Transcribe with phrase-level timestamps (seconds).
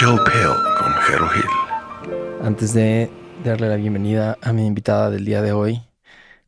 [0.00, 2.40] Joe Pale con Jero Hill.
[2.42, 3.10] Antes de
[3.44, 5.82] darle la bienvenida a mi invitada del día de hoy,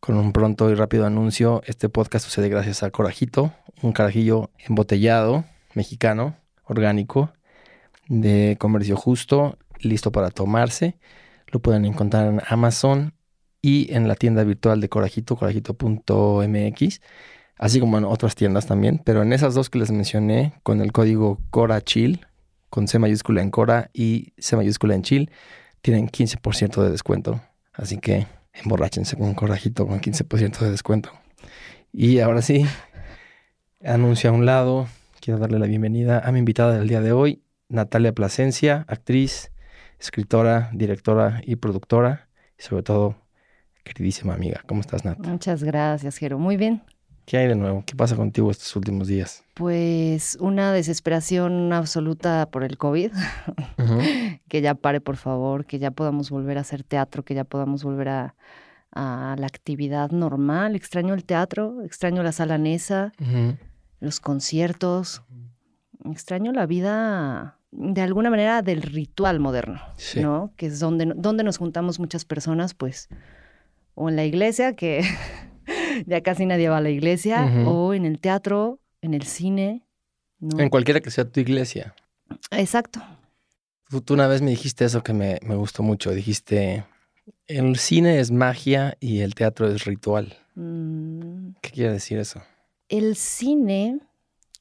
[0.01, 3.53] con un pronto y rápido anuncio, este podcast sucede gracias a Corajito,
[3.83, 5.45] un carajillo embotellado,
[5.75, 6.35] mexicano,
[6.65, 7.31] orgánico,
[8.09, 10.97] de comercio justo, listo para tomarse.
[11.49, 13.13] Lo pueden encontrar en Amazon
[13.61, 17.01] y en la tienda virtual de Corajito, corajito.mx,
[17.59, 20.91] así como en otras tiendas también, pero en esas dos que les mencioné, con el
[20.91, 22.27] código CORACHIL,
[22.73, 25.31] con C mayúscula en Cora y C mayúscula en Chill,
[25.83, 27.39] tienen 15% de descuento.
[27.75, 31.13] Así que emborráchense con Corajito con 15% de descuento.
[31.93, 32.65] Y ahora sí,
[33.85, 34.89] anuncio a un lado,
[35.21, 39.53] quiero darle la bienvenida a mi invitada del día de hoy, Natalia Plasencia, actriz,
[40.01, 43.17] escritora, directora y productora, y sobre todo
[43.85, 44.63] queridísima amiga.
[44.67, 45.19] ¿Cómo estás, Nat?
[45.19, 46.39] Muchas gracias, Jero.
[46.39, 46.81] Muy bien.
[47.25, 47.85] ¿Qué hay de nuevo?
[47.87, 49.45] ¿Qué pasa contigo estos últimos días?
[49.55, 53.13] Pues una desesperación absoluta por el COVID.
[54.49, 57.85] que ya pare, por favor, que ya podamos volver a hacer teatro, que ya podamos
[57.85, 58.35] volver a,
[58.95, 60.77] la actividad normal.
[60.77, 63.13] Extraño el teatro, extraño la sala Nesa,
[64.01, 65.23] los conciertos.
[66.05, 69.81] Extraño la vida de alguna manera del ritual moderno,
[70.17, 70.53] ¿no?
[70.57, 73.09] Que es donde, donde nos juntamos muchas personas, pues,
[73.95, 75.03] o en la iglesia, que
[76.07, 79.83] ya casi nadie va a la iglesia, o en el teatro, en el cine.
[80.59, 81.95] En cualquiera que sea tu iglesia.
[82.51, 83.01] Exacto.
[84.05, 86.11] Tú, una vez me dijiste eso que me, gustó mucho.
[86.13, 86.85] Dijiste,
[87.47, 90.37] el cine es magia y el teatro es ritual.
[90.55, 91.51] Mm.
[91.61, 92.43] ¿Qué quiere decir eso?
[92.89, 94.01] El cine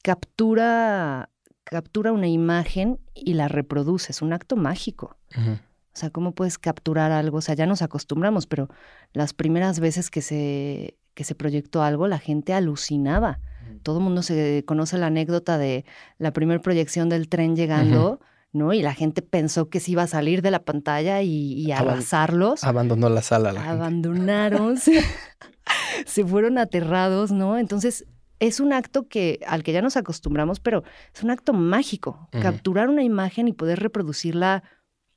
[0.02, 1.30] captura,
[1.64, 4.12] captura una imagen y la reproduce.
[4.12, 5.16] Es un acto mágico.
[5.34, 7.38] O sea, ¿cómo puedes capturar algo?
[7.38, 8.68] O sea, ya nos acostumbramos, pero
[9.12, 13.40] las primeras veces que se, que se proyectó algo, la gente alucinaba.
[13.82, 15.84] Todo el mundo se conoce la anécdota de
[16.18, 18.20] la primera proyección del tren llegando,
[18.52, 18.72] ¿no?
[18.72, 22.64] Y la gente pensó que se iba a salir de la pantalla y, arrasarlos.
[22.64, 23.52] Abandonó la sala.
[23.52, 24.76] La Abandonaron,
[26.06, 27.58] se, fueron aterrados, ¿no?
[27.58, 28.06] Entonces,
[28.38, 30.84] es un acto que al que ya nos acostumbramos, pero
[31.14, 32.28] es un acto mágico.
[32.30, 34.62] Capturar una imagen y poder reproducirla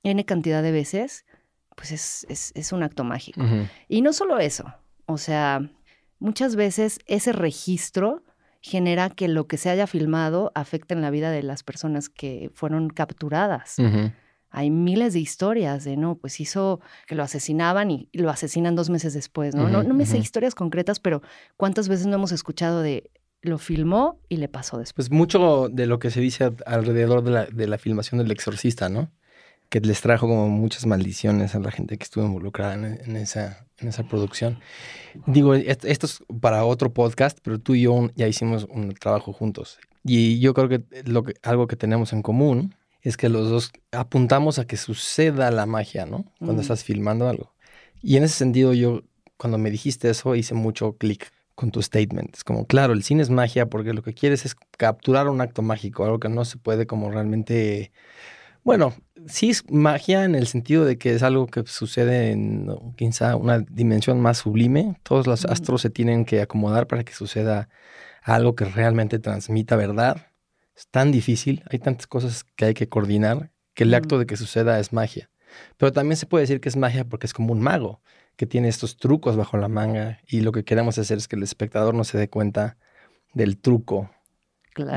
[0.04, 1.26] N cantidad de veces,
[1.76, 3.42] pues es, es, un acto mágico.
[3.88, 4.74] Y no solo eso,
[5.08, 5.70] o sea,
[6.26, 8.24] muchas veces ese registro
[8.60, 12.50] genera que lo que se haya filmado afecte en la vida de las personas que
[12.56, 13.78] fueron capturadas.
[14.50, 18.90] Hay miles de historias de, no, pues hizo que lo asesinaban y, lo asesinan dos
[18.90, 19.70] meses después, ¿no?
[19.70, 21.22] no, no me sé historias concretas, pero
[21.58, 25.10] ¿cuántas veces no hemos escuchado de lo filmó y le pasó después?
[25.10, 28.90] Pues mucho de lo que se dice alrededor de la, de la filmación del exorcista,
[28.90, 29.12] ¿no?
[29.70, 33.88] Que les trajo como muchas maldiciones a la gente que estuvo involucrada en, esa, en
[33.88, 34.60] esa producción.
[35.26, 39.80] Digo, esto es para otro podcast, pero tú y yo ya hicimos un trabajo juntos.
[40.04, 43.72] Y yo creo que, lo que algo que tenemos en común es que los dos
[43.92, 46.26] apuntamos a que suceda la magia, ¿no?
[46.40, 47.54] Cuando estás filmando algo.
[48.02, 49.02] Y en ese sentido yo,
[49.38, 52.36] cuando me dijiste eso, hice mucho clic con tu statement.
[52.36, 55.62] Es como, claro, el cine es magia porque lo que quieres es capturar un acto
[55.62, 57.92] mágico, algo que no se puede como realmente
[58.66, 58.96] bueno,
[59.28, 63.60] sí es magia en el sentido de que es algo que sucede en quizá una
[63.60, 64.96] dimensión más sublime.
[65.04, 67.70] Todos los astros se tienen que acomodar para que suceda
[68.22, 70.28] algo que realmente transmita verdad.
[70.76, 74.38] Es tan difícil, hay tantas cosas que hay que coordinar que el acto de que
[74.38, 75.30] suceda es magia.
[75.78, 78.02] Pero también se puede decir que es magia porque es como un mago
[78.36, 81.44] que tiene estos trucos bajo la manga y lo que queremos hacer es que el
[81.44, 82.78] espectador no se dé cuenta
[83.34, 84.10] del truco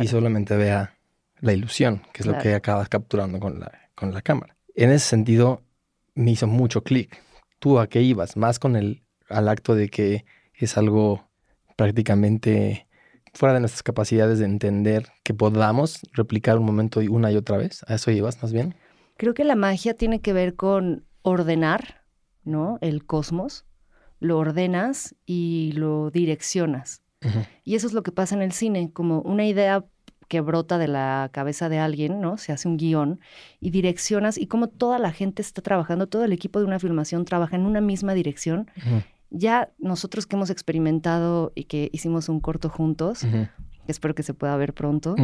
[0.01, 0.99] y solamente vea
[1.41, 4.57] la ilusión, que es lo que acabas capturando con la, con la cámara.
[4.75, 5.63] En ese sentido,
[6.15, 7.21] me hizo mucho clic.
[7.59, 8.37] ¿Tú a qué ibas?
[8.37, 11.29] Más con el al acto de que es algo
[11.77, 12.87] prácticamente
[13.35, 17.85] fuera de nuestras capacidades de entender que podamos replicar un momento una y otra vez.
[17.89, 18.75] ¿A eso ibas más bien?
[19.17, 22.05] Creo que la magia tiene que ver con ordenar,
[22.45, 22.79] ¿no?
[22.81, 23.67] El cosmos.
[24.21, 27.03] Lo ordenas y lo direccionas.
[27.65, 29.85] Y eso es lo que pasa en el cine, como una idea
[30.29, 32.37] que brota de la cabeza de alguien, ¿no?
[32.37, 33.19] Se hace un guion
[33.61, 37.25] y direccionas y como toda la gente está trabajando, todo el equipo de una filmación
[37.25, 38.71] trabaja en una misma dirección.
[39.31, 43.27] Ya nosotros que hemos experimentado y que hicimos un corto juntos,
[43.87, 45.17] espero que se pueda ver pronto,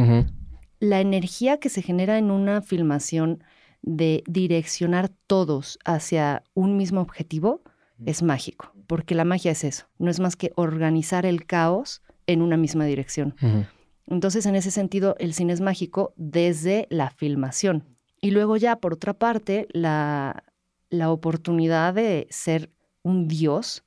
[0.79, 3.43] la energía que se genera en una filmación
[3.81, 7.61] de direccionar todos hacia un mismo objetivo
[8.05, 12.41] es mágico, porque la magia es eso, no es más que organizar el caos en
[12.41, 13.35] una misma dirección.
[14.07, 17.83] Entonces, en ese sentido, el cine es mágico desde la filmación.
[18.21, 20.43] Y luego ya, por otra parte, la,
[20.89, 22.71] la oportunidad de ser
[23.03, 23.83] un dios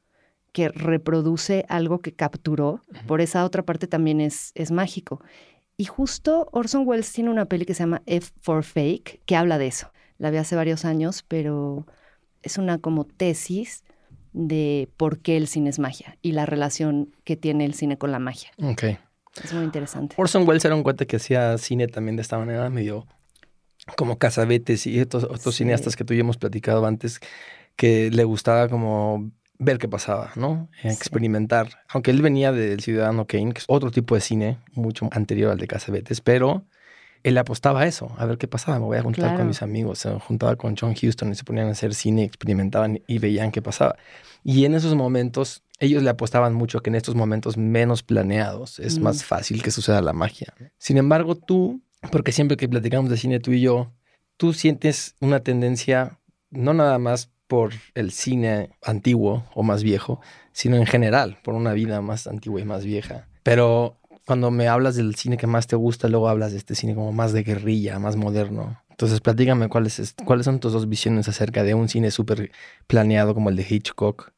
[0.53, 5.23] que reproduce algo que capturó, por esa otra parte también es, es mágico.
[5.77, 9.59] Y justo Orson Welles tiene una peli que se llama F for Fake, que habla
[9.59, 9.93] de eso.
[10.19, 11.87] La vi hace varios años, pero
[12.43, 13.85] es una como tesis
[14.33, 18.11] de por qué el cine es magia y la relación que tiene el cine con
[18.11, 18.51] la magia.
[18.61, 18.85] Ok.
[19.45, 20.15] Es muy interesante.
[20.19, 23.07] Orson Welles era un cuate que hacía cine también de esta manera, medio
[23.97, 25.59] como Casabetes y estos otros Sí.
[25.59, 27.21] cineastas que tú y yo hemos platicado antes,
[27.77, 30.69] que le gustaba como ver qué pasaba, ¿no?
[30.83, 30.89] Sí.
[30.89, 31.69] Experimentar.
[31.89, 35.59] Aunque él venía del Ciudadano Kane, que es otro tipo de cine, mucho anterior al
[35.59, 36.65] de Casabetes, pero
[37.23, 38.79] él apostaba a eso, a ver qué pasaba.
[38.79, 39.39] Me voy a juntar Claro.
[39.39, 39.99] con mis amigos.
[40.01, 43.61] Se juntaba con John Huston y se ponían a hacer cine, experimentaban y veían qué
[43.63, 43.97] pasaba.
[44.45, 48.99] Y en esos momentos, ellos le apostaban mucho que en estos momentos menos planeados es
[48.99, 49.03] Mm.
[49.03, 50.55] más fácil que suceda la magia.
[50.79, 51.81] Sin embargo, tú,
[52.13, 53.93] porque siempre que platicamos de cine tú y yo,
[54.37, 56.19] tú sientes una tendencia,
[56.51, 60.21] no nada más por el cine antiguo o más viejo,
[60.53, 63.27] sino en general, por una vida más antigua y más vieja.
[63.43, 63.97] Pero
[64.29, 67.13] cuando me hablas del cine que más te gusta, luego hablas de este cine como
[67.13, 68.79] más de guerrilla, más moderno.
[68.91, 72.51] Entonces, platícame cuáles, es- cuáles son tus dos visiones acerca de un cine súper
[72.87, 74.33] planeado como el de Hitchcock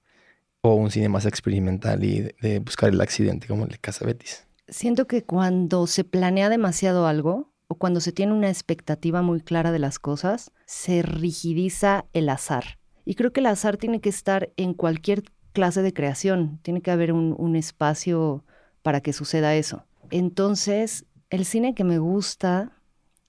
[0.62, 4.46] o un cine más experimental y de, buscar el accidente como el de Casabetis.
[4.68, 9.72] Siento que cuando se planea demasiado algo o cuando se tiene una expectativa muy clara
[9.72, 12.78] de las cosas, se rigidiza el azar.
[13.04, 16.60] Y creo que el azar tiene que estar en cualquier clase de creación.
[16.62, 18.44] Tiene que haber un espacio
[18.82, 19.84] para que suceda eso.
[20.10, 22.72] Entonces, el cine que me gusta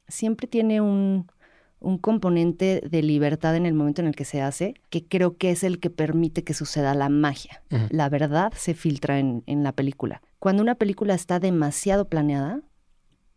[0.07, 1.27] siempre tiene un,
[1.80, 5.51] un componente de libertad en el momento en el que se hace, que creo que
[5.51, 7.63] es el que permite que suceda la magia.
[7.89, 10.21] La verdad se filtra en, en la película.
[10.39, 12.62] Cuando una película está demasiado planeada,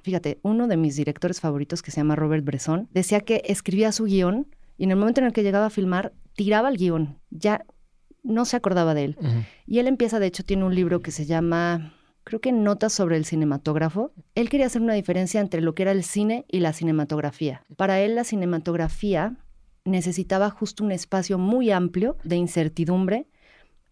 [0.02, 4.04] fíjate, uno de mis directores favoritos, que se llama Robert Bresson, decía que escribía su
[4.04, 4.46] guion
[4.76, 7.18] y en el momento en el que llegaba a filmar, tiraba el guion.
[7.30, 7.64] Ya
[8.22, 9.18] no se acordaba de él.
[9.66, 11.94] Y él empieza, de hecho, tiene un libro que se llama,
[12.24, 14.12] creo que Notas sobre el cinematógrafo.
[14.34, 17.62] Él quería hacer una diferencia entre lo que era el cine y la cinematografía.
[17.76, 19.36] Para él, la cinematografía
[19.84, 23.26] necesitaba justo un espacio muy amplio de incertidumbre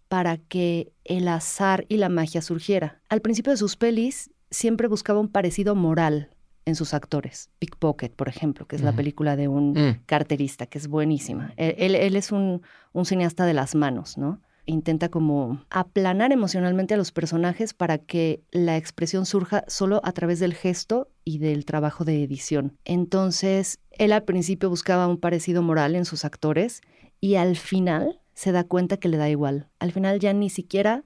[0.09, 3.01] para que el azar y la magia surgiera.
[3.09, 6.31] Al principio de sus pelis, siempre buscaba un parecido moral
[6.65, 7.51] en sus actores.
[7.59, 10.03] Pickpocket, por ejemplo, que es la película de un Mm.
[10.07, 11.53] carterista, que es buenísima.
[11.57, 12.63] Él, él- él es un,
[12.93, 14.41] un cineasta de las manos, ¿no?
[14.65, 20.39] Intenta como aplanar emocionalmente a los personajes para que la expresión surja solo a través
[20.39, 22.77] del gesto y del trabajo de edición.
[22.85, 26.81] Entonces, él al principio buscaba un parecido moral en sus actores
[27.21, 29.69] y al final se da cuenta que le da igual.
[29.81, 31.05] Al final ya ni siquiera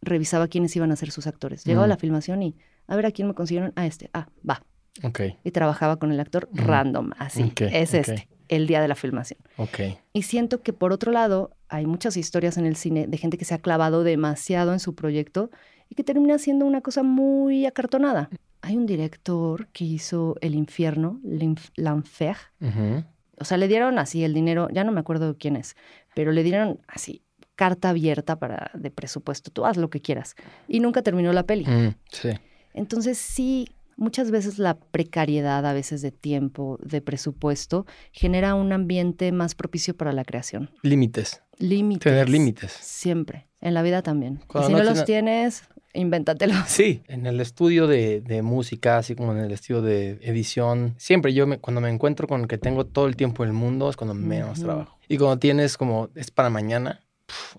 [0.00, 1.64] revisaba quiénes iban a ser sus actores.
[1.64, 1.90] Llegaba a Mm.
[1.90, 4.62] la filmación y, a ver a quién me consiguieron, a este, ah, va,
[5.02, 7.52] Ok, y trabajaba con el actor random, así.
[7.60, 9.38] Es este, el día de la filmación.
[9.56, 9.80] ok.
[10.12, 13.44] Y siento que por otro lado, hay muchas historias en el cine de gente que
[13.44, 15.50] se ha clavado demasiado en su proyecto
[15.88, 18.30] y que termina siendo una cosa muy acartonada.
[18.62, 22.36] Hay un director que hizo El Infierno, L'Enfer.
[22.60, 23.04] Ujú.
[23.38, 25.76] O sea, le dieron así el dinero, ya no me acuerdo quién es,
[26.14, 27.22] pero le dieron así
[27.56, 30.34] carta abierta para de presupuesto, tú haz lo que quieras.
[30.68, 31.64] Y nunca terminó la peli.
[31.64, 32.30] Mm, sí.
[32.72, 39.30] Entonces sí, muchas veces la precariedad, a veces de tiempo, de presupuesto, genera un ambiente
[39.32, 40.70] más propicio para la creación.
[40.82, 41.42] Límites.
[41.58, 42.02] Límites.
[42.04, 42.72] Tener límites.
[42.72, 43.48] Siempre.
[43.60, 44.40] En la vida también.
[44.54, 45.64] Y si no no, los tiene- tienes,
[45.94, 46.56] invéntatelos.
[46.66, 51.32] Sí, en el estudio de, de música, así como en el estudio de edición, siempre
[51.32, 54.14] yo me- cuando me encuentro con que tengo todo el tiempo del mundo es cuando
[54.14, 54.98] menos trabajo.
[55.08, 57.00] Y cuando tienes como es para mañana,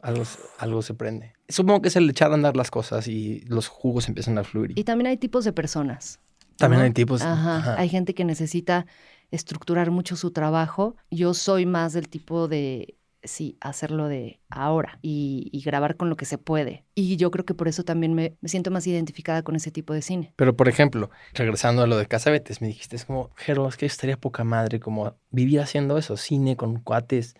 [0.01, 0.23] algo,
[0.59, 1.33] algo se prende.
[1.47, 4.73] Supongo que es el echar a andar las cosas y los jugos empiezan a fluir.
[4.75, 6.19] Y también hay tipos de personas.
[6.57, 6.85] También ¿no?
[6.85, 7.21] hay tipos.
[7.21, 7.57] Ajá.
[7.57, 7.75] ajá.
[7.77, 8.85] Hay gente que necesita
[9.31, 10.95] estructurar mucho su trabajo.
[11.11, 12.95] Yo soy más del tipo de,
[13.27, 16.83] sí, hacerlo de ahora y, y grabar con lo que se puede.
[16.95, 19.93] Y yo creo que por eso también me, me siento más identificada con ese tipo
[19.93, 20.33] de cine.
[20.35, 23.85] Pero, por ejemplo, regresando a lo de Casabetes, me dijiste, es como, Jero, es que
[23.85, 27.35] estaría poca madre como vivir haciendo eso, cine con cuates,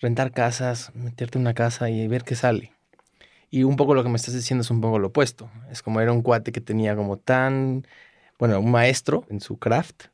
[0.00, 2.72] rentar casas, meterte en una casa y ver qué sale.
[3.54, 5.50] Y un poco lo que me estás diciendo es un poco lo opuesto.
[5.70, 7.86] Es como era un cuate que tenía como tan,
[8.38, 10.04] bueno, un maestro en su craft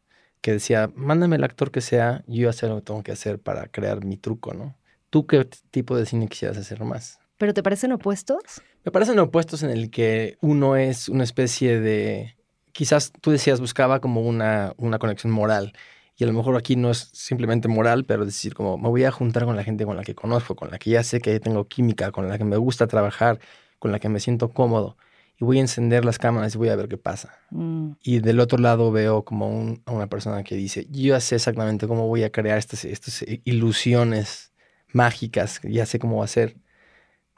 [0.40, 3.68] que decía, mándame el actor que sea, yo sé lo que tengo que hacer para
[3.68, 4.76] crear mi truco, ¿no?
[5.09, 7.21] ¿Tú qué tipo de cine quisieras hacer más?
[7.37, 8.42] ¿Pero te parecen opuestos?
[8.85, 12.37] Me parecen opuestos en el que uno es una especie de,
[12.73, 15.75] quizás tú decías, buscaba como una, una conexión moral.
[16.20, 19.04] Y a lo mejor aquí no es simplemente moral, pero es decir, como me voy
[19.04, 21.38] a juntar con la gente con la que conozco, con la que ya sé que
[21.38, 23.38] tengo química, con la que me gusta trabajar,
[23.78, 24.96] con la que me siento cómodo.
[25.40, 27.38] Y voy a encender las cámaras y voy a ver qué pasa.
[27.52, 31.20] Mm, Y del otro lado veo como un- a una persona que dice, yo ya
[31.20, 34.52] sé exactamente cómo voy a crear estas, estas ilusiones
[34.92, 36.56] mágicas, ya sé cómo va a ser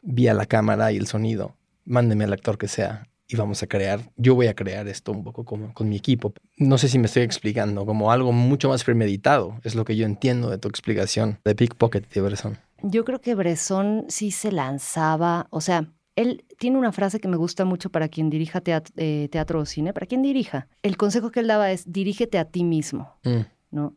[0.02, 1.58] vía la cámara y el sonido.
[1.84, 5.22] Mándeme al actor que sea y vamos a crear, yo voy a crear esto un
[5.22, 6.34] poco como con mi equipo.
[6.56, 10.04] No sé si me estoy explicando, como algo mucho más premeditado, es lo que yo
[10.04, 12.58] entiendo de tu explicación de Pickpocket de Bresson.
[12.82, 17.36] Yo creo que Bresson sí se lanzaba, o sea, él tiene una frase que me
[17.36, 18.62] gusta mucho para quien dirija
[18.96, 20.66] eh, teatro, o cine, para quien dirija.
[20.82, 23.40] El consejo que él daba es dirígete a ti mismo, mm.
[23.70, 23.94] ¿no?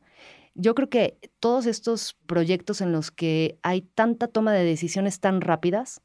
[0.56, 5.42] Yo creo que todos estos proyectos en los que hay tanta toma de decisiones tan
[5.42, 6.02] rápidas,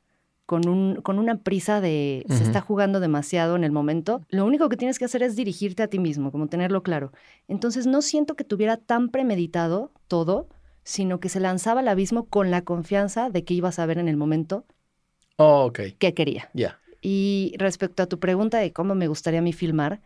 [0.49, 4.71] con, un, con una prisa de se está jugando demasiado en el momento, lo único
[4.71, 7.12] que tienes que hacer es dirigirte a ti mismo, como tenerlo claro.
[7.49, 10.49] Entonces no siento que tuviera tan premeditado todo,
[10.85, 14.09] sino que se lanzaba al abismo con la confianza de que ibas a ver en
[14.09, 14.64] el momento
[15.37, 15.93] oh, okay.
[15.93, 16.49] que quería.
[16.55, 16.78] Ya.
[17.02, 20.00] Y respecto a tu pregunta de cómo me gustaría a mí filmar,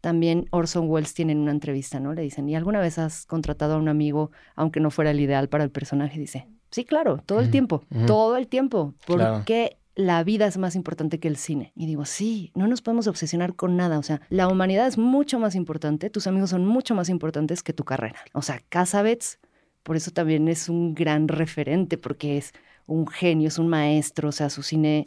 [0.00, 2.14] también Orson Welles tiene una entrevista, ¿no?
[2.14, 5.48] Le dicen, ¿y alguna vez has contratado a un amigo, aunque no fuera el ideal
[5.48, 6.20] para el personaje?
[6.20, 8.94] Dice, Sí, claro, todo el tiempo, todo el tiempo.
[9.06, 11.70] Porque la vida es más importante que el cine.
[11.76, 13.98] Y digo, sí, no nos podemos obsesionar con nada.
[13.98, 17.74] O sea, la humanidad es mucho más importante, tus amigos son mucho más importantes que
[17.74, 18.20] tu carrera.
[18.32, 19.38] O sea, Casabets,
[19.82, 22.52] por eso también es un gran referente, porque es
[22.86, 25.04] un genio, es un maestro, o sea, su cine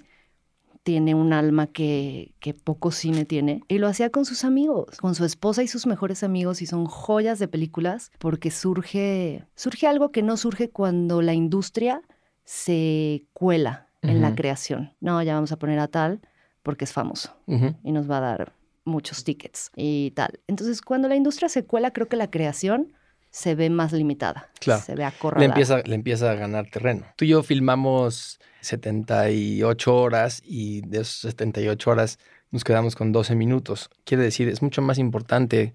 [0.86, 3.64] tiene un alma que, que, poco cine tiene.
[3.68, 6.86] Y lo hacía con sus amigos, con su esposa y sus mejores amigos, y son
[6.86, 12.04] joyas de películas, porque surge, surge algo que no surge cuando la industria
[12.44, 14.94] se cuela en la creación.
[15.02, 16.22] No, ya vamos a poner a tal
[16.62, 20.40] porque es famoso y nos va a dar muchos tickets y tal.
[20.46, 22.94] Entonces, cuando la industria se cuela, creo que la creación
[23.32, 24.52] se ve más limitada.
[24.60, 24.84] Claro.
[24.84, 25.40] Se ve acorralada.
[25.40, 27.08] Le empieza, le empieza a ganar terreno.
[27.16, 32.20] Tú y yo filmamos 78 horas y de esas 78 horas
[32.52, 33.90] nos quedamos con 12 minutos.
[34.04, 35.74] Quiere decir, es mucho más importante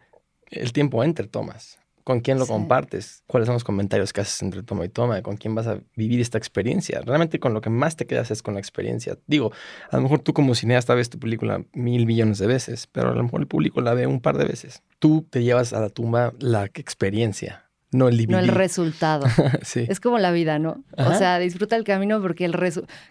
[0.51, 1.79] el tiempo entre tomas.
[2.05, 3.23] ¿Con quién lo compartes?
[3.27, 5.23] ¿Cuáles son los comentarios que haces entre toma y toma?
[5.23, 7.03] ¿Con quién vas a vivir esta experiencia?
[7.03, 9.19] Realmente con lo que más te quedas es con la experiencia.
[9.27, 9.53] Digo,
[9.91, 13.15] a lo mejor tú como cineasta ves tu película mil millones de veces, pero a
[13.15, 14.83] lo mejor el público la ve un par de veces.
[14.99, 19.27] Tú te llevas a la tumba la experiencia, no el No el resultado.
[19.75, 20.85] Es como la vida, ¿no?
[20.97, 22.57] O sea, disfruta el camino porque el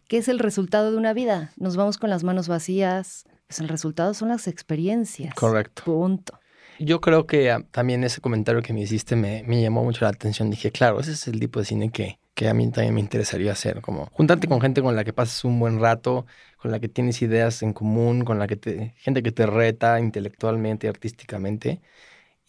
[0.07, 1.51] ¿qué es el resultado de una vida?
[1.57, 3.25] Nos vamos con las manos vacías.
[3.48, 5.33] Pues el resultado son las experiencias.
[5.33, 5.83] Correcto.
[5.83, 6.39] Punto.
[6.77, 10.12] Yo creo que ah, también ese comentario que me hiciste me, me, llamó mucho la
[10.12, 10.50] atención.
[10.50, 13.51] Dije, claro, ese es el tipo de cine que, que a mí también me interesaría
[13.51, 13.81] hacer.
[13.81, 16.25] Como juntarte con gente con la que pasas un buen rato,
[16.57, 20.00] con la que tienes ideas en común, con la que te, gente que te reta
[20.00, 21.81] intelectualmente y artísticamente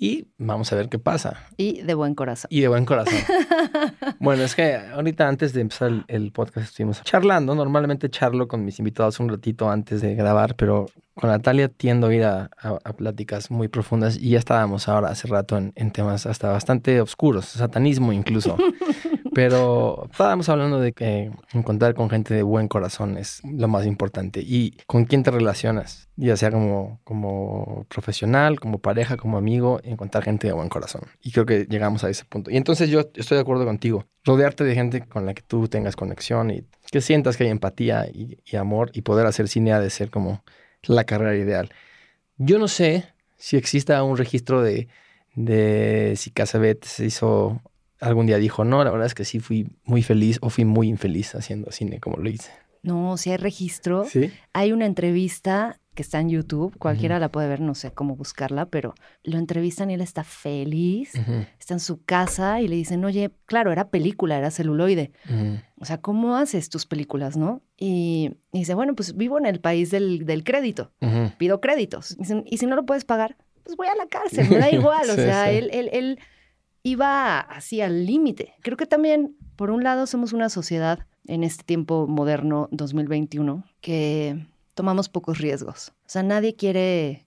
[0.02, 1.46] y vamos a ver qué pasa.
[1.58, 2.48] Y de buen corazón.
[2.50, 3.20] Y de buen corazón.
[4.18, 7.54] bueno, es que ahorita antes de empezar el, podcast estuvimos charlando.
[7.54, 12.14] Normalmente charlo con mis invitados un ratito antes de grabar, pero con Natalia tiendo a
[12.14, 12.48] ir a,
[12.96, 17.44] pláticas muy profundas y ya estábamos ahora hace rato en, en temas hasta bastante oscuros,
[17.44, 18.56] satanismo incluso.
[19.34, 24.40] Pero estábamos hablando de que encontrar con gente de buen corazón es lo más importante.
[24.40, 26.08] ¿Y con quién te relacionas?
[26.16, 31.02] Ya sea como, como profesional, como pareja, como amigo, encontrar gente de buen corazón.
[31.22, 32.50] Y creo que llegamos a ese punto.
[32.50, 34.06] Y entonces yo estoy de acuerdo contigo.
[34.24, 38.06] Rodearte de gente con la que tú tengas conexión y que sientas que hay empatía
[38.12, 40.42] y, amor y poder hacer cine ha de ser como
[40.82, 41.70] la carrera ideal.
[42.36, 43.06] Yo no sé
[43.36, 44.88] si exista un registro de,
[45.34, 47.62] de si Casabet se hizo
[48.00, 50.88] algún día dijo, no, la verdad es que sí fui muy feliz o fui muy
[50.88, 52.50] infeliz haciendo cine como lo hice.
[52.82, 54.04] No, si hay registro.
[54.04, 54.32] ¿Sí?
[54.52, 58.66] Hay una entrevista que está en YouTube, cualquiera la puede ver, no sé cómo buscarla,
[58.66, 61.12] pero lo entrevistan y él está feliz,
[61.58, 65.12] está en su casa y le dicen, oye, claro, era película, era celuloide.
[65.78, 67.62] O sea, ¿cómo haces tus películas, no?
[67.76, 70.92] Y, dice, bueno, pues vivo en el país del, crédito,
[71.38, 72.16] pido créditos.
[72.16, 75.10] Dicen, y si no lo puedes pagar, pues voy a la cárcel, me da igual.
[75.10, 76.18] O sea, él, él, él
[76.82, 78.54] iba así al límite.
[78.62, 84.46] Creo que también, por un lado, somos una sociedad en este tiempo moderno 2021 que
[84.74, 85.92] tomamos pocos riesgos.
[86.06, 87.26] O sea, nadie quiere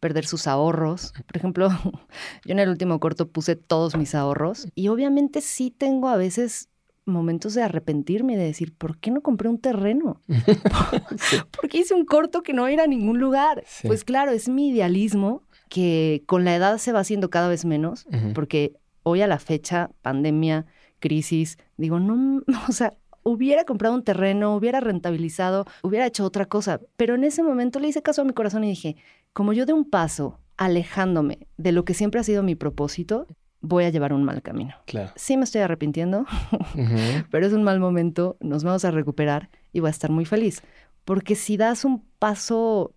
[0.00, 1.12] perder sus ahorros.
[1.26, 1.68] Por ejemplo,
[2.44, 6.68] yo en el último corto puse todos mis ahorros y obviamente sí tengo a veces
[7.06, 10.20] momentos de arrepentirme y de decir, ¿por qué no compré un terreno?
[11.56, 13.64] ¿Por qué hice un corto que no iba a ir a ningún lugar?
[13.86, 18.06] Pues claro, es mi idealismo que con la edad se va haciendo cada vez menos,
[18.34, 20.66] porque hoy a la fecha, pandemia,
[20.98, 26.80] crisis, digo, no, o sea, hubiera comprado un terreno, hubiera rentabilizado, hubiera hecho otra cosa,
[26.96, 28.96] pero en ese momento le hice caso a mi corazón y dije,
[29.32, 33.26] como yo de un paso alejándome de lo que siempre ha sido mi propósito,
[33.60, 34.74] voy a llevar un mal camino.
[34.86, 35.10] Claro.
[35.16, 36.26] Sí me estoy arrepintiendo,
[37.30, 40.62] pero es un mal momento, nos vamos a recuperar y voy a estar muy feliz.
[41.04, 42.94] Porque si das un paso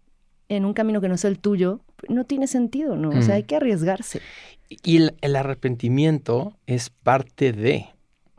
[0.50, 3.10] en un camino que no es el tuyo, no tiene sentido, ¿no?
[3.10, 4.22] O sea, hay que arriesgarse.
[4.70, 7.88] Y el, arrepentimiento es parte de.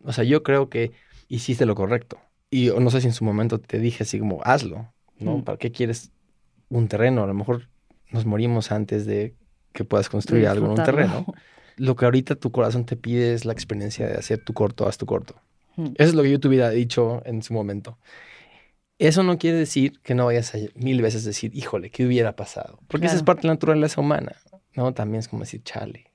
[0.02, 0.92] O sea, yo creo que
[1.28, 2.18] hiciste lo correcto.
[2.50, 5.44] Y no sé si en su momento te dije así como, hazlo, ¿no?
[5.44, 6.12] ¿Para qué quieres
[6.70, 7.22] un terreno.
[7.22, 7.68] A lo mejor
[8.10, 9.34] nos morimos antes de
[9.72, 11.26] que puedas construir algo en un terreno.
[11.76, 14.98] Lo que ahorita tu corazón te pide es la experiencia de hacer tu corto, haz
[14.98, 15.36] tu corto.
[15.76, 17.98] Eso es lo que yo te hubiera dicho en su momento.
[18.98, 22.80] Eso no quiere decir que no vayas a mil veces decir, híjole, ¿qué hubiera pasado?
[22.88, 24.36] Porque esa es parte de la naturaleza humana,
[24.74, 24.92] ¿no?
[24.92, 26.12] También es como decir, chale.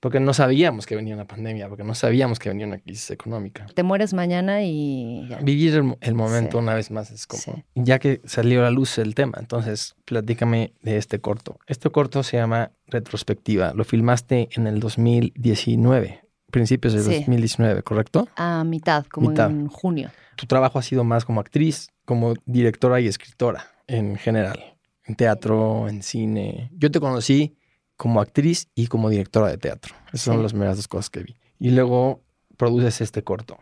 [0.00, 3.66] Porque no sabíamos que venía una pandemia, porque no sabíamos que venía una crisis económica.
[3.74, 5.26] Te mueres mañana y...
[5.42, 7.64] Vivir el, momento una vez más es como...
[7.74, 11.58] Ya que salió a la luz el tema, entonces platícame de este corto.
[11.66, 13.72] Este corto se llama Retrospectiva.
[13.74, 18.28] Lo filmaste en el 2019, principios de 2019, ¿correcto?
[18.36, 20.10] A mitad, como en junio.
[20.36, 25.88] Tu trabajo ha sido más como actriz, como directora y escritora en general, en teatro,
[25.88, 26.70] en cine.
[26.74, 27.56] Yo te conocí
[27.96, 29.94] como actriz y como directora de teatro.
[30.08, 31.36] Esas son las primeras dos cosas que vi.
[31.58, 32.22] Y luego
[32.56, 33.58] produces este corto.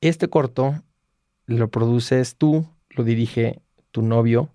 [0.00, 0.82] Este corto
[1.46, 4.50] lo produces tú, lo dirige tu novio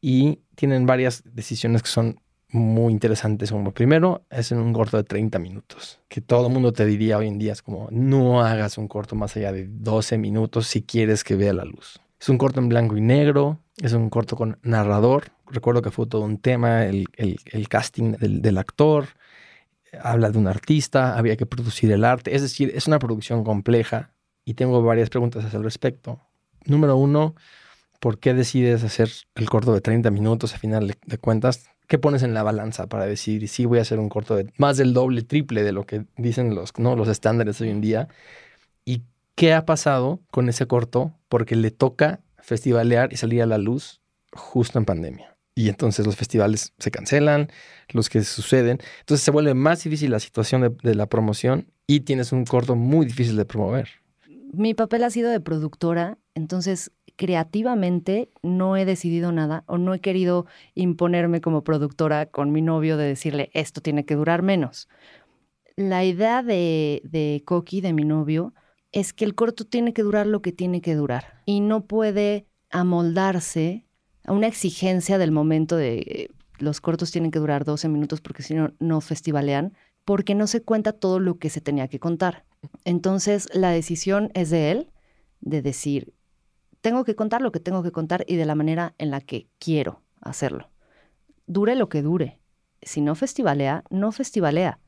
[0.00, 3.50] y tienen varias decisiones que son muy interesantes.
[3.50, 7.18] Como primero, es en un corto de 30 minutos, que todo el mundo te diría
[7.18, 10.82] hoy en día es como, no hagas un corto más allá de 12 minutos si
[10.82, 12.00] quieres que vea la luz.
[12.18, 15.32] Es un corto en blanco y negro, es un corto con narrador.
[15.48, 17.06] Recuerdo que fue todo un tema, el,
[17.68, 19.08] casting del, actor,
[20.00, 22.34] habla de un artista, había que producir el arte.
[22.34, 24.12] Es decir, es una producción compleja
[24.44, 26.20] y tengo varias preguntas al respecto.
[26.64, 27.34] Número uno,
[28.00, 31.68] ¿por qué decides hacer el corto de 30 minutos a final de, cuentas?
[31.86, 34.76] ¿Qué pones en la balanza para decir si voy a hacer un corto de más
[34.78, 36.96] del doble, triple de lo que dicen los, ¿no?
[36.96, 38.08] los estándares hoy en día?
[39.36, 41.12] ¿Y qué ha pasado con ese corto?
[41.28, 44.00] Porque le toca festivalear y salir a la luz
[44.32, 45.36] justo en pandemia.
[45.54, 47.48] Y entonces los festivales se cancelan,
[47.90, 48.78] los que suceden.
[49.00, 53.04] Entonces se vuelve más difícil la situación de, la promoción y tienes un corto muy
[53.04, 53.90] difícil de promover.
[54.54, 60.00] Mi papel ha sido de productora, entonces creativamente no he decidido nada o no he
[60.00, 64.88] querido imponerme como productora con mi novio de decirle esto tiene que durar menos.
[65.76, 68.54] La idea de, de Coqui, de mi novio,
[68.92, 72.46] es que el corto tiene que durar lo que tiene que durar y no puede
[72.70, 73.86] amoldarse
[74.24, 78.42] a una exigencia del momento de eh, los cortos tienen que durar 12 minutos porque
[78.42, 82.44] si no, no festivalean, porque no se cuenta todo lo que se tenía que contar.
[82.84, 84.90] Entonces, la decisión es de él,
[85.40, 86.14] de decir,
[86.80, 89.48] tengo que contar lo que tengo que contar y de la manera en la que
[89.58, 90.70] quiero hacerlo.
[91.46, 92.40] Dure lo que dure.
[92.82, 94.78] Si no festivalea, no festivalea.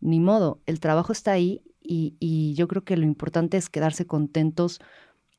[0.00, 4.80] Ni modo, el trabajo está ahí y, yo creo que lo importante es quedarse contentos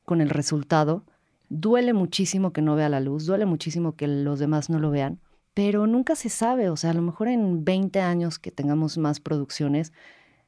[0.06, 1.04] con el resultado.
[1.50, 5.20] Duele muchísimo que no vea la luz, duele muchísimo que los demás no lo vean,
[5.54, 9.20] pero nunca se sabe, o sea, a lo mejor en 20 años que tengamos más
[9.20, 9.94] producciones,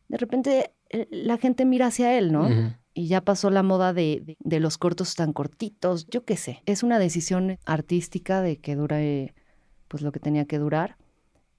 [0.07, 2.47] de repente eh, la gente mira hacia él, ¿no?
[2.93, 6.63] Y ya pasó la moda de, de, los cortos tan cortitos, yo qué sé.
[6.65, 9.35] Es una decisión artística de que dure
[9.87, 10.97] pues lo que tenía que durar.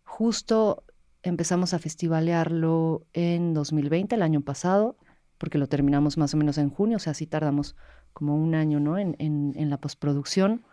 [0.05, 0.83] Justo
[1.23, 4.97] empezamos a festivalearlo en 2020, el año pasado,
[5.39, 7.77] porque lo terminamos más o menos en junio, o sea, sí tardamos
[8.13, 8.99] como un año, ¿no?
[8.99, 10.65] En, en, la postproducción.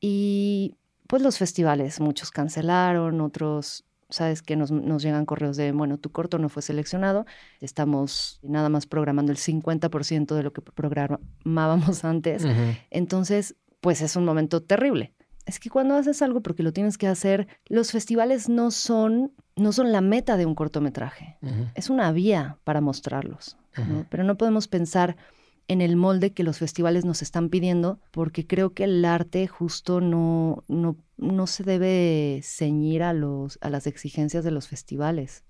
[0.00, 0.76] Y
[1.08, 6.10] pues los festivales, muchos cancelaron, otros, sabes que nos, nos, llegan correos de, bueno, tu
[6.12, 7.26] corto no fue seleccionado,
[7.60, 12.46] estamos nada más programando el 50% de lo que programábamos antes.
[12.90, 15.14] Entonces, pues es un momento terrible
[15.46, 19.72] es que cuando haces algo porque lo tienes que hacer, los festivales no son, no
[19.72, 21.38] son la meta de un cortometraje,
[21.74, 23.56] es una vía para mostrarlos,
[24.10, 25.16] pero no podemos pensar
[25.70, 30.00] en el molde que los festivales nos están pidiendo, porque creo que el arte justo
[30.00, 35.44] no, no, no se debe ceñir a, los, a las exigencias de los festivales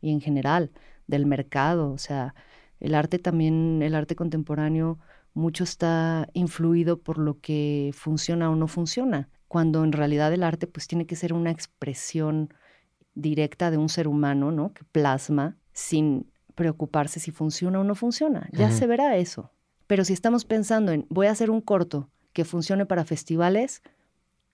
[0.00, 0.72] y en general
[1.06, 1.92] del mercado.
[1.92, 2.34] O sea,
[2.80, 4.98] el arte también, el arte contemporáneo
[5.34, 10.66] mucho está influido por lo que funciona o no funciona, cuando en realidad el arte
[10.66, 12.54] pues tiene que ser una expresión
[13.14, 14.72] directa de un ser humano, ¿no?
[14.72, 18.48] Que plasma sin preocuparse si funciona o no funciona.
[18.52, 19.50] Ya se verá eso.
[19.86, 23.82] Pero si estamos pensando en voy a hacer un corto que funcione para festivales,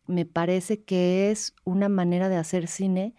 [0.06, 3.14] me parece que es una manera de hacer cine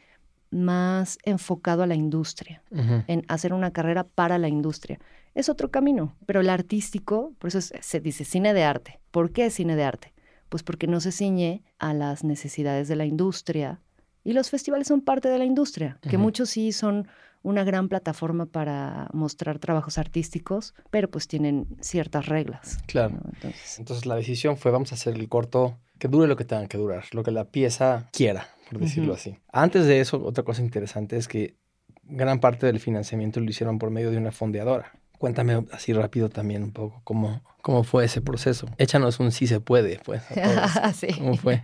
[0.51, 4.99] más enfocado a la industria, en hacer una carrera para la industria
[5.35, 6.15] es otro camino.
[6.25, 8.99] Pero el artístico, por eso se dice cine de arte.
[9.11, 10.13] ¿Por qué cine de arte?
[10.49, 13.79] Pues porque no se ciñe a las necesidades de la industria.
[14.23, 17.07] Y los festivales son parte de la industria, que muchos sí son
[17.41, 22.77] una gran plataforma para mostrar trabajos artísticos, pero pues tienen ciertas reglas.
[22.85, 23.17] Claro.
[23.33, 26.67] Entonces, Entonces, la decisión fue vamos a hacer el corto que dure lo que tenga
[26.67, 29.37] que durar, lo que la pieza quiera, por decirlo así.
[29.51, 31.55] Antes de eso, otra cosa interesante es que
[32.03, 36.63] gran parte del financiamiento lo hicieron por medio de una fondeadora Cuéntame así rápido también
[36.63, 38.65] un poco cómo, cómo fue ese proceso.
[38.79, 40.23] Échanos un sí se puede, pues.
[40.95, 41.09] sí.
[41.15, 41.61] ¿Cómo fue?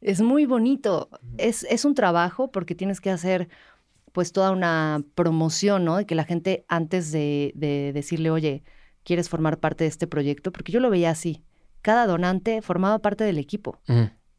[0.00, 1.10] Es muy bonito.
[1.38, 3.48] Es, es un trabajo porque tienes que hacer
[4.10, 5.96] pues toda una promoción, ¿no?
[5.96, 8.64] De que la gente antes de, de decirle, oye,
[9.04, 10.50] ¿quieres formar parte de este proyecto?
[10.50, 11.44] Porque yo lo veía así.
[11.82, 13.78] Cada donante formaba parte del equipo,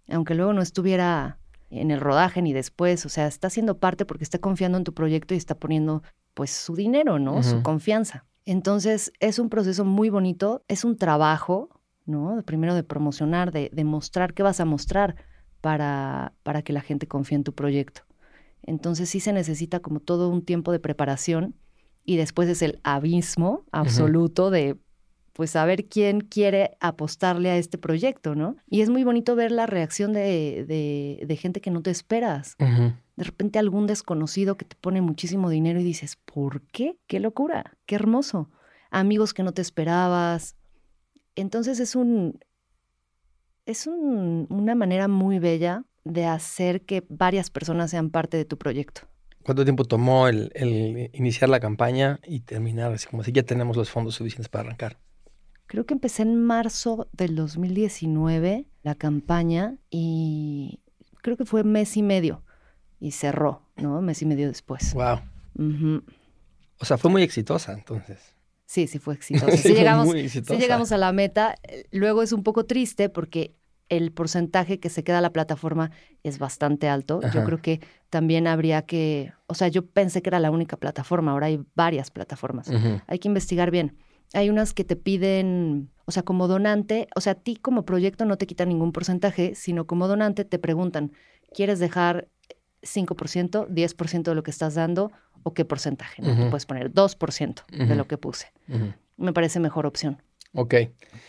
[0.10, 1.40] aunque luego no estuviera
[1.72, 3.06] en el rodaje ni después.
[3.06, 6.04] O sea, está siendo parte porque está confiando en tu proyecto y está poniendo
[6.34, 7.42] pues su dinero, ¿no?
[7.44, 8.26] Su confianza.
[8.46, 11.70] Entonces es un proceso muy bonito, es un trabajo,
[12.06, 12.42] ¿no?
[12.46, 15.16] Primero de promocionar, de, de mostrar qué vas a mostrar
[15.62, 18.02] para, para que la gente confíe en tu proyecto.
[18.64, 21.56] Entonces sí se necesita como todo un tiempo de preparación
[22.04, 24.78] y después es el abismo absoluto de
[25.42, 28.58] pues saber quién quiere apostarle a este proyecto, ¿no?
[28.70, 32.56] Y es muy bonito ver la reacción de, de- de gente que no te esperas.
[32.60, 37.00] De repente algún desconocido que te pone muchísimo dinero y dices, ¿por qué?
[37.08, 37.76] ¡Qué locura!
[37.88, 38.52] ¡Qué hermoso!
[38.92, 40.56] Amigos que no te esperabas.
[41.36, 42.38] Entonces es un...
[43.66, 48.60] Es un- una manera muy bella de hacer que varias personas sean parte de tu
[48.60, 49.02] proyecto.
[49.42, 52.92] ¿Cuánto tiempo tomó el, el iniciar la campaña y terminar?
[52.94, 55.00] Así como si ya tenemos los fondos suficientes para arrancar.
[55.72, 60.82] Creo que empecé en marzo del 2019 la campaña y
[61.22, 62.44] creo que fue mes y medio
[63.00, 64.02] y cerró, ¿no?
[64.02, 64.94] Mes y medio después.
[64.94, 65.22] Wow.
[66.78, 68.36] O sea, fue muy exitosa entonces.
[68.66, 69.50] Sí, sí fue exitoso.
[69.52, 70.60] Sí, Sí, fue llegamos, muy sí exitosa.
[70.60, 71.56] llegamos a la meta.
[71.92, 73.56] Luego es un poco triste porque
[73.88, 75.92] el porcentaje que se queda a la plataforma
[76.24, 77.22] es bastante alto.
[77.34, 77.80] Yo creo que
[78.10, 82.12] también habría que, o sea, yo pensé que era la única plataforma, ahora hay varias
[82.12, 82.70] plataformas.
[83.08, 83.98] Hay que investigar bien.
[84.34, 88.26] Hay unas que te piden, o sea, como donante, o sea, a ti como proyecto
[88.26, 91.12] no te quitan ningún porcentaje, sino como donante te preguntan,
[91.54, 92.28] ¿quieres dejar
[92.82, 95.12] 5%, 10% de lo que estás dando
[95.44, 96.22] o qué porcentaje?
[96.22, 96.32] ¿no?
[96.34, 96.50] Ujú.
[96.50, 97.96] puedes poner 2% de Ujú.
[97.96, 98.52] lo que puse.
[99.18, 100.22] Me parece mejor opción.
[100.54, 100.76] Ok.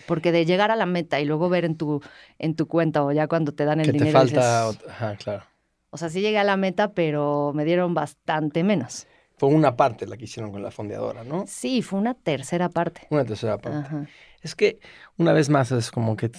[0.06, 2.00] Porque de llegar a la meta y luego ver en tu,
[2.38, 4.18] en tu cuenta o ya cuando te dan el Que te dinero.
[4.18, 4.68] falta.
[4.68, 5.44] dices, Ajá, claro.
[5.90, 9.06] o sea, sí llegué a la meta, pero me dieron bastante menos.
[9.42, 11.46] Fue una parte la que hicieron con la fondeadora, ¿no?
[11.48, 13.08] Sí, fue una tercera parte.
[13.10, 13.78] Una tercera parte.
[13.88, 14.06] Ajá.
[14.40, 14.78] Es que,
[15.16, 16.30] una vez más, es como que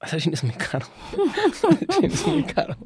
[0.00, 0.86] hacer cine es muy caro.
[2.02, 2.78] Es muy caro.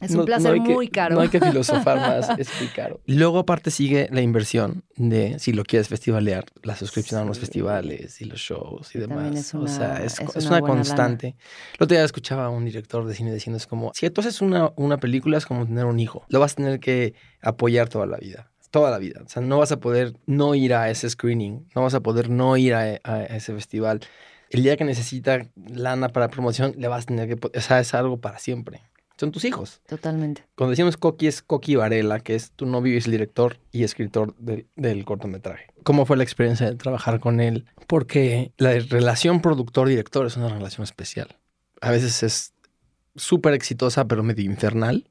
[0.00, 1.14] Es No- un placer no hay que- muy caro.
[1.16, 3.02] No hay que filosofar más, es muy caro.
[3.04, 8.18] Luego, aparte, sigue la inversión de si lo quieres festivalear, la suscripción a los festivales
[8.22, 9.36] y los shows y demás.
[9.36, 11.36] es o una- sea, es, es es una constante.
[11.78, 14.40] El otro día escuchaba a un director de cine diciendo: es como, si tú haces
[14.40, 16.24] una, una película, es como tener un hijo.
[16.28, 18.48] Lo vas a tener que apoyar toda la vida.
[18.72, 19.22] Toda la vida.
[19.24, 22.28] O sea, no vas a poder no ir a ese screening, no vas a poder
[22.28, 24.00] no ir a, a ese festival.
[24.50, 27.58] El día que necesita lana para promoción, le vas a tener que.
[27.58, 28.82] O sea, es algo para siempre.
[29.22, 29.80] Son tus hijos.
[29.86, 30.44] Totalmente.
[30.56, 33.84] Cuando decimos Coqui es Coqui Varela, que es tu novio y es el director y
[33.84, 35.68] escritor del cortometraje.
[35.84, 37.66] ¿Cómo fue la experiencia de trabajar con él?
[37.86, 41.36] Porque la relación productor-director es una relación especial.
[41.80, 42.52] A veces es
[43.14, 45.08] súper exitosa, pero medio infernal.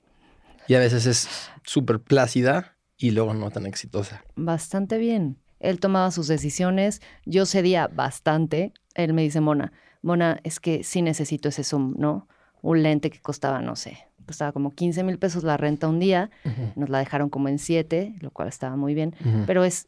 [0.67, 2.70] Y a veces es súper plácida
[3.01, 4.23] y luego no tan exitosa.
[4.35, 5.37] Bastante bien.
[5.59, 8.73] Él tomaba sus decisiones, yo cedía bastante.
[8.93, 12.27] Él me dice, Mona, Mona, es que sí necesito ese zoom, ¿no?
[12.61, 16.29] Un lente que costaba, no sé, costaba como 15 mil pesos la renta un día.
[16.75, 19.15] Nos la dejaron como en 7, lo cual estaba muy bien.
[19.47, 19.87] Pero es,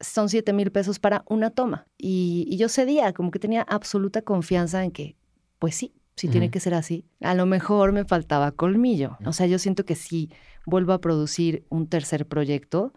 [0.00, 1.86] son 7 mil pesos para una toma.
[1.96, 5.16] Y, y yo cedía, como que tenía absoluta confianza en que,
[5.58, 7.04] pues sí, sí tiene que ser así.
[7.20, 9.18] A lo mejor me faltaba colmillo.
[9.24, 10.30] O sea, yo siento que si
[10.66, 12.92] vuelvo a producir un tercer proyecto,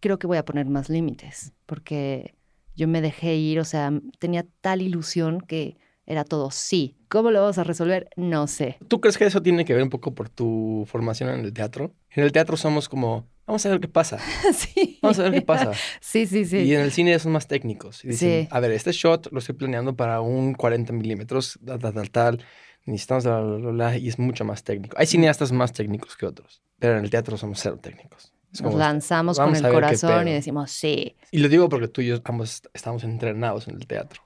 [0.00, 2.34] creo que voy a poner más límites, porque
[2.74, 6.95] yo me dejé ir, o sea, tenía tal ilusión que era todo sí.
[7.08, 8.08] ¿Cómo lo vamos a resolver?
[8.16, 8.78] No sé.
[8.88, 11.92] ¿Tú crees que eso tiene que ver un poco por tu formación en el teatro?
[12.10, 14.18] En el teatro somos como, vamos a ver qué pasa.
[14.54, 14.98] sí.
[15.02, 15.72] Vamos a ver qué pasa.
[16.00, 16.58] Sí, sí, sí.
[16.58, 18.04] Y en el cine son más técnicos.
[18.04, 18.48] Y dicen, Sí.
[18.50, 22.44] a ver, este shot lo estoy planeando para un 40 milímetros, tal, tal, tal.
[22.84, 24.96] Necesitamos bla, bla, bla, y es mucho más técnico.
[24.98, 28.32] Hay cineastas más técnicos que otros, pero en el teatro somos cero técnicos.
[28.62, 31.16] Nos lanzamos con el corazón y decimos sí.
[31.30, 34.22] Y lo digo porque tú y yo ambos estamos entrenados en el teatro.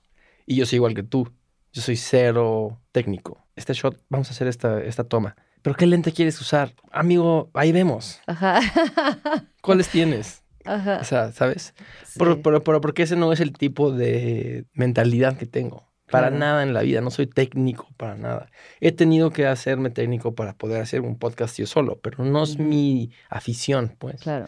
[0.47, 1.33] Y yo soy igual que tú.
[1.73, 3.47] Yo soy cero técnico.
[3.57, 5.37] Este shot, vamos a hacer esta, esta toma.
[5.63, 6.75] ¿Pero qué lente quieres usar?
[6.91, 8.21] Amigo, ahí vemos.
[8.27, 8.61] Ajá.
[9.63, 10.43] ¿Cuáles tienes?
[10.65, 10.99] Ajá.
[11.01, 11.75] O sea, ¿sabes?
[12.05, 12.19] Sí.
[12.19, 15.89] Pero, pero, pero porque ese no es el tipo de mentalidad que tengo.
[16.11, 16.39] Para Claro.
[16.41, 18.51] nada en la vida, no soy técnico para nada.
[18.81, 22.59] He tenido que hacerme técnico para poder hacer un podcast yo solo, pero no es
[22.59, 24.21] mi afición, pues.
[24.23, 24.47] Claro.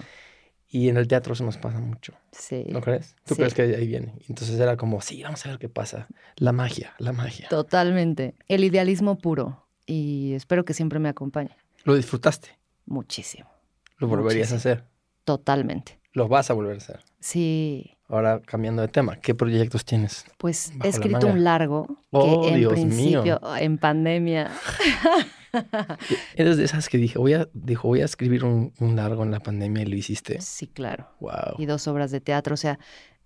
[0.74, 2.64] Y en el teatro eso nos pasa mucho, Sí.
[2.70, 3.14] ¿no crees?
[3.26, 3.40] ¿Tú Sí.
[3.40, 4.14] crees que ahí viene?
[4.26, 6.06] Entonces era como, sí, vamos a ver qué pasa.
[6.36, 7.46] La magia, la magia.
[7.50, 8.34] Totalmente.
[8.48, 9.66] El idealismo puro.
[9.84, 11.50] Y espero que siempre me acompañe.
[11.84, 12.56] Lo disfrutaste,
[12.86, 13.50] Muchísimo.
[13.98, 14.84] lo volverías a hacer,
[15.24, 15.98] Totalmente.
[16.14, 17.00] lo vas a volver a hacer.
[17.20, 17.96] Sí.
[18.08, 20.26] ahora cambiando de tema, ¿qué proyectos tienes?
[20.38, 23.40] Pues he escrito un largo que Oh, en Dios principio, mío.
[23.58, 24.50] en pandemia,
[26.36, 29.30] Eres de esas que dije, voy a, dijo, voy a escribir un, un largo en
[29.30, 30.40] la pandemia y lo hiciste.
[30.40, 31.56] sí, claro, Wow.
[31.58, 32.54] y dos obras de teatro.
[32.54, 32.78] O sea,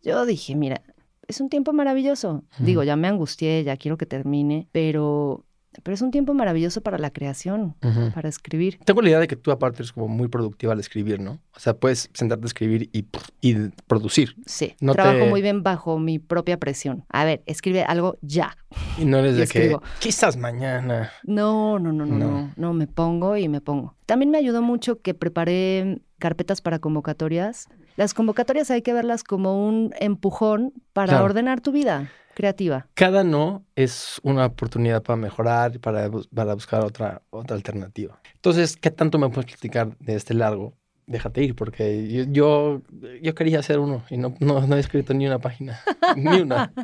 [0.02, 0.82] yo dije, mira,
[1.28, 2.44] es un tiempo maravilloso.
[2.58, 5.45] Digo, ya me angustié, ya quiero que termine, pero,
[5.82, 7.74] pero es un tiempo maravilloso para la creación,
[8.14, 8.78] para escribir.
[8.84, 11.40] Tengo la idea de que tú aparte eres como muy productiva al escribir, ¿no?
[11.54, 13.06] O sea, puedes sentarte a escribir y,
[13.40, 13.54] y
[13.86, 14.36] producir.
[14.46, 17.04] Sí, No trabajo te- muy bien bajo mi propia presión.
[17.08, 18.56] A ver, escribe algo ya.
[18.98, 19.82] Y no eres Y de que escribo.
[20.00, 21.10] quizás mañana.
[21.24, 22.30] No, no, no, no, No.
[22.30, 23.94] no, no, me pongo y me pongo.
[24.06, 27.68] También me ayudó mucho que preparé carpetas para convocatorias.
[27.96, 31.24] Las convocatorias hay que verlas como un empujón para Claro.
[31.26, 32.86] ordenar tu vida creativa.
[32.94, 38.20] Cada no es una oportunidad para mejorar, para, para buscar otra, otra alternativa.
[38.34, 40.74] Entonces, ¿qué tanto me puedes platicar de este largo?
[41.08, 42.82] Déjate ir, porque yo, yo,
[43.22, 45.80] yo quería hacer uno y no, no, no he escrito ni una página.
[46.16, 46.72] ni una.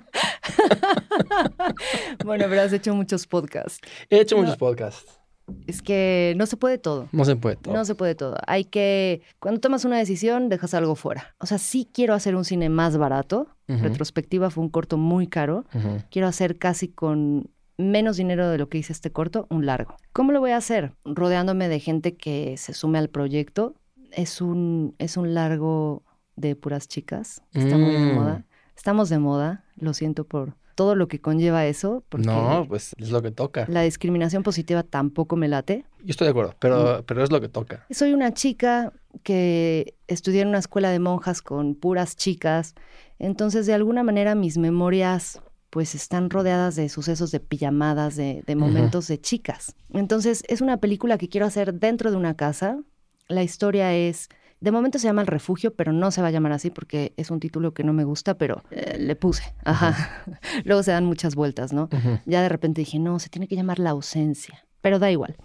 [2.25, 3.81] Bueno, pero has hecho muchos podcasts.
[4.11, 4.43] He hecho No.
[4.43, 5.19] muchos podcasts.
[5.67, 7.09] Es que no se puede todo.
[7.13, 7.75] No se puede todo.
[7.75, 8.37] No se puede todo.
[8.47, 11.35] Hay que, cuando tomas una decisión, dejas algo fuera.
[11.39, 13.49] O sea, sí quiero hacer un cine más barato.
[13.81, 15.65] Retrospectiva fue un corto muy caro.
[16.11, 19.97] quiero hacer casi con menos dinero de lo que hice este corto, un largo.
[20.13, 20.93] ¿Cómo lo voy a hacer?
[21.05, 23.75] Rodeándome de gente que se sume al proyecto.
[24.11, 26.03] Es un, es un largo
[26.37, 27.43] de puras chicas.
[27.53, 28.15] Está muy de Mm.
[28.15, 28.45] moda.
[28.77, 29.65] Estamos de moda.
[29.77, 33.67] Lo siento por todo lo que conlleva eso, porque No, pues es lo que toca.
[33.69, 35.85] la discriminación positiva tampoco me late.
[36.03, 37.85] Yo estoy de acuerdo, pero, pero es lo que toca.
[37.91, 42.75] Soy una chica que estudié en una escuela de monjas con puras chicas,
[43.23, 49.09] entonces de alguna manera mis memorias pues están rodeadas de sucesos de pijamadas, de, momentos
[49.09, 49.75] de chicas.
[49.95, 52.79] Entonces es una película que quiero hacer dentro de una casa.
[53.27, 54.29] La historia es,
[54.61, 57.31] de momento se llama El Refugio, pero no se va a llamar así porque es
[57.31, 59.55] un título que no me gusta, pero eh, le puse.
[59.65, 60.27] Ajá.
[60.65, 61.89] Luego se dan muchas vueltas, ¿no?
[62.27, 65.37] Ya de repente dije, no, se tiene que llamar La ausencia, pero da igual.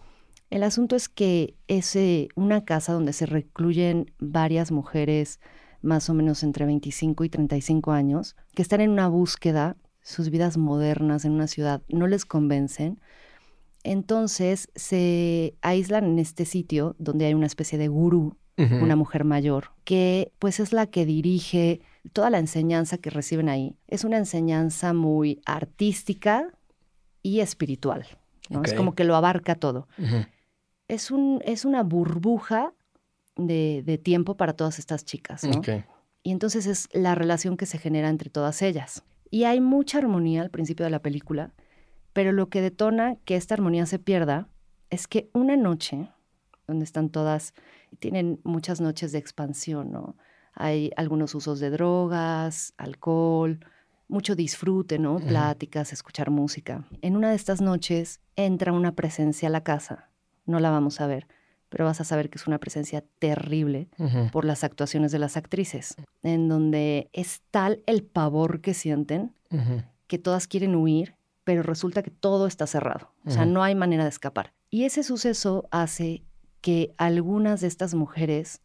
[0.49, 5.39] El asunto es que es eh, una casa donde se recluyen varias mujeres
[5.87, 10.57] más o menos entre 25 y 35 años que están en una búsqueda, sus vidas
[10.57, 12.99] modernas en una ciudad no les convencen.
[13.83, 19.65] Entonces se aíslan en este sitio donde hay una especie de gurú, una mujer mayor,
[19.83, 21.79] que pues es la que dirige
[22.11, 23.77] toda la enseñanza que reciben ahí.
[23.87, 26.49] Es una enseñanza muy artística
[27.21, 28.07] y espiritual.
[28.49, 28.63] ¿no?
[28.63, 29.87] Es como que lo abarca todo
[30.87, 32.73] es, un, es una burbuja
[33.37, 35.61] de, de tiempo para todas estas chicas, ¿no?
[36.23, 39.03] Y entonces es la relación que se genera entre todas ellas.
[39.29, 41.53] Y hay mucha armonía al principio de la película,
[42.13, 44.49] pero lo que detona que esta armonía se pierda
[44.89, 46.09] es que una noche,
[46.67, 47.53] donde están todas,
[47.99, 50.17] tienen muchas noches de expansión, ¿no?
[50.53, 53.59] Hay algunos usos de drogas, alcohol,
[54.07, 55.19] mucho disfrute, ¿no?
[55.19, 56.87] Pláticas, escuchar música.
[57.01, 60.09] En una de estas noches entra una presencia a la casa,
[60.45, 61.27] no la vamos a ver,
[61.69, 63.89] pero vas a saber que es una presencia terrible
[64.31, 69.33] por las actuaciones de las actrices, en donde es tal el pavor que sienten
[70.07, 74.03] que todas quieren huir, pero resulta que todo está cerrado, o sea, no hay manera
[74.03, 74.53] de escapar.
[74.69, 76.23] Y ese suceso hace
[76.61, 78.61] que algunas de estas mujeres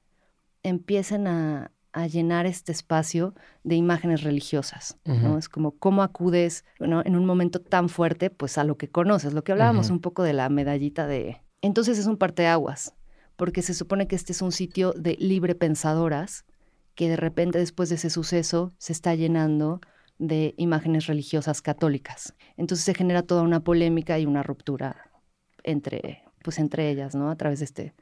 [0.64, 3.34] empiecen a, a llenar este espacio
[3.64, 5.38] de imágenes religiosas, ¿no?
[5.38, 7.02] Es como cómo acudes ¿no?
[7.04, 10.22] en un momento tan fuerte, pues a lo que conoces, lo que hablábamos un poco
[10.22, 11.42] de la medallita de...
[11.62, 12.94] Entonces es un parteaguas,
[13.36, 16.44] porque se supone que este es un sitio de libre pensadoras,
[16.94, 19.80] que de repente después de ese suceso se está llenando
[20.18, 22.34] de imágenes religiosas católicas.
[22.56, 25.10] Entonces se genera toda una polémica y una ruptura
[25.64, 27.30] entre, pues entre ellas, ¿no?
[27.30, 27.94] A través de este,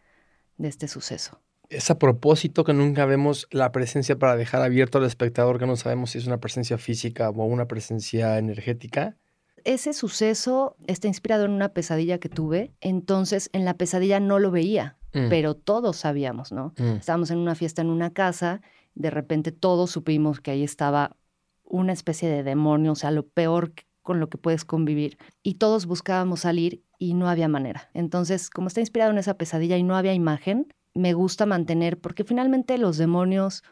[0.57, 1.41] de este suceso.
[1.69, 5.77] Es a propósito que nunca vemos la presencia para dejar abierto al espectador que no
[5.77, 9.17] sabemos si es una presencia física o una presencia energética.
[9.65, 14.51] Ese suceso está inspirado en una pesadilla que tuve, entonces en la pesadilla no lo
[14.51, 15.29] veía, Mm.
[15.29, 16.73] pero todos sabíamos, ¿no?
[16.79, 16.99] Mm.
[17.01, 18.61] Estábamos en una fiesta en una casa,
[18.95, 21.17] de repente todos supimos que ahí estaba
[21.65, 25.19] una especie de demonio, o sea, lo peor con lo que puedes convivir.
[25.43, 27.91] Y todos buscábamos salir y no había manera.
[27.95, 32.25] Entonces, como está inspirado en esa pesadilla y no había imagen, me gusta mantener, porque
[32.25, 33.63] finalmente los demonios,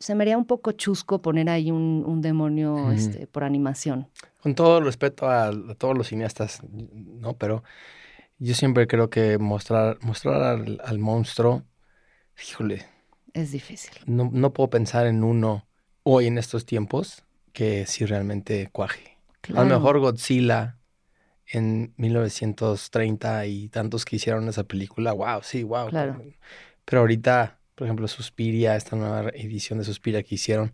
[0.00, 4.08] se me haría un poco chusco poner ahí un, un demonio este, por animación.
[4.42, 7.36] Con todo el respeto a, a todos los cineastas, ¿no?
[7.36, 7.62] Pero
[8.38, 11.64] yo siempre creo que mostrar, mostrar al, al monstruo,
[12.48, 12.86] híjole,
[13.34, 13.92] Es difícil.
[14.06, 15.66] no, no puedo pensar en uno
[16.02, 19.18] hoy en estos tiempos que sí realmente cuaje.
[19.54, 20.78] A lo mejor Godzilla
[21.46, 25.88] en 1930 y tantos que hicieron esa película, wow, sí, wow.
[25.88, 26.22] Claro.
[26.84, 30.70] Pero ahorita Por ejemplo, Suspiria, esta nueva edición de Suspiria que hicieron,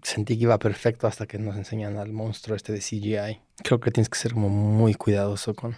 [0.00, 3.42] sentí que iba perfecto hasta que nos enseñan al monstruo este de CGI.
[3.62, 5.76] Creo que tienes que ser como muy cuidadoso con,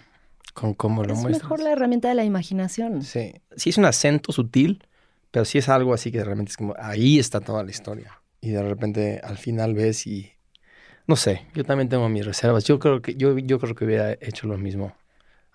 [0.53, 1.43] con cómo lo es muestras.
[1.43, 3.01] mejor la herramienta de la imaginación.
[3.01, 3.33] Sí.
[3.57, 4.81] sí es un acento sutil,
[5.31, 8.21] pero sí es algo así que realmente es como, ahí está toda la historia.
[8.39, 10.31] Y de repente al final ves y,
[11.07, 12.63] no sé, yo también tengo mis reservas.
[12.63, 14.95] Yo creo que, yo, yo creo que hubiera hecho lo mismo,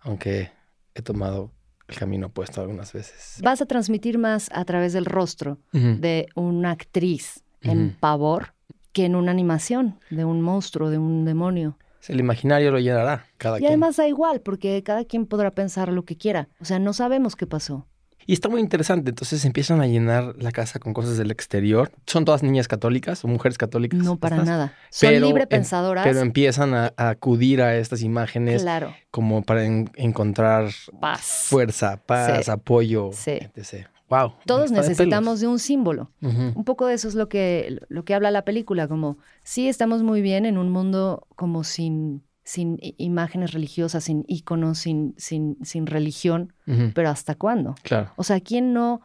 [0.02, 0.50] aunque
[0.94, 1.50] he tomado
[1.88, 3.40] el camino opuesto algunas veces.
[3.42, 8.54] Vas a transmitir más a través del rostro de una actriz en pavor
[8.92, 11.78] que en una animación de un monstruo, de un demonio.
[12.06, 13.68] El imaginario lo llenará cada Y quien.
[13.72, 16.48] además da igual, porque cada quien podrá pensar lo que quiera.
[16.60, 17.86] O sea, no sabemos qué pasó.
[18.26, 19.10] Y está muy interesante.
[19.10, 21.92] Entonces empiezan a llenar la casa con cosas del exterior.
[22.06, 24.00] Son todas niñas católicas o mujeres católicas.
[24.00, 24.74] No para estas, nada.
[24.90, 26.04] Son pero libre em- pensadoras.
[26.04, 28.94] Pero empiezan a, a acudir a estas imágenes claro.
[29.10, 31.46] como para en- encontrar Paz.
[31.48, 32.50] fuerza, paz, Sí.
[32.50, 33.32] apoyo, Sí.
[33.32, 33.88] etc.
[34.08, 34.34] Wow.
[34.46, 36.10] Todos de necesitamos de un símbolo.
[36.20, 40.02] Un poco de eso es lo que, lo que habla la película, como sí estamos
[40.02, 45.86] muy bien en un mundo como sin, sin imágenes religiosas, sin íconos, sin, sin, sin
[45.86, 46.52] religión,
[46.94, 47.74] pero ¿hasta cuándo?
[47.82, 48.12] Claro.
[48.16, 49.00] O sea, ¿quién no,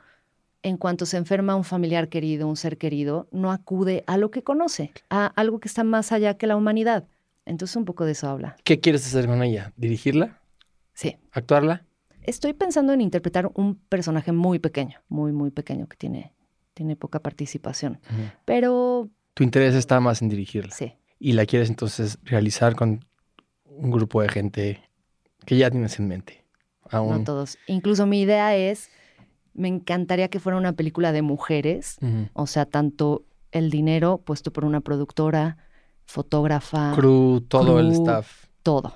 [0.62, 4.44] en cuanto se enferma un familiar querido, un ser querido, no acude a lo que
[4.44, 7.08] conoce, a algo que está más allá que la humanidad?
[7.46, 8.58] Entonces un poco de eso habla.
[8.66, 9.72] ¿Qué quieres hacer con ella?
[9.78, 10.40] ¿Dirigirla?
[10.94, 11.16] Sí.
[11.32, 11.86] ¿Actuarla?
[12.24, 16.34] Estoy pensando en interpretar un personaje muy pequeño, muy, muy pequeño, que tiene,
[16.74, 18.00] tiene poca participación.
[18.46, 20.76] Pero Tu interés está más en dirigirla.
[20.76, 23.06] sí, Y la quieres entonces realizar con
[23.82, 24.82] un grupo de gente
[25.46, 26.46] que ya tienes en mente.
[26.92, 27.20] Aún.
[27.20, 27.58] no todos.
[27.68, 28.90] Incluso mi idea es,
[29.54, 31.98] me encantaría que fuera una película de mujeres,
[32.34, 35.58] o sea, tanto el dinero puesto por una productora,
[36.06, 38.46] fotógrafa, Crew, todo el staff.
[38.64, 38.94] todo.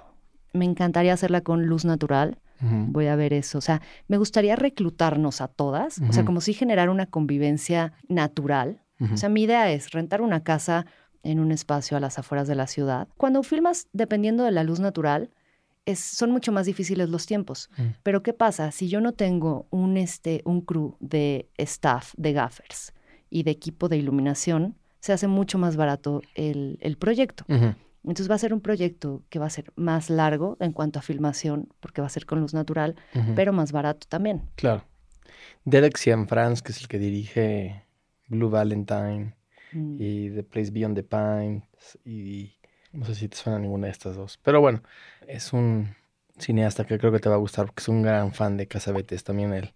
[0.54, 2.40] Me encantaría hacerla con luz natural.
[2.62, 3.58] Voy a ver eso.
[3.58, 6.00] O sea, me gustaría reclutarnos a todas.
[6.08, 8.82] O sea, como si generar una convivencia natural.
[9.12, 10.86] O sea, mi idea es rentar una casa
[11.24, 13.08] en un espacio a las afueras de la ciudad.
[13.18, 15.32] Cuando filmas dependiendo de la luz natural,
[15.86, 17.70] es, son mucho más difíciles los tiempos.
[17.78, 17.84] Mm.
[18.04, 22.94] Pero ¿qué pasa si yo no tengo un, este, un crew de staff, de gaffers
[23.30, 24.76] y de equipo de iluminación?
[25.00, 27.46] Se hace mucho más barato el, el proyecto.
[27.48, 31.02] Entonces va a ser un proyecto que va a ser más largo en cuanto a
[31.02, 32.96] filmación, porque va a ser con luz natural,
[33.36, 34.44] pero más barato también.
[34.56, 34.86] Claro.
[35.66, 37.86] Derek Cianfrance, que es el que dirige
[38.28, 39.36] Blue Valentine
[39.74, 39.98] Mm.
[40.00, 42.54] y The Place Beyond the Pines y
[42.92, 44.40] no sé si te suena ninguna de estas dos.
[44.44, 44.84] Pero bueno,
[45.28, 45.96] es un
[46.38, 49.24] cineasta que creo que te va a gustar porque es un gran fan de Casabetes
[49.24, 49.74] también él.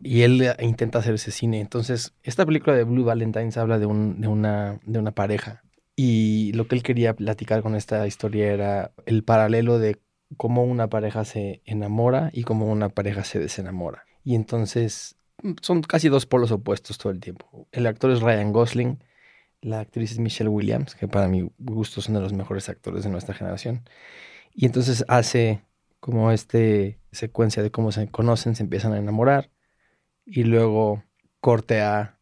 [0.00, 1.60] Y él eh, intenta hacer ese cine.
[1.60, 5.62] Entonces, esta película de Blue Valentines habla de, un, de, una, de una pareja.
[5.96, 9.98] Y lo que él quería platicar con esta historia era el paralelo de
[10.36, 14.04] cómo una pareja se enamora y cómo una pareja se desenamora.
[14.24, 17.68] Y entonces mm, son casi dos polos opuestos todo el tiempo.
[17.72, 18.98] El actor es Ryan Gosling,
[19.62, 23.10] la actriz es Michelle Williams, que para mi gusto son de los mejores actores de
[23.10, 23.82] nuestra generación.
[24.54, 25.62] Y entonces hace
[26.00, 29.50] como este secuencia de cómo se conocen, se empiezan a enamorar
[30.24, 31.04] y luego
[31.40, 32.18] corte a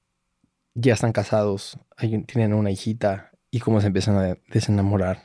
[0.75, 5.23] ya están casados, hay tienen una hijita y cómo se empiezan a desenamorar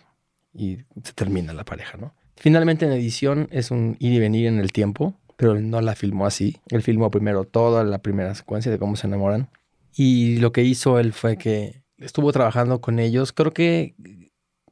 [0.53, 2.13] y se termina la pareja, ¿no?
[2.35, 5.95] Finalmente en edición es un ir y venir en el tiempo, pero él no la
[5.95, 6.57] filmó así.
[6.69, 9.49] Él filmó primero toda la primera secuencia de cómo se enamoran
[9.95, 13.95] y lo que hizo él fue que estuvo trabajando con ellos, creo que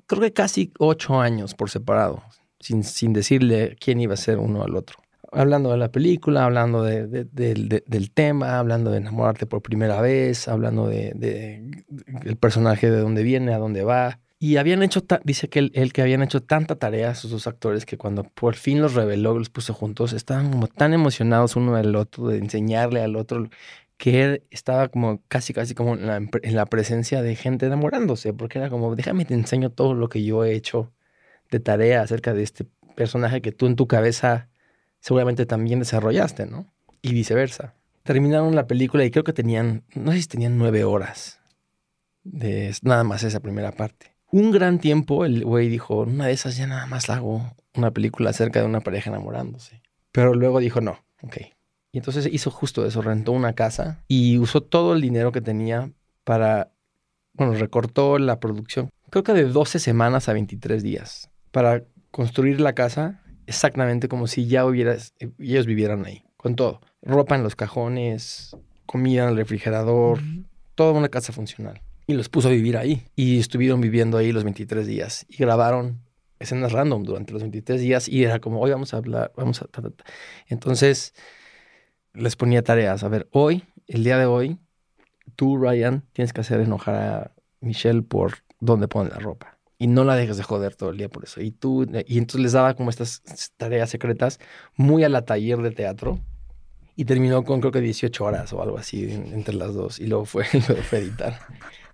[0.07, 2.21] creo que casi ocho años por separado,
[2.59, 4.97] sin, sin decirle quién iba a ser uno al otro.
[5.31, 10.01] Hablando de la película, hablando de- de- de- del tema, hablando de enamorarte por primera
[10.01, 11.71] vez, hablando de,
[12.25, 14.19] el personaje de dónde viene, a dónde va.
[14.39, 17.85] Y habían hecho, dice que él, él que habían hecho tanta tarea sus dos actores
[17.85, 21.95] que cuando por fin los reveló, los puso juntos, estaban como tan emocionados uno del
[21.95, 23.47] otro, de enseñarle al otro,
[24.01, 28.33] que él estaba como casi, casi como en la, en la presencia de gente enamorándose,
[28.33, 30.91] porque era como, déjame te enseño todo lo que yo he hecho
[31.51, 34.49] de tarea acerca de este personaje que tú en tu cabeza
[35.01, 36.73] seguramente también desarrollaste, ¿no?
[37.03, 37.75] Y viceversa.
[38.01, 41.39] Terminaron la película y creo que tenían, no sé si tenían nueve horas
[42.23, 44.15] de nada más esa primera parte.
[44.31, 47.91] Un gran tiempo el güey dijo, una de esas ya nada más la hago una
[47.91, 49.83] película acerca de una pareja enamorándose.
[50.11, 51.37] Pero luego dijo, no, ok.
[51.91, 55.91] Y entonces hizo justo eso, rentó una casa y usó todo el dinero que tenía
[56.23, 56.71] para,
[57.33, 62.73] bueno, recortó la producción, creo que de 12 semanas a 23 días, para construir la
[62.73, 66.81] casa exactamente como si ya hubieras, ellos vivieran ahí, con todo.
[67.01, 70.19] Ropa en los cajones, comida en el refrigerador,
[70.75, 71.81] toda una casa funcional.
[72.07, 73.03] Y los puso a vivir ahí.
[73.15, 75.25] Y estuvieron viviendo ahí los 23 días.
[75.29, 76.01] Y grabaron
[76.39, 78.09] escenas random durante los 23 días.
[78.09, 79.65] Y era como, hoy vamos a hablar, vamos a...
[79.67, 80.03] ta, ta, ta".
[80.47, 81.13] Entonces
[82.13, 83.03] les ponía tareas.
[83.03, 84.57] A ver, hoy el día de hoy,
[85.35, 89.57] tú, Ryan, tienes que hacer enojar a Michelle por dónde pone la ropa.
[89.77, 91.41] Y no la dejes de joder todo el día por eso.
[91.41, 93.21] Y tú, y entonces les daba como estas
[93.57, 94.39] tareas secretas
[94.75, 96.19] muy a la taller de teatro.
[96.95, 99.99] Y terminó con creo que 18 horas o algo así entre las dos.
[99.99, 101.39] Y luego fue, luego fue editar.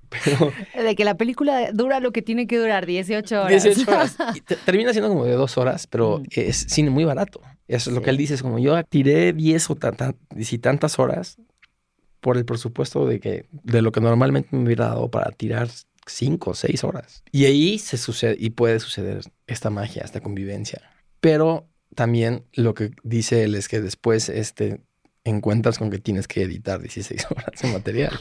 [0.10, 0.52] Pero,
[0.84, 3.64] De que la película dura lo que tiene que durar, 18 horas.
[3.64, 4.18] 18 horas.
[4.36, 7.42] Y te- termina siendo como de dos horas, pero es cine muy barato.
[7.68, 8.34] Eso es lo que él dice.
[8.36, 11.38] Es como yo tiré 10 o tanta- y tantas horas
[12.20, 15.70] por el presupuesto de que de lo que normalmente me hubiera dado para tirar
[16.06, 17.24] 5 o 6 horas.
[17.32, 20.82] Y ahí se sucede y puede suceder esta magia, esta convivencia.
[21.20, 24.82] Pero también lo que dice él es que después este,
[25.24, 28.18] encuentras con que tienes que editar 16 horas de material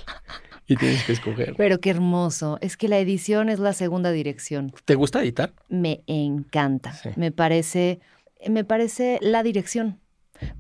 [0.66, 1.55] y tienes que escoger.
[1.57, 2.59] Pero qué hermoso.
[2.61, 4.72] Es que la edición es la segunda dirección.
[4.84, 5.53] ¿Te gusta editar?
[5.68, 6.92] Me encanta.
[6.92, 7.11] Sí.
[7.16, 8.01] Me parece,
[8.51, 10.01] me parece la dirección.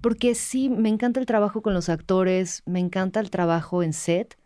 [0.00, 4.38] Porque sí, me encanta el trabajo con los actores, me encanta el trabajo en set,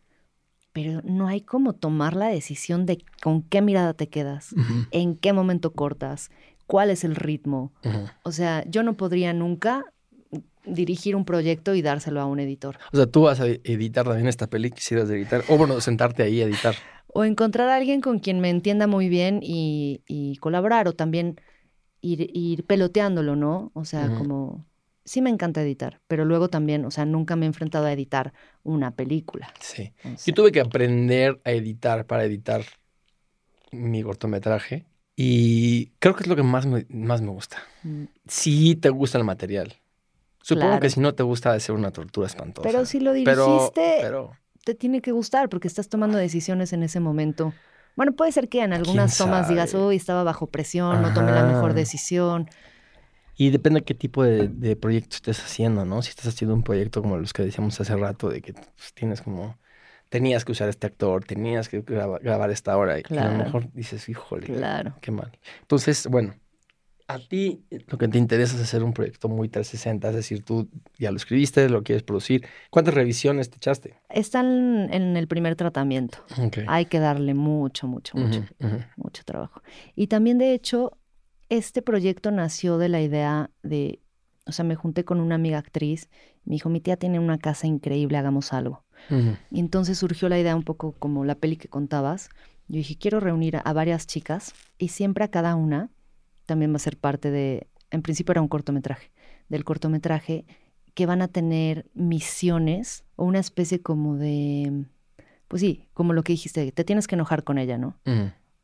[0.73, 4.55] pero no hay como tomar la decisión de con qué mirada te quedas,
[4.91, 6.31] en qué momento cortas,
[6.67, 7.73] cuál es el ritmo.
[8.23, 9.85] O sea, yo no podría nunca
[10.65, 12.79] dirigir un proyecto y dárselo a un editor.
[12.93, 15.43] O sea, tú vas a editar también esta peli, quisieras editar.
[15.49, 16.75] O bueno, sentarte ahí a editar.
[17.09, 21.41] O encontrar a alguien con quien me entienda muy bien y, y colaborar, o también
[22.01, 23.71] ir, ir peloteándolo, ¿no?
[23.75, 24.65] O sea, como...
[25.05, 28.33] Sí me encanta editar, pero luego también, o sea, nunca me he enfrentado a editar
[28.63, 29.53] una película.
[29.59, 29.93] Sí.
[30.05, 32.63] O Yo tuve que aprender a editar para editar
[33.73, 34.85] mi cortometraje.
[35.17, 37.59] Y creo que es lo que más me, más me gusta.
[37.83, 39.75] mm, Si te gusta el material.
[40.43, 40.81] Supongo Claro.
[40.81, 42.67] que si no te gusta, debe ser una tortura espantosa.
[42.69, 44.33] Pero si lo Pero- dirigiste, pero
[44.65, 47.53] te tiene que gustar porque estás tomando decisiones en ese momento.
[47.97, 51.33] Bueno, puede ser que en algunas ¿Quién tomas digas, uy, estaba bajo presión, no tomé
[51.33, 52.49] la mejor decisión.
[53.37, 56.03] Y depende de qué tipo de, de proyecto estés haciendo, ¿no?
[56.03, 59.23] Si estás haciendo un proyecto como los que decíamos hace rato, de que pues, tienes
[59.23, 59.59] como,
[60.11, 63.73] tenías que usar este actor, tenías que graba- grabar esta hora, y a lo mejor
[63.73, 64.95] dices, híjole, Claro.
[65.01, 65.33] qué mal.
[65.63, 66.35] Entonces, bueno,
[67.11, 70.69] a ti lo que te interesa es hacer un proyecto muy 360, es decir, tú
[70.99, 72.47] ya lo escribiste, lo quieres producir.
[72.71, 73.95] ¿Cuántas revisiones te echaste?
[74.09, 76.19] Están en el primer tratamiento.
[76.69, 78.45] Hay que darle mucho, mucho, mucho.
[78.97, 79.61] Mucho trabajo.
[79.97, 80.99] Y también, de hecho,
[81.49, 84.01] este proyecto nació de la idea de,
[84.47, 86.09] o sea, me junté con una amiga actriz,
[86.45, 88.85] me dijo, mi tía tiene una casa increíble, hagamos algo.
[89.51, 92.29] Y entonces surgió la idea un poco como la peli que contabas.
[92.69, 95.91] Yo dije, quiero reunir a, a varias chicas y siempre a cada una
[96.51, 99.13] también va a ser parte de, en principio era un cortometraje,
[99.49, 100.47] del cortometraje
[100.95, 104.85] que van a tener misiones o una especie como de,
[105.47, 107.97] pues sí, como lo que dijiste, te tienes que enojar con ella, ¿no?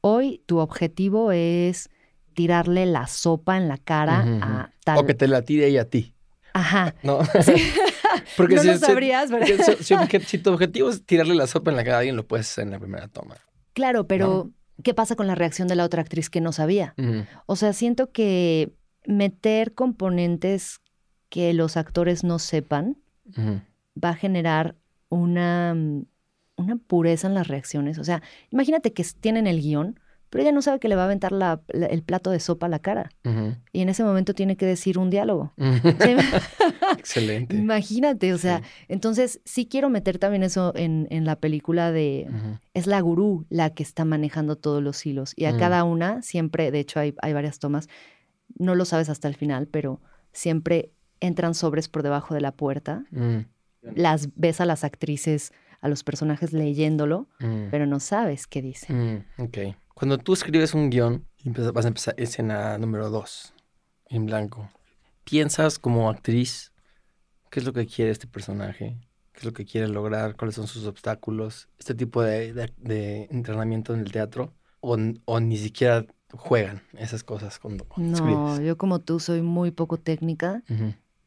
[0.00, 1.88] Hoy tu objetivo es
[2.34, 4.98] tirarle la sopa en la cara a tal.
[4.98, 6.12] O que te la tire ella a ti,
[6.54, 6.94] Ajá.
[7.04, 7.20] ¿no?
[8.38, 9.46] no lo sabrías, ¿verdad?
[9.48, 12.00] porque si, si obje- si tu objetivo es tirarle la sopa en la cara a
[12.00, 13.36] alguien, lo puedes hacer en la primera toma.
[13.74, 14.50] Claro, pero
[14.82, 16.94] ¿qué pasa con la reacción de la otra actriz que no sabía?
[17.46, 18.72] O sea, siento que
[19.06, 20.80] meter componentes
[21.28, 22.96] que los actores no sepan
[24.02, 24.76] va a generar
[25.08, 26.06] una, mm,
[26.56, 27.98] una pureza en las reacciones.
[27.98, 30.00] O sea, imagínate que tienen el guion,
[30.36, 32.66] pero ella no sabe que le va a aventar la- la- el plato de sopa
[32.66, 33.10] a la cara.
[33.72, 35.54] Y en ese momento tiene que decir un diálogo.
[36.98, 37.56] Excelente.
[37.56, 38.64] Imagínate, o sea, Sí.
[38.88, 42.28] entonces sí quiero meter también eso en, en la película de...
[42.74, 45.32] Es la gurú la que está manejando todos los hilos.
[45.36, 47.88] Y a cada una, siempre, de hecho hay, hay varias tomas,
[48.58, 50.00] no lo sabes hasta el final, pero
[50.32, 53.04] siempre entran sobres por debajo de la puerta.
[53.82, 57.28] Las ves a las actrices, a los personajes leyéndolo,
[57.70, 58.92] pero no sabes qué dice.
[58.92, 59.58] Mm, ok.
[59.96, 63.54] Cuando tú escribes un guion y vas a empezar escena número dos,
[64.10, 64.68] en blanco,
[65.24, 66.70] ¿piensas como actriz
[67.50, 68.98] qué es lo que quiere este personaje?
[69.32, 70.36] ¿Qué es lo que quiere lograr?
[70.36, 71.70] ¿Cuáles son sus obstáculos?
[71.78, 74.52] ¿Este tipo de, de- de entrenamiento en el teatro?
[74.80, 78.60] ¿O, ni siquiera juegan esas cosas cuando, cuando No, escribes?
[78.66, 80.62] yo como tú soy muy poco técnica.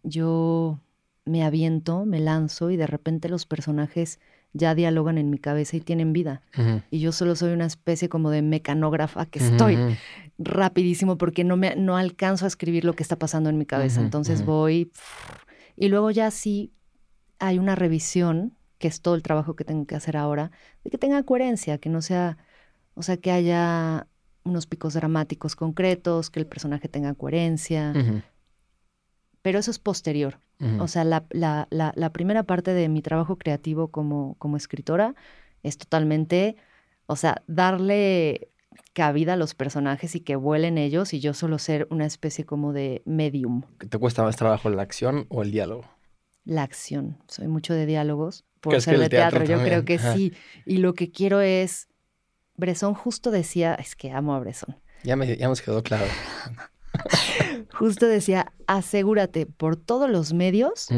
[0.03, 0.80] Yo
[1.26, 4.20] me aviento, me lanzo y de repente los personajes
[4.54, 6.41] ya dialogan en mi cabeza y tienen vida.
[6.91, 9.78] Y yo solo soy una especie como de mecanógrafa que estoy
[10.38, 14.02] rapidísimo porque no, me, no alcanzo a escribir lo que está pasando en mi cabeza.
[14.02, 14.91] Entonces voy
[15.76, 16.74] y luego ya sí
[17.39, 20.52] hay una revisión, que es todo el trabajo que tengo que hacer ahora,
[20.84, 22.38] de que tenga coherencia, que no sea,
[22.95, 24.08] o sea, que haya
[24.43, 27.93] unos picos dramáticos concretos, que el personaje tenga coherencia.
[29.42, 30.40] Pero eso es posterior.
[30.80, 35.16] O sea, la, la- la- la primera parte de mi trabajo creativo como, como escritora
[35.64, 36.58] es totalmente,
[37.06, 38.50] o sea, darle
[38.94, 42.74] cabida a los personajes y que vuelen ellos y yo solo ser una especie como
[42.74, 43.62] de medium.
[43.90, 45.86] ¿Te cuesta más trabajo la acción o el diálogo?
[46.46, 47.18] la acción.
[47.28, 49.40] Soy mucho de diálogos por ¿Crees ser de teatro.
[49.40, 49.96] teatro Yo creo que?
[49.96, 50.14] Ajá.
[50.16, 50.34] sí.
[50.66, 51.88] Y lo que quiero es.
[52.58, 54.76] Bresson justo decía, es que amo a Bresson.
[55.04, 56.06] Ya, me, ya nos quedó claro.
[57.80, 60.90] Justo decía, asegúrate por todos los medios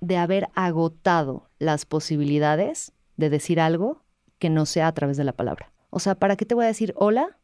[0.00, 4.02] de haber agotado las posibilidades de decir algo
[4.38, 5.72] que no sea a través de la palabra.
[5.88, 7.38] O sea, ¿para qué te voy a decir hola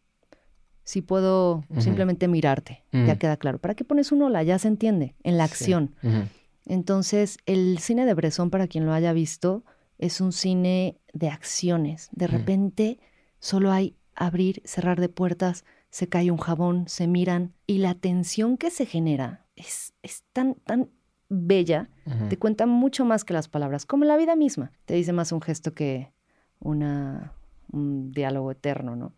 [0.84, 2.84] si puedo simplemente mirarte?
[2.92, 3.58] Ya queda claro.
[3.58, 4.42] ¿Para qué pones un hola?
[4.42, 5.94] Ya se entiende, en la acción.
[6.66, 9.64] Entonces, el cine de Bresson, para quien lo haya visto,
[9.98, 12.10] es un cine de acciones.
[12.12, 12.98] De repente,
[13.38, 15.64] solo hay abrir, cerrar de puertas,
[15.98, 20.54] se cae un jabón, se miran, y la tensión que se genera es, es tan,
[20.54, 20.90] tan
[21.28, 21.90] bella,
[22.28, 24.70] te cuenta mucho más que las palabras, como la vida misma.
[24.84, 26.12] Te dice más un gesto que
[26.60, 27.32] una,
[27.72, 29.16] un diálogo eterno, ¿no?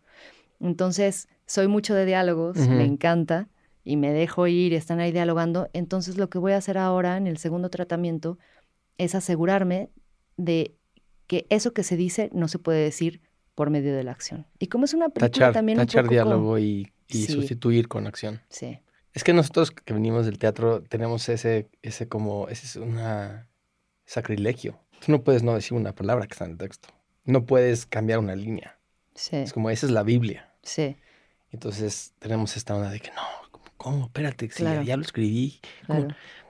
[0.59, 3.47] Entonces, soy mucho de diálogos, me encanta
[3.83, 5.69] y me dejo ir, están ahí dialogando.
[5.73, 8.39] Entonces, lo que voy a hacer ahora en el segundo tratamiento
[8.97, 9.91] es asegurarme
[10.35, 10.75] de
[11.27, 13.21] que eso que se dice no se puede decir
[13.55, 14.45] por medio de la acción.
[14.59, 17.33] Y como es una película Tachar, también un tachar poco diálogo y, y Sí.
[17.33, 18.41] sustituir con acción.
[18.49, 18.79] Sí,
[19.13, 23.47] Es que nosotros que venimos del teatro tenemos ese, ese como, ese es una
[24.05, 24.79] sacrilegio.
[25.05, 26.89] Tú no puedes no decir una palabra que está en el texto.
[27.25, 28.79] No puedes cambiar una línea.
[29.15, 30.53] sí, Es como, esa es la Biblia.
[30.63, 30.95] sí,
[31.51, 33.21] Entonces tenemos esta onda de que no,
[33.51, 33.65] ¿cómo?
[33.77, 34.05] cómo?
[34.05, 34.81] Espérate, sí, ya- Claro.
[34.83, 35.59] ya lo escribí.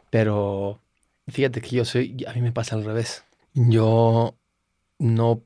[0.09, 0.81] Pero
[1.27, 3.23] fíjate que yo soy, a mí me pasa al revés.
[3.53, 4.37] Yo
[4.99, 5.43] no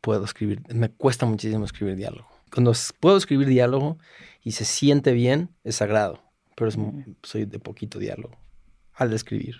[0.00, 2.28] puedo escribir, me cuesta muchísimo escribir diálogo.
[2.52, 3.98] Cuando puedo escribir diálogo
[4.42, 6.22] y se siente bien, es sagrado,
[6.56, 6.78] pero es
[7.22, 8.36] soy de poquito diálogo
[8.94, 9.56] al escribir.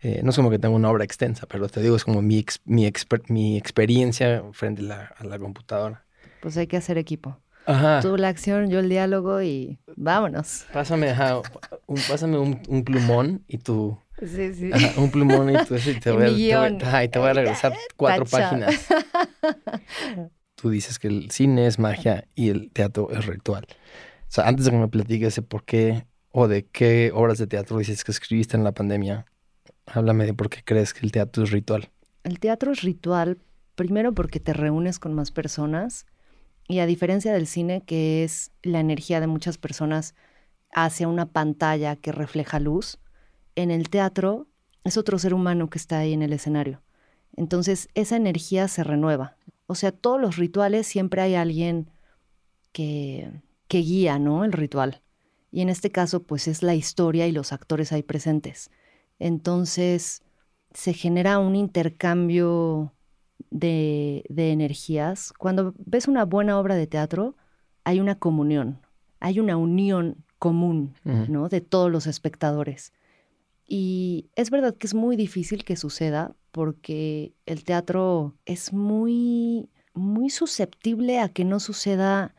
[0.00, 2.38] Eh, no es como que tengo una obra extensa, pero te digo, es como mi,
[2.38, 6.04] ex- mi, exper- mi experiencia frente a la, a la computadora.
[6.40, 7.38] Pues hay que hacer equipo.
[7.68, 8.00] Ajá.
[8.00, 10.64] Tú la acción, yo el diálogo y vámonos.
[10.72, 11.42] Pásame, ajá,
[11.86, 14.70] un, pásame un, un plumón y tú Sí, sí.
[14.72, 16.82] Ajá, un plumón y tú y te Y voy, a, mi te, voy, guion.
[16.82, 18.86] ajá, y te voy a regresar cuatro páginas.
[20.54, 23.66] Tú dices que el cine es magia y el teatro es ritual.
[23.70, 27.46] O sea, antes de que me platiques de por qué o de qué obras de
[27.46, 29.26] teatro dices que escribiste en la pandemia,
[29.86, 31.90] háblame de por qué crees que el teatro es ritual.
[32.24, 33.38] El teatro es ritual,
[33.76, 36.06] primero porque te reúnes con más personas
[36.68, 40.14] y a diferencia del cine, que es la energía de muchas personas
[40.70, 42.98] hacia una pantalla que refleja luz,
[43.56, 44.46] en el teatro
[44.84, 46.82] es otro ser humano que está ahí en el escenario.
[47.36, 49.36] Entonces esa energía se renueva.
[49.66, 51.90] O sea, todos los rituales siempre hay alguien
[52.72, 53.32] que,
[53.66, 54.44] que guía, ¿no?
[54.44, 55.02] El ritual.
[55.50, 58.70] Y en este caso, pues es la historia y los actores ahí presentes.
[59.18, 60.22] Entonces,
[60.72, 62.92] se genera un intercambio
[63.50, 65.32] de, de energías.
[65.38, 67.36] Cuando ves una buena obra de teatro,
[67.84, 68.80] hay una comunión,
[69.20, 70.94] hay una unión común.
[71.04, 72.92] De todos los espectadores.
[73.66, 80.30] Y es verdad que es muy difícil que suceda porque el teatro es muy, muy
[80.30, 82.34] susceptible a que no suceda,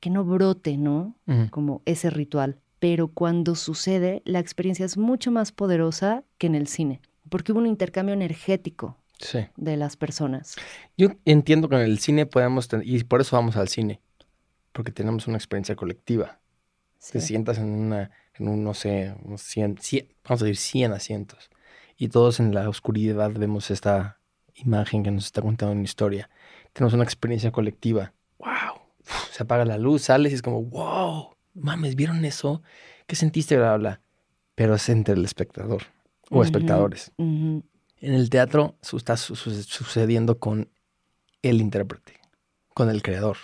[0.00, 1.14] que no brote, ¿no?
[1.50, 2.58] Como ese ritual.
[2.78, 7.60] Pero cuando sucede, la experiencia es mucho más poderosa que en el cine, porque hubo
[7.60, 9.46] un intercambio energético Sí.
[9.56, 10.56] de las personas.
[10.98, 14.00] Yo entiendo que en el cine podemos tener, y por eso vamos al cine,
[14.72, 16.40] porque tenemos una experiencia colectiva.
[16.98, 17.12] Sí.
[17.12, 20.92] Te sientas en una, en un, no sé, unos 100, 100, vamos a decir 100
[20.92, 21.50] asientos.
[21.96, 24.18] Y todos en la oscuridad vemos esta
[24.54, 26.28] imagen que nos está contando una historia.
[26.72, 28.12] Tenemos una experiencia colectiva.
[28.38, 28.48] ¡Wow!
[29.00, 31.34] Uf, Se apaga la luz, sales y es como, ¡wow!
[31.54, 32.62] Mames, ¿vieron eso?
[33.06, 33.56] ¿Qué sentiste?
[33.56, 34.00] Bla, bla, bla.
[34.54, 35.82] Pero es entre el espectador
[36.30, 37.12] o espectadores.
[37.18, 37.62] ujú.
[38.02, 40.68] En el teatro su- está su- su- sucediendo con
[41.40, 42.20] el intérprete,
[42.74, 43.36] con el creador.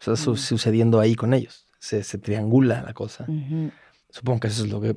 [0.00, 0.36] Su- Mm.
[0.36, 1.66] sucediendo ahí con ellos.
[1.78, 3.26] Se, se triangula la cosa.
[4.10, 4.96] Supongo que eso es lo que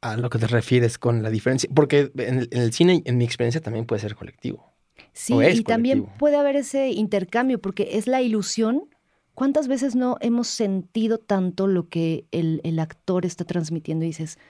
[0.00, 1.70] a lo que te refieres con la diferencia.
[1.72, 4.72] Porque en el, en el cine, en mi experiencia, también puede ser colectivo.
[5.12, 8.88] Sí, y también puede haber ese intercambio, porque es la ilusión.
[9.34, 14.38] ¿Cuántas veces no hemos sentido tanto lo que el, el actor está transmitiendo y dices,
[14.38, 14.40] "Güey,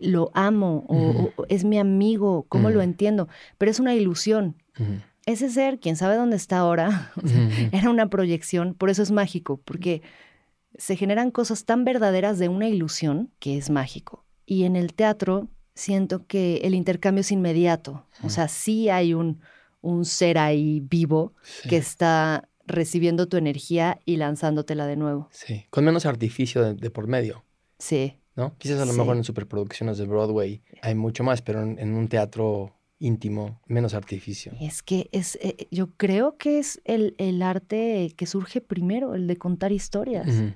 [0.00, 3.28] lo amo o, es mi amigo, ¿cómo lo entiendo?
[3.58, 4.56] Pero es una ilusión.
[5.26, 7.68] Ese ser, quién sabe dónde está ahora, o sea, Ujú.
[7.76, 10.02] era una proyección, por eso es mágico, porque
[10.76, 14.24] se generan cosas tan verdaderas de una ilusión que es mágico.
[14.46, 19.40] Y en el teatro siento que el intercambio es inmediato, o sea, sí hay un,
[19.80, 25.28] un ser ahí vivo Sí, que está recibiendo tu energía y lanzándotela de nuevo.
[25.30, 25.66] sí.
[25.70, 27.44] Con menos artificio de, de por medio,
[27.78, 28.56] Sí, ¿no?
[28.58, 28.98] Quizás a lo Sí.
[28.98, 33.94] mejor en superproducciones de Broadway hay mucho más, pero en, en un teatro íntimo, menos
[33.94, 34.52] artificio.
[34.60, 39.26] es que es, eh, yo creo que es el, el arte que surge primero, el
[39.26, 40.28] de contar historias.
[40.28, 40.54] Eh,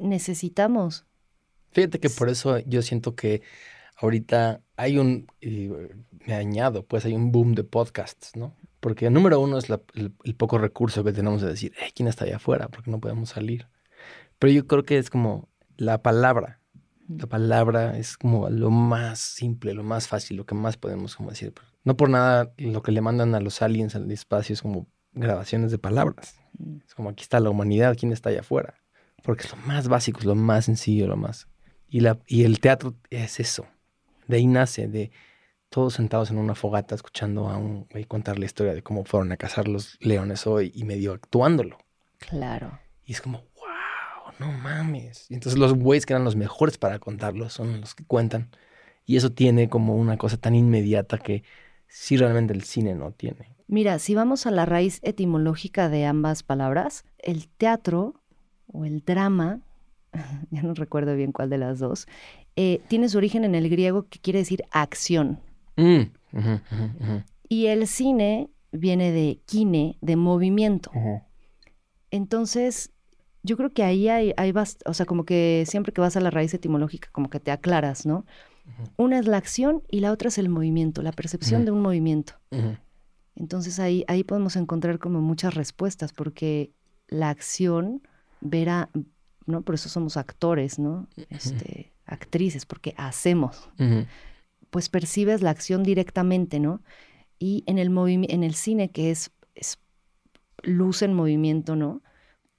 [0.00, 1.06] Necesitamos.
[1.70, 3.42] Fíjate que por eso yo siento que
[3.96, 5.70] ahorita hay un, y
[6.26, 8.54] me añado, pues hay un boom de podcasts, ¿no?
[8.80, 12.68] Porque número uno es el, poco recurso que tenemos de decir, ¿quién está allá afuera?
[12.68, 13.66] Porque no podemos salir.
[14.38, 16.60] Pero yo creo que es como la palabra.
[17.08, 21.30] La palabra es como lo más simple, lo más fácil, lo que más podemos como
[21.30, 21.52] decir.
[21.84, 25.70] No por nada lo que le mandan a los aliens al espacio es como grabaciones
[25.70, 26.36] de palabras.
[26.86, 28.74] Es como aquí está la humanidad, ¿quién está allá afuera?
[29.22, 31.48] Porque es lo más básico, es lo más sencillo, lo más...
[31.88, 33.66] Y, la, y el teatro es eso.
[34.26, 35.12] De ahí nace, de
[35.68, 39.32] todos sentados en una fogata escuchando a un güey contar la historia de cómo fueron
[39.32, 41.78] a cazar los leones hoy y medio actuándolo.
[42.18, 42.78] Claro.
[43.04, 43.42] Y es como,
[44.38, 45.30] no mames.
[45.30, 48.50] Y entonces los güeyes que eran los mejores para contarlo son los que cuentan.
[49.06, 51.44] Y eso tiene como una cosa tan inmediata que
[51.88, 53.54] sí realmente el cine no tiene.
[53.66, 58.14] Mira, si vamos a la raíz etimológica de ambas palabras, el teatro
[58.66, 59.60] o el drama,
[60.50, 62.06] ya no recuerdo bien cuál de las dos,
[62.56, 65.40] eh, tiene su origen en el griego que quiere decir acción.
[65.76, 66.02] Mm,
[67.48, 70.90] y el cine viene de kine, de movimiento.
[72.10, 72.92] Entonces,
[73.44, 74.52] yo creo que ahí hay, hay
[74.86, 78.06] o sea, como que siempre que vas a la raíz etimológica, como que te aclaras,
[78.06, 78.24] ¿no?
[78.96, 82.32] Una es la acción y la otra es el movimiento, la percepción de un movimiento.
[83.36, 86.72] Entonces ahí, ahí podemos encontrar como muchas respuestas, porque
[87.08, 88.02] la acción
[88.40, 88.88] verá,
[89.44, 89.60] ¿no?
[89.60, 91.06] Por eso somos actores, ¿no?
[91.28, 93.68] Este, actrices, porque hacemos.
[94.70, 96.82] Pues percibes la acción directamente, ¿no?
[97.38, 99.78] Y en el, en el cine, que es, es,
[100.62, 102.00] luz en movimiento, ¿no?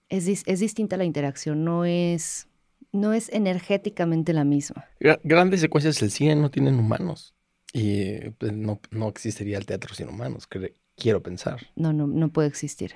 [0.09, 2.47] Es, es distinta la interacción, no es,
[2.91, 4.85] no es energéticamente la misma.
[5.23, 7.33] Grandes secuencias del cine no tienen humanos.
[7.73, 10.47] Y pues, no, no, existiría el teatro sin humanos,
[10.95, 11.67] quiero pensar.
[11.75, 12.95] No, no, no puede existir.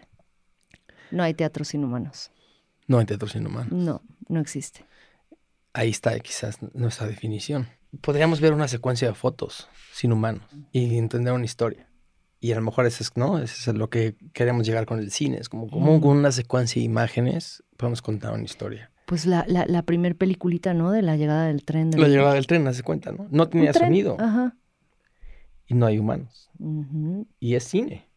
[1.12, 2.32] No hay teatro sin humanos.
[2.88, 3.74] No hay teatro sin humanos.
[3.74, 4.86] No, no existe.
[5.74, 7.68] Ahí está quizás nuestra definición.
[8.02, 11.89] Podríamos ver una secuencia de fotos sin humanos y entender una historia.
[12.40, 13.40] Y a lo mejor eso es, ¿no?
[13.40, 15.38] Eso es lo que queremos llegar con el cine.
[15.38, 18.92] Es como, como con una secuencia de imágenes podemos contar una historia.
[19.06, 20.92] Pues la, la, la primer peliculita, ¿no?
[20.92, 21.92] De la llegada del tren.
[21.92, 23.28] la llegada del tren, hace cuenta, ¿no?
[23.30, 24.18] No tenía sonido.
[24.20, 24.56] Ajá
[25.70, 26.50] y no hay humanos.
[27.40, 28.10] Y es cine.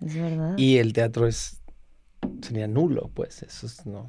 [0.00, 0.54] Es verdad.
[0.56, 1.62] Y el teatro es
[2.40, 4.08] sería nulo, pues eso es no.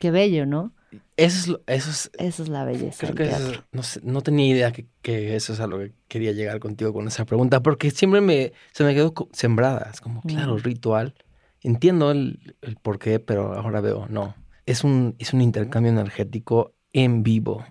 [0.00, 0.74] Qué bello, ¿no?
[1.16, 3.06] Eso es, eso es, eso es la belleza.
[3.06, 6.58] Creo que no, no, tenía idea que, que, eso es a lo que quería llegar
[6.60, 9.90] contigo con esa pregunta, porque siempre me, se me quedó sembrada.
[9.92, 11.14] Es como, claro, ritual.
[11.62, 14.34] Entiendo el, el por qué, pero ahora veo, no.
[14.66, 17.64] Es un, es un intercambio energético en vivo.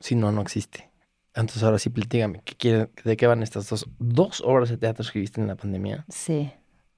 [0.00, 0.90] Si no, no existe.
[1.34, 5.20] Entonces ahora sí, platígame, ¿qué ¿de qué van estas dos, dos obras de teatro que
[5.20, 6.04] viste en la pandemia?
[6.08, 6.50] Sí,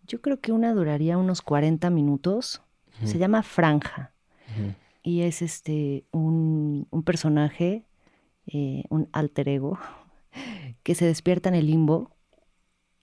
[0.06, 2.62] yo creo que una duraría unos 40 minutos.
[3.04, 4.12] Se llama Franja.
[5.02, 7.84] Y es este un, personaje,
[8.46, 9.78] eh, un alter ego,
[10.82, 12.16] que se despierta en el limbo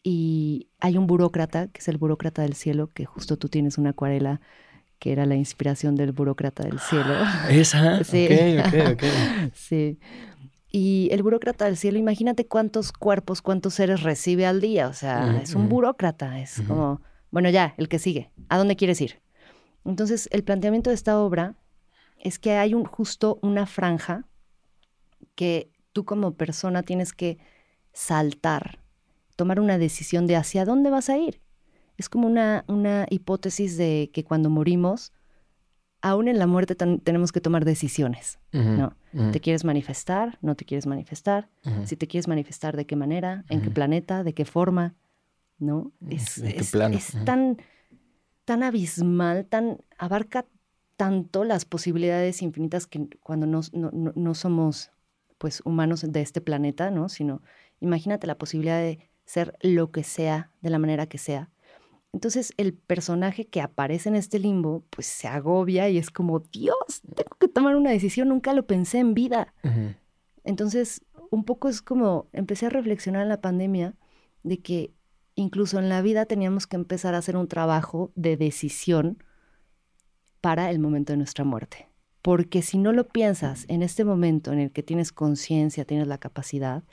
[0.03, 3.89] y hay un burócrata, que es el burócrata del cielo, que justo tú tienes una
[3.89, 4.39] acuarela
[4.99, 7.13] que era la inspiración del burócrata del cielo.
[7.49, 8.27] Esa, sí.
[8.27, 9.03] ok, ok, ok.
[9.53, 9.99] sí.
[10.71, 14.87] Y el burócrata del cielo, imagínate cuántos cuerpos, cuántos seres recibe al día.
[14.87, 16.39] O sea, es un burócrata.
[16.39, 18.31] Es como, bueno, ya, el que sigue.
[18.49, 19.21] ¿A dónde quieres ir?
[19.85, 21.55] Entonces, el planteamiento de esta obra
[22.19, 24.25] es que hay un, justo una franja
[25.35, 27.37] que tú como persona tienes que
[27.93, 28.79] saltar,
[29.35, 31.41] tomar una decisión de hacia dónde vas a ir.
[31.97, 35.11] Es como una, una hipótesis de que cuando morimos
[36.01, 38.95] aún en la muerte tenemos que tomar decisiones, ¿no?
[39.31, 40.37] ¿Te quieres manifestar?
[40.41, 41.49] ¿No te quieres manifestar?
[41.85, 43.45] Si te quieres manifestar, ¿de qué manera?
[43.49, 44.23] ¿En qué planeta?
[44.23, 44.95] ¿De qué forma?
[45.57, 45.91] ¿No?
[46.07, 46.71] Es, es,
[47.25, 47.57] tan,
[48.45, 50.45] tan abismal, tan, abarca
[50.97, 54.91] tanto las posibilidades infinitas que cuando no, no, no somos
[55.37, 57.07] pues humanos de este planeta, ¿no?
[57.09, 57.41] Sino
[57.79, 61.49] imagínate la posibilidad de ser lo que sea, de la manera que sea,
[62.13, 67.03] entonces el personaje que aparece en este limbo, pues se agobia y es como, Dios,
[67.15, 69.53] tengo que tomar una decisión, nunca lo pensé en vida.
[70.43, 73.95] Entonces, un poco es como, empecé a reflexionar en la pandemia
[74.43, 74.93] de que
[75.35, 79.23] incluso en la vida teníamos que empezar a hacer un trabajo de decisión
[80.47, 81.89] para el momento de nuestra muerte.
[82.21, 86.19] Porque si no lo piensas en este momento en el que tienes conciencia, tienes la
[86.19, 86.83] capacidad,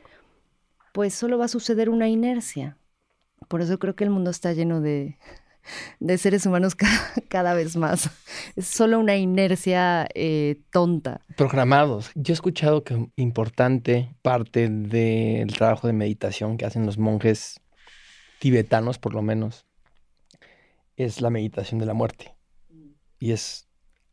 [0.92, 2.78] pues solo va a suceder una inercia.
[3.46, 5.18] Por eso creo que el mundo está lleno de,
[6.18, 6.74] seres humanos
[7.28, 8.11] cada, vez más.
[8.57, 11.20] Es solo una inercia eh, tonta.
[11.36, 12.11] Programados.
[12.16, 17.61] Yo he escuchado que importante parte del trabajo de meditación que hacen los monjes
[18.40, 19.64] tibetanos, por lo menos,
[20.96, 22.34] es la meditación de la muerte.
[23.25, 23.66] Y es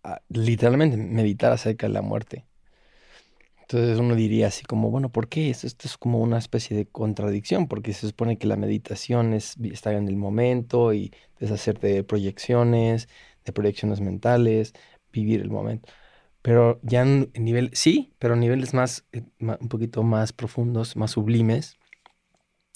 [0.03, 2.45] ah, literalmente meditar acerca de la muerte.
[3.59, 5.49] Entonces uno diría así como, bueno, ¿por qué?
[5.49, 9.95] Esto, es como una especie de contradicción, porque se supone que la meditación es estar
[9.95, 13.09] en el momento y deshacerte de proyecciones,
[13.43, 14.71] de proyecciones mentales,
[15.11, 15.91] vivir el momento.
[16.41, 21.11] Pero ya en, nivel, sí, pero a niveles más, eh, un poquito más profundos, más
[21.11, 21.77] sublimes,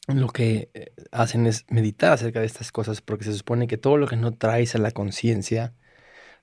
[0.07, 3.95] lo que eh, hacen es meditar acerca de estas cosas, porque se supone que todo
[3.95, 5.73] lo que no traes a la conciencia,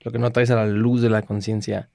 [0.03, 1.89] lo que no traes a la luz de la conciencia,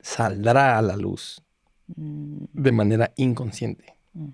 [0.00, 1.44] saldrá a la luz
[1.86, 2.44] Mm.
[2.52, 3.94] de manera inconsciente.
[4.14, 4.28] Mm.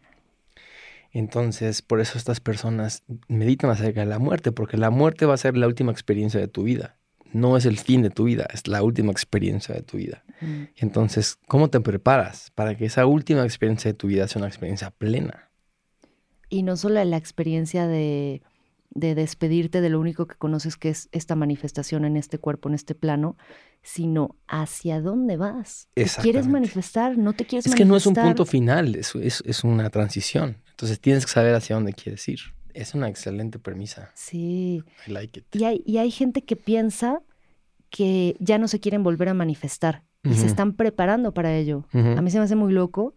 [1.13, 5.39] Entonces, por eso estas personas meditan acerca de la muerte, porque la muerte va a
[5.39, 6.97] ser la última experiencia de tu vida.
[7.33, 10.23] No es el fin de tu vida, es la última experiencia de tu vida.
[10.41, 10.63] Mm.
[10.77, 14.91] Entonces, ¿cómo te preparas para que esa última experiencia de tu vida sea una experiencia
[14.91, 15.51] plena?
[16.49, 18.43] Y no solo la experiencia de
[18.91, 22.75] de despedirte de lo único que conoces que es esta manifestación en este cuerpo, en
[22.75, 23.37] este plano,
[23.83, 25.89] sino hacia dónde vas.
[26.21, 27.17] ¿Quieres manifestar?
[27.17, 27.73] ¿No te quieres manifestar?
[27.73, 30.57] Es que no es un punto final, es, es, una transición.
[30.71, 32.41] Entonces tienes que saber hacia dónde quieres ir.
[32.75, 34.11] Es una excelente premisa.
[34.15, 34.83] Sí.
[35.07, 35.47] I like it.
[35.55, 37.23] Y hay, y hay gente que piensa
[37.91, 41.87] que ya no se quieren volver a manifestar y se están preparando para ello.
[41.93, 43.15] A mí se me hace muy loco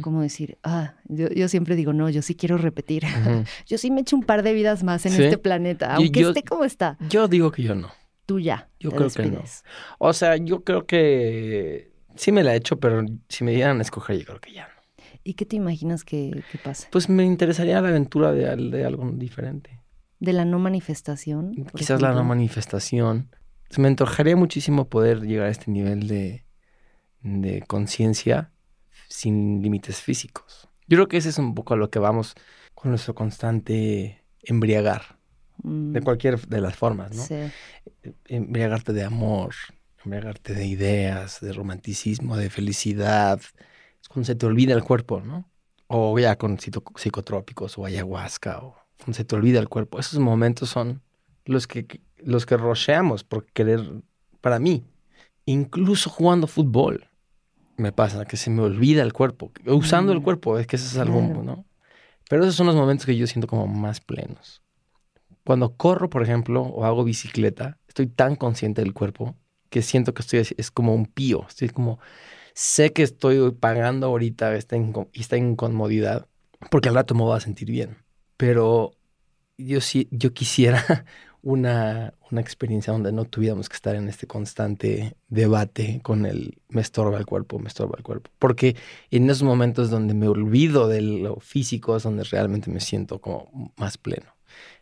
[0.00, 3.04] como decir, ah, yo, siempre digo, no, yo sí quiero repetir.
[3.66, 6.64] yo sí me echo un par de vidas más en este planeta, aunque esté como
[6.64, 6.96] está.
[7.08, 7.90] Yo digo que yo no.
[8.26, 8.68] Tú ya.
[8.78, 9.42] Yo creo que no.
[9.98, 13.82] O sea, yo creo que sí me la he hecho, pero si me dieran a
[13.82, 14.74] escoger, yo creo que ya no.
[15.24, 16.88] ¿Y qué te imaginas que, que pase?
[16.90, 19.80] Pues me interesaría la aventura de, de algo diferente.
[20.20, 21.66] ¿De la no manifestación?
[21.74, 23.30] Quizás la no manifestación.
[23.76, 26.44] Me antojaría muchísimo poder llegar a este nivel de,
[27.22, 28.52] de conciencia
[29.14, 30.68] sin límites físicos.
[30.88, 32.34] Yo creo que ese es un poco a lo que vamos
[32.74, 35.18] con nuestro constante embriagar,
[35.58, 36.04] de mm.
[36.04, 37.22] cualquier de las formas, ¿no?
[37.22, 37.36] Sí.
[38.26, 39.54] Embriagarte de amor,
[40.04, 43.40] embriagarte de ideas, de romanticismo, de felicidad.
[44.02, 45.48] Es cuando se te olvida el cuerpo, ¿no?
[45.86, 50.00] O ya con psicotrópicos o ayahuasca, o cuando se te olvida el cuerpo.
[50.00, 51.02] Esos momentos son
[51.44, 53.80] los que, los que rocheamos por querer,
[54.40, 54.84] para mí,
[55.46, 57.06] incluso jugando fútbol
[57.76, 59.52] me pasa, que se me olvida el cuerpo.
[59.66, 60.22] Usando el mm.
[60.22, 61.64] cuerpo, es que eso es algo, ¿no?
[62.28, 64.62] Pero esos son los momentos que yo siento como más plenos.
[65.44, 69.36] Cuando corro, por ejemplo, o hago bicicleta, estoy tan consciente del cuerpo
[69.68, 71.44] que siento que estoy es como un pío.
[71.48, 71.98] Estoy como,
[72.54, 74.76] sé que estoy pagando ahorita esta,
[75.12, 76.28] esta incomodidad
[76.70, 77.98] porque al rato me voy a sentir bien.
[78.36, 78.92] Pero
[79.56, 81.04] yo sí, yo quisiera
[81.44, 86.80] una, una, experiencia donde no tuviéramos que estar en este constante debate con el me
[86.80, 88.30] estorba el cuerpo, me estorba el cuerpo.
[88.38, 88.76] Porque
[89.10, 93.72] en esos momentos donde me olvido de lo físico es donde realmente me siento como
[93.76, 94.34] más pleno.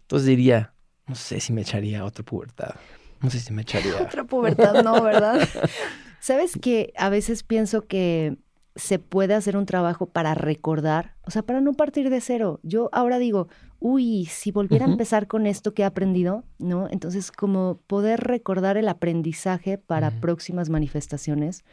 [0.03, 0.73] Entonces diría,
[1.09, 2.77] no sé si me echaría otra pubertad.
[3.21, 3.97] No sé si me echaría.
[4.03, 5.49] Otra pubertad, no, ¿verdad?
[6.21, 8.37] Sabes que a veces pienso que
[8.75, 12.59] se puede hacer un trabajo para recordar, o sea, para no partir de cero.
[12.63, 13.49] Yo ahora digo,
[13.83, 16.89] uy, si volviera a empezar con esto que he aprendido, ¿no?
[16.91, 21.65] Entonces, como poder recordar el aprendizaje para próximas manifestaciones,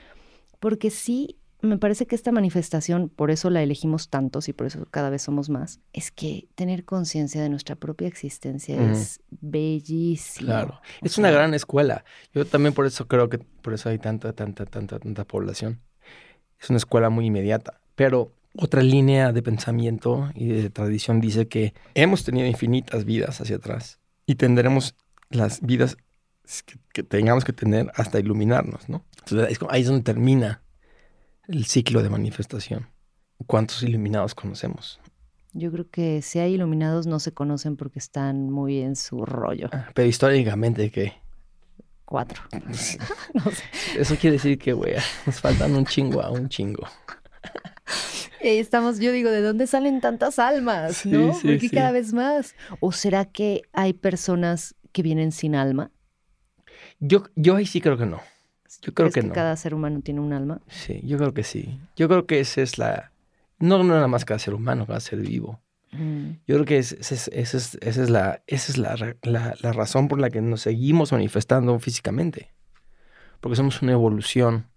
[0.59, 4.87] porque sí, me parece que esta manifestación, por eso la elegimos tantos y por eso
[4.89, 10.47] cada vez somos más, es que tener conciencia de nuestra propia existencia es bellísimo.
[10.47, 12.03] Claro, es una gran escuela.
[12.33, 15.81] Yo también por eso creo que por eso hay tanta, tanta, tanta, tanta población
[16.59, 17.79] es una escuela muy inmediata.
[17.95, 23.57] Pero otra línea de pensamiento y de tradición dice que hemos tenido infinitas vidas hacia
[23.57, 24.95] atrás y tendremos
[25.29, 25.97] las vidas
[26.93, 29.05] que, tengamos que tener hasta iluminarnos, ¿no?
[29.19, 30.63] Entonces ahí es donde termina
[31.47, 32.87] el ciclo de manifestación.
[33.45, 34.99] ¿Cuántos iluminados conocemos?
[35.53, 39.69] Yo creo que si hay iluminados no se conocen porque están muy en su rollo.
[39.71, 41.13] Ah, pero históricamente, ¿qué?
[42.09, 42.41] cuatro.
[43.97, 44.95] Eso quiere decir que, güey,
[45.25, 46.87] nos faltan un chingo a un chingo.
[48.41, 51.05] Estamos, yo digo, ¿de dónde salen tantas almas?
[51.05, 51.33] ¿No?
[51.41, 52.55] Porque cada vez más.
[52.79, 55.91] ¿O será que hay personas que vienen sin alma?
[56.99, 58.21] Yo, yo ahí sí creo que no.
[58.81, 60.61] Yo creo que, que cada ser humano tiene un alma?
[60.67, 61.79] Sí, yo creo que sí.
[61.95, 63.11] Yo creo que esa es la.
[63.59, 65.59] No, no nada más cada ser humano, cada ser vivo.
[65.91, 66.31] Mm.
[66.47, 71.11] Yo creo que esa es, la, esa es la, razón por la que nos seguimos
[71.11, 72.53] manifestando físicamente.
[73.41, 74.67] Porque somos una evolución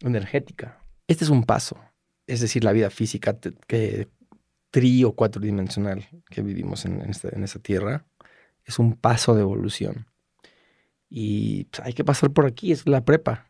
[0.00, 0.78] energética.
[1.06, 1.78] Este es un paso.
[2.28, 4.08] Es decir, la vida física que
[4.70, 8.04] tri o cuatridimensional que vivimos en, esta, en esta tierra
[8.64, 10.06] es un paso de evolución.
[11.08, 13.46] Y pues, hay que pasar por aquí, es la prepa.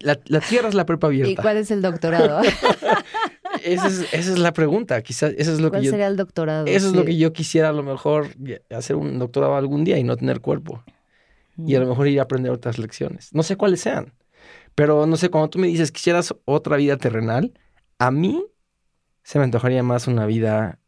[0.00, 1.30] La, la, tierra es la prepa abierta.
[1.30, 2.40] ¿Y cuál es el doctorado?
[3.64, 5.02] esa, es, la pregunta.
[5.02, 6.66] Quizás eso es lo ¿Cuál que sería el doctorado?
[6.66, 8.28] Eso es lo que yo quisiera a lo mejor
[8.70, 10.82] hacer un doctorado algún día y no tener cuerpo.
[11.56, 11.88] Y a lo mm.
[11.90, 13.32] mejor ir a aprender otras lecciones.
[13.32, 14.12] No sé cuáles sean.
[14.78, 17.52] Pero no sé, cuando tú me dices quisieras otra vida terrenal,
[17.98, 18.44] a mí
[19.24, 20.78] se me antojaría más una vida,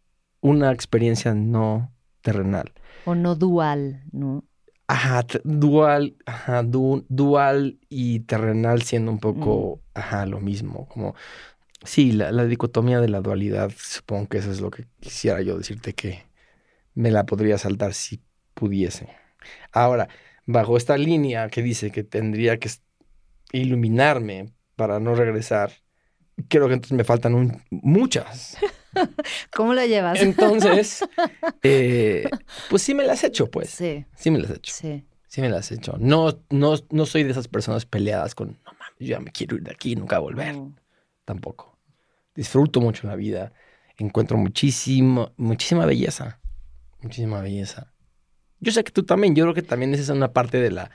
[0.41, 2.73] una experiencia no terrenal.
[3.05, 4.45] O no dual, ¿no?
[4.87, 9.99] Ajá, dual, ajá, dual y terrenal siendo un poco, mm.
[9.99, 10.87] ajá, lo mismo.
[10.87, 11.17] Como,
[11.83, 15.59] sí, la, la, dicotomía de la dualidad, supongo que eso es lo que quisiera yo
[15.59, 16.23] decirte que
[16.95, 18.23] me la podría saltar si
[18.55, 19.09] pudiese.
[19.73, 20.09] Ahora,
[20.47, 22.71] bajo esta línea que dice que tendría que
[23.53, 25.73] iluminarme para no regresar,
[26.49, 28.57] creo que entonces me faltan muchas.
[29.55, 30.21] ¿Cómo lo llevas?
[30.21, 31.05] Entonces,
[31.63, 32.29] eh,
[32.69, 33.71] pues sí me las he hecho, pues.
[33.71, 34.05] Sí.
[34.15, 34.73] Sí me las he hecho.
[34.75, 35.05] Sí.
[35.29, 35.97] Sí me las he hecho.
[35.99, 39.57] No, no, no soy de esas personas peleadas con, no mames, yo ya me quiero
[39.57, 40.57] ir de aquí y nunca volver.
[41.25, 41.79] Tampoco.
[42.35, 43.53] Disfruto mucho la vida.
[43.97, 46.41] Encuentro muchísimo, muchísima belleza.
[47.01, 47.93] Muchísima belleza.
[48.59, 50.91] Yo sé que tú también, yo creo que también esa es una parte de la,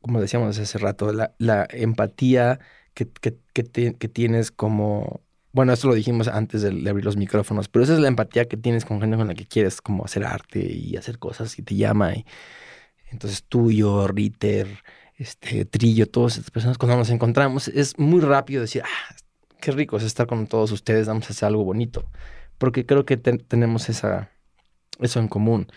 [0.00, 2.60] como decíamos hace rato, la, empatía
[2.94, 5.22] que, que, que, tienes como,
[5.52, 8.56] bueno, esto lo dijimos antes de, abrir los micrófonos, pero esa es la empatía que
[8.56, 11.74] tienes con gente con la que quieres como hacer arte y hacer cosas y te
[11.76, 12.14] llama.
[12.14, 12.26] Y,
[13.10, 14.68] entonces tú, yo, Ritter,
[15.16, 19.14] este, Trillo, todas estas personas, cuando nos encontramos, es muy rápido decir, ah,
[19.60, 22.04] qué rico es estar con todos ustedes, vamos a hacer algo bonito,
[22.58, 24.30] porque creo que tenemos esa,
[25.00, 25.68] eso en común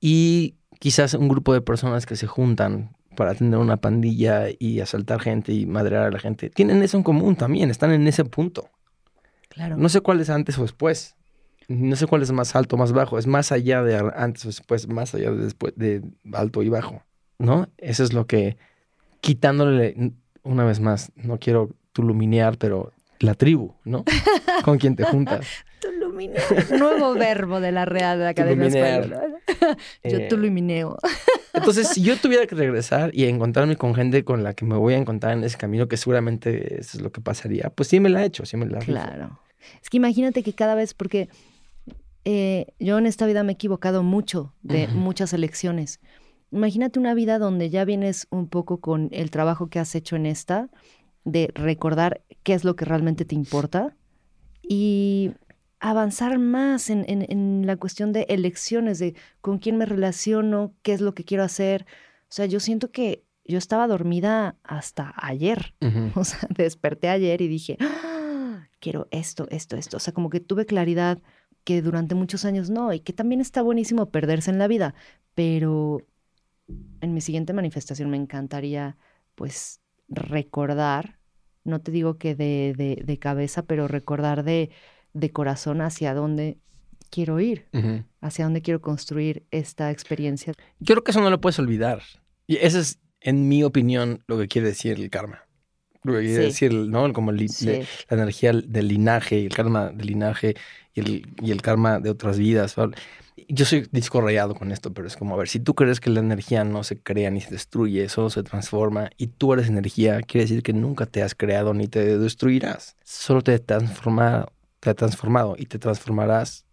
[0.00, 5.20] y quizás un grupo de personas que se juntan para tener una pandilla y asaltar
[5.20, 8.70] gente y madrear a la gente, tienen eso en común también, están en ese punto.
[9.48, 9.76] Claro.
[9.76, 11.16] No sé cuál es antes o después.
[11.66, 13.18] No sé cuál es más alto o más bajo.
[13.18, 16.00] Es más allá de antes o después, más allá de después de
[16.32, 17.02] alto y bajo.
[17.40, 17.66] ¿No?
[17.76, 18.56] Eso es lo que,
[19.20, 20.12] quitándole,
[20.44, 24.04] una vez más, no quiero tuluminear, pero la tribu, ¿no?
[24.64, 25.44] Con quien te juntas.
[26.70, 29.22] Nuevo verbo de la Real Academia Española.
[30.04, 30.98] yo eh, tulumineo.
[31.54, 34.94] Entonces, si yo tuviera que regresar y encontrarme con gente con la que me voy
[34.94, 38.08] a encontrar en ese camino, que seguramente eso es lo que pasaría, pues sí me
[38.08, 39.40] la he hecho, sí me la he Claro.
[39.82, 41.28] Es que imagínate que cada vez, porque
[42.24, 46.00] eh, yo en esta vida me he equivocado mucho de muchas elecciones.
[46.50, 50.26] Imagínate una vida donde ya vienes un poco con el trabajo que has hecho en
[50.26, 50.70] esta,
[51.24, 53.94] de recordar qué es lo que realmente te importa
[54.62, 55.32] y
[55.80, 61.00] avanzar más en, en, la cuestión de elecciones, de con quién me relaciono, qué es
[61.00, 61.86] lo que quiero hacer.
[62.22, 65.74] O sea, yo siento que yo estaba dormida hasta ayer.
[66.14, 68.68] O sea, desperté ayer y dije, ¡Ah!
[68.80, 69.96] quiero esto, esto, esto.
[69.96, 71.18] O sea, como que tuve claridad
[71.64, 74.94] que durante muchos años no, y que también está buenísimo perderse en la vida,
[75.34, 76.06] pero
[77.00, 78.96] en mi siguiente manifestación me encantaría,
[79.34, 81.18] pues, recordar,
[81.64, 84.70] no te digo que de, de, de cabeza, pero recordar de
[85.12, 86.58] de corazón hacia dónde
[87.10, 87.66] quiero ir,
[88.20, 90.52] hacia dónde quiero construir esta experiencia.
[90.80, 92.02] Yo creo que eso no lo puedes olvidar.
[92.46, 95.44] Y eso es, en mi opinión, lo que quiere decir el karma.
[96.04, 97.12] Lo que quiere decir, ¿no?
[97.12, 97.46] Como la
[98.10, 100.54] energía del linaje, el karma del linaje
[100.94, 102.76] y el, y el karma de otras vidas.
[103.48, 106.10] Yo soy disco rayado con esto, pero es como, a ver, si tú crees que
[106.10, 110.20] la energía no se crea ni se destruye, solo se transforma y tú eres energía,
[110.22, 112.96] quiere decir que nunca te has creado ni te destruirás.
[113.04, 116.66] Solo te has transformado te ha transformado y te transformarás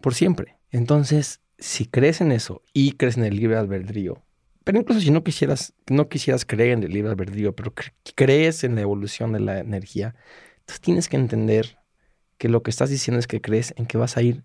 [0.00, 0.58] por siempre.
[0.70, 4.22] Entonces, si crees en eso y crees en el libre albedrío,
[4.64, 7.72] pero incluso si no quisieras, no quisieras creer en el libre albedrío, pero
[8.14, 10.14] crees en la evolución de la energía,
[10.60, 11.78] entonces tienes que entender
[12.38, 14.44] que lo que estás diciendo es que crees en que vas a ir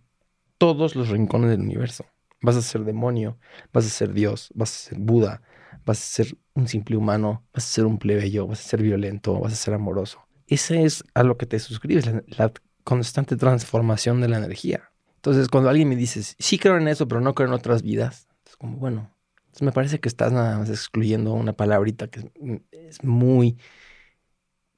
[0.57, 2.05] todos los rincones del universo.
[2.41, 3.37] Vas a ser demonio,
[3.71, 5.41] vas a ser Dios, vas a ser Buda,
[5.85, 9.39] vas a ser un simple humano, vas a ser un plebeyo, vas a ser violento,
[9.39, 10.19] vas a ser amoroso.
[10.47, 12.05] Ese es a lo que te suscribes,
[12.37, 12.51] la,
[12.85, 14.91] constante transformación de la energía.
[15.17, 18.29] Entonces, cuando alguien me dice, sí creo en eso, pero no creo en otras vidas,
[18.47, 19.11] es como, bueno,
[19.59, 22.31] me parece que estás nada más excluyendo una palabrita que
[22.71, 23.57] es muy,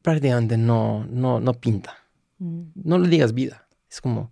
[0.01, 1.95] prácticamente no, no, no pinta.
[2.39, 2.61] Mm.
[2.75, 3.67] No le digas vida.
[3.89, 4.31] Es como,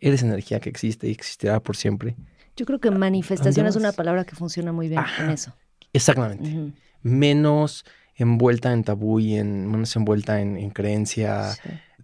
[0.00, 2.16] eres energía que existe y existirá por siempre.
[2.56, 5.54] Yo creo que manifestación es una palabra que funciona muy bien en eso.
[5.92, 6.72] Exactamente.
[7.02, 7.84] Menos
[8.16, 11.52] envuelta en tabú y en, menos envuelta en, creencia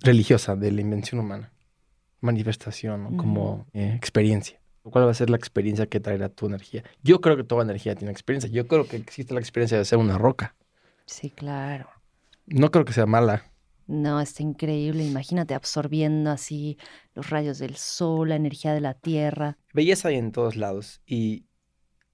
[0.03, 1.53] religiosa de la invención humana.
[2.21, 4.61] Manifestación, como eh, experiencia.
[4.83, 6.85] ¿Cuál va a ser la experiencia que traerá tu energía?
[7.03, 8.51] Yo creo que toda energía tiene experiencia.
[8.51, 10.55] Yo creo que existe la experiencia de ser una roca.
[11.07, 11.89] Sí, claro.
[12.47, 13.51] No creo que sea mala.
[13.87, 15.05] No, está increíble.
[15.05, 16.79] Imagínate absorbiendo así
[17.15, 19.59] los rayos del sol, la energía de la tierra.
[19.75, 21.45] Belleza hay en todos lados y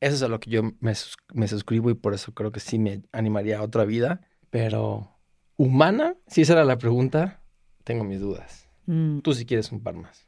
[0.01, 0.95] eso es a lo que yo me,
[1.35, 4.23] me suscribo y por eso creo que sí me animaría a otra vida.
[4.51, 5.19] Pero
[5.57, 7.43] humana, si esa era la pregunta,
[7.87, 8.69] tengo mis dudas.
[8.87, 9.21] Mm.
[9.21, 10.27] Tú si quieres un par más.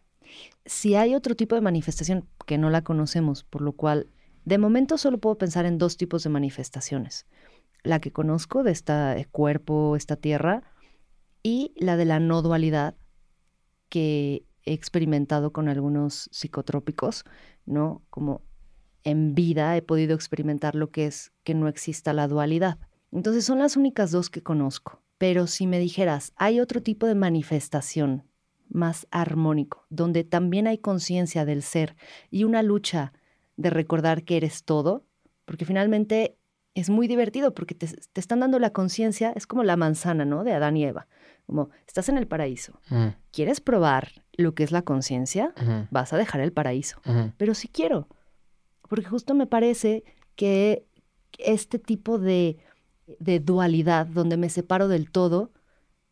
[0.65, 4.07] Si hay otro tipo de manifestación que no la conocemos, por lo cual
[4.45, 7.27] de momento solo puedo pensar en dos tipos de manifestaciones.
[7.85, 10.63] la que conozco de este cuerpo, esta tierra,
[11.43, 12.97] y la de la no dualidad
[13.89, 17.25] que he experimentado con algunos psicotrópicos,
[17.67, 18.03] ¿no?
[18.11, 18.43] Como
[19.05, 22.79] en vida he podido experimentar lo que es que no exista la dualidad.
[23.13, 25.01] Entonces son las únicas dos que conozco.
[25.19, 28.25] Pero si me dijeras, hay otro tipo de manifestación
[28.69, 31.97] más armónico, donde también hay conciencia del ser
[32.31, 33.13] y una lucha
[33.57, 35.05] de recordar que eres todo,
[35.45, 36.39] porque finalmente
[36.75, 40.45] es muy divertido porque te, están dando la conciencia, es como la manzana, ¿no?
[40.45, 41.09] De Adán y Eva.
[41.47, 42.79] Como estás en el paraíso.
[42.91, 45.55] Mm, ¿Quieres probar lo que es la conciencia?
[45.91, 47.01] Vas a dejar el paraíso.
[47.37, 48.07] Pero sí quiero,
[48.89, 50.05] porque justo me parece
[50.37, 50.87] que
[51.39, 52.59] este tipo de,
[53.19, 55.53] de dualidad, donde me separo del todo,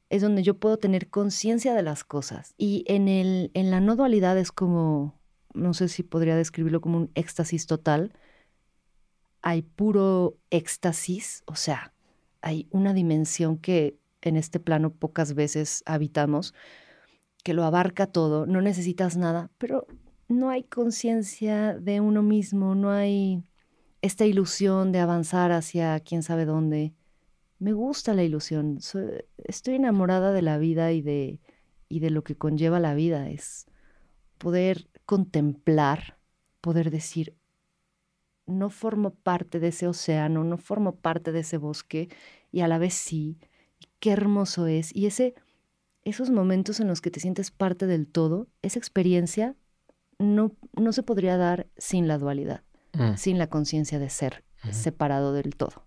[0.08, 2.54] es donde yo puedo tener conciencia de las cosas.
[2.56, 5.18] Y en, el, en la no dualidad es como,
[5.52, 8.12] no sé si podría describirlo como un éxtasis total.
[9.42, 11.92] Hay puro éxtasis, o sea,
[12.40, 16.54] hay una dimensión que en este plano pocas veces habitamos,
[17.42, 19.86] que lo abarca todo, no necesitas nada, pero
[20.28, 23.44] no hay conciencia de uno mismo, no hay
[24.06, 26.94] esta ilusión de avanzar hacia quién sabe dónde.
[27.58, 31.40] Me gusta la ilusión, soy- estoy enamorada de la vida y de,
[31.88, 33.66] y de lo que conlleva la vida, es
[34.38, 36.18] poder contemplar,
[36.60, 37.34] poder decir,
[38.46, 42.08] no formo parte de ese océano, no formo parte de ese bosque,
[42.52, 43.38] y a la vez sí,
[43.98, 44.94] qué hermoso es.
[44.94, 45.34] Y ese,
[46.04, 49.56] esos momentos en los que te sientes parte del todo, esa experiencia
[50.18, 52.62] no, no se podría dar sin la dualidad,
[52.98, 55.84] Mm, sin la conciencia de ser separado del todo.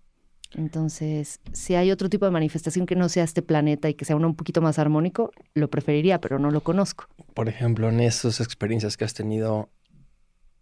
[0.54, 4.16] Entonces, si hay otro tipo de manifestación que no sea este planeta y que sea
[4.16, 7.06] uno un poquito más armónico, lo preferiría, pero no lo conozco.
[7.34, 9.70] Por ejemplo, en esas experiencias que has tenido,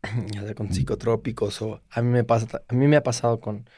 [0.32, 3.68] ya sea con psicotrópicos o a mí me pasa, a mí me ha pasado con,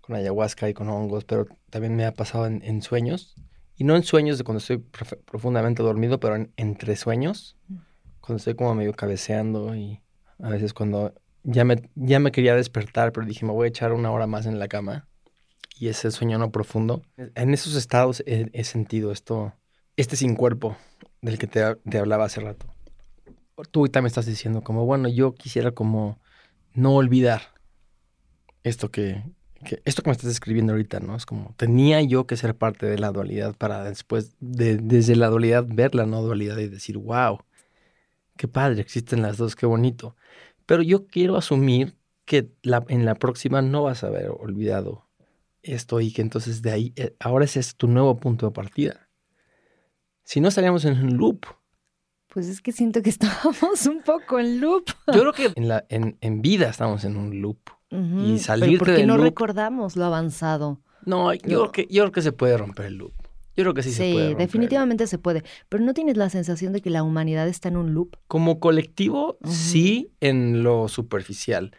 [0.00, 3.36] con ayahuasca y con hongos, pero también me ha pasado en, en sueños
[3.76, 7.56] y no en sueños de cuando estoy prof- profundamente dormido, pero en, entre sueños,
[8.20, 10.02] cuando estoy como medio cabeceando y
[10.40, 13.92] a veces cuando ya me, ya me quería despertar, pero dije me voy a echar
[13.92, 15.08] una hora más en la cama
[15.78, 17.02] y ese sueño no profundo.
[17.16, 19.54] En esos estados he, sentido esto,
[19.96, 20.76] este sin cuerpo
[21.22, 22.66] del que te, te hablaba hace rato.
[23.70, 26.18] Tú ahorita me estás diciendo como, bueno, yo quisiera como
[26.74, 27.40] no olvidar
[28.62, 29.22] esto que,
[29.84, 31.16] esto que me estás describiendo ahorita, ¿no?
[31.16, 35.28] Es como, tenía yo que ser parte de la dualidad para después, de, desde la
[35.28, 37.40] dualidad, ver la no dualidad y decir, wow,
[38.36, 40.16] qué padre, existen las dos, qué bonito.
[40.70, 45.08] Pero yo quiero asumir que la, en la próxima no vas a haber olvidado
[45.64, 49.08] esto y que entonces de ahí, eh, ahora ese es tu nuevo punto de partida.
[50.22, 51.44] Si no estaríamos en un loop.
[52.28, 54.84] Pues es que siento que estábamos un poco en loop.
[55.12, 57.58] Yo creo que en, la, en, en vida estamos en un loop.
[57.90, 59.24] Y pero porque no loop.
[59.24, 60.80] recordamos lo avanzado.
[61.04, 63.14] No, yo, Yo- Creo que, yo creo que se puede romper el loop.
[63.56, 64.28] Yo creo que sí, Sí, se puede.
[64.30, 64.46] romper.
[64.46, 65.44] definitivamente se puede.
[65.68, 68.16] Pero ¿no tienes la sensación de que la humanidad está en un loop?
[68.28, 71.72] Como colectivo, sí, en lo superficial.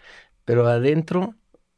[0.45, 1.35] Pero adentro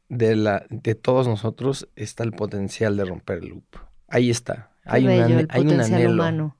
[0.08, 3.64] de, la, de todos nosotros está el potencial de romper el loop.
[4.08, 4.70] Ahí está.
[4.84, 6.12] Qué Hay, un bello, ane- el hay un potencial anhelo.
[6.14, 6.56] humano.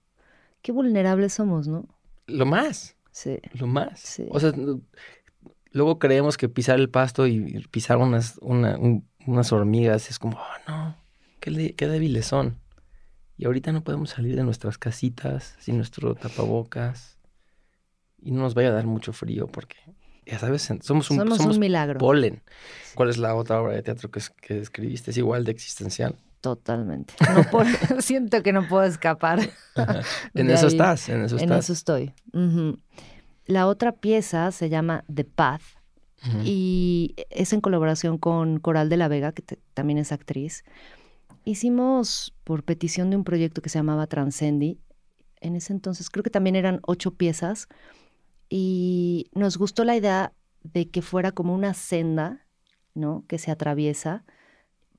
[0.62, 1.86] Qué vulnerables somos, ¿no?
[2.26, 2.96] Lo más.
[3.10, 3.38] Sí.
[3.52, 4.00] Lo más.
[4.00, 4.26] Sí.
[4.30, 4.52] O sea,
[5.72, 10.38] luego creemos que pisar el pasto y pisar unas, una- un- unas hormigas es como,
[10.38, 10.96] oh, no,
[11.40, 11.50] qué
[11.88, 12.58] débiles son.
[13.36, 17.18] Y ahorita no podemos salir de nuestras casitas sin nuestro tapabocas.
[18.22, 19.76] Y no nos vaya a dar mucho frío porque,
[20.24, 21.98] ya sabes, somos un, somos, somos un milagro.
[21.98, 22.42] polen.
[22.94, 25.10] ¿Cuál es la otra obra de teatro que, es- que escribiste?
[25.10, 26.16] Es igual de existencial.
[26.40, 27.14] Totalmente.
[27.34, 27.66] No puedo-
[28.00, 29.40] siento que no puedo escapar.
[30.34, 30.72] En eso ahí.
[30.72, 31.64] estás, en eso En estás.
[31.64, 32.12] eso estoy.
[33.46, 35.62] La otra pieza se llama The Path
[36.26, 36.38] Ujú.
[36.44, 39.42] y es en colaboración con Coral de la Vega, que
[39.74, 40.64] también es actriz.
[41.44, 44.80] Hicimos por petición de un proyecto que se llamaba Transcendi.
[45.40, 47.68] En ese entonces creo que también eran ocho piezas
[48.48, 50.32] y nos gustó la idea
[50.62, 52.46] de que fuera como una senda,
[52.94, 53.24] ¿no?
[53.28, 54.24] Que se atraviesa,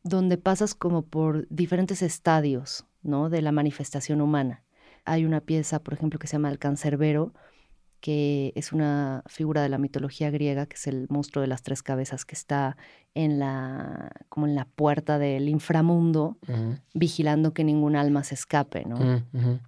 [0.03, 3.29] donde pasas como por diferentes estadios, ¿no?
[3.31, 4.63] De la manifestación humana.
[5.03, 7.33] Hay una pieza, por ejemplo, que se llama El Cancerbero,
[8.05, 11.81] que es una figura de la mitología griega, que es el monstruo de las tres
[11.81, 12.77] cabezas que está
[13.15, 16.37] en la, como en la puerta del inframundo,
[16.93, 18.97] vigilando que ningún alma se escape, ¿no?
[19.33, 19.59] Ujú.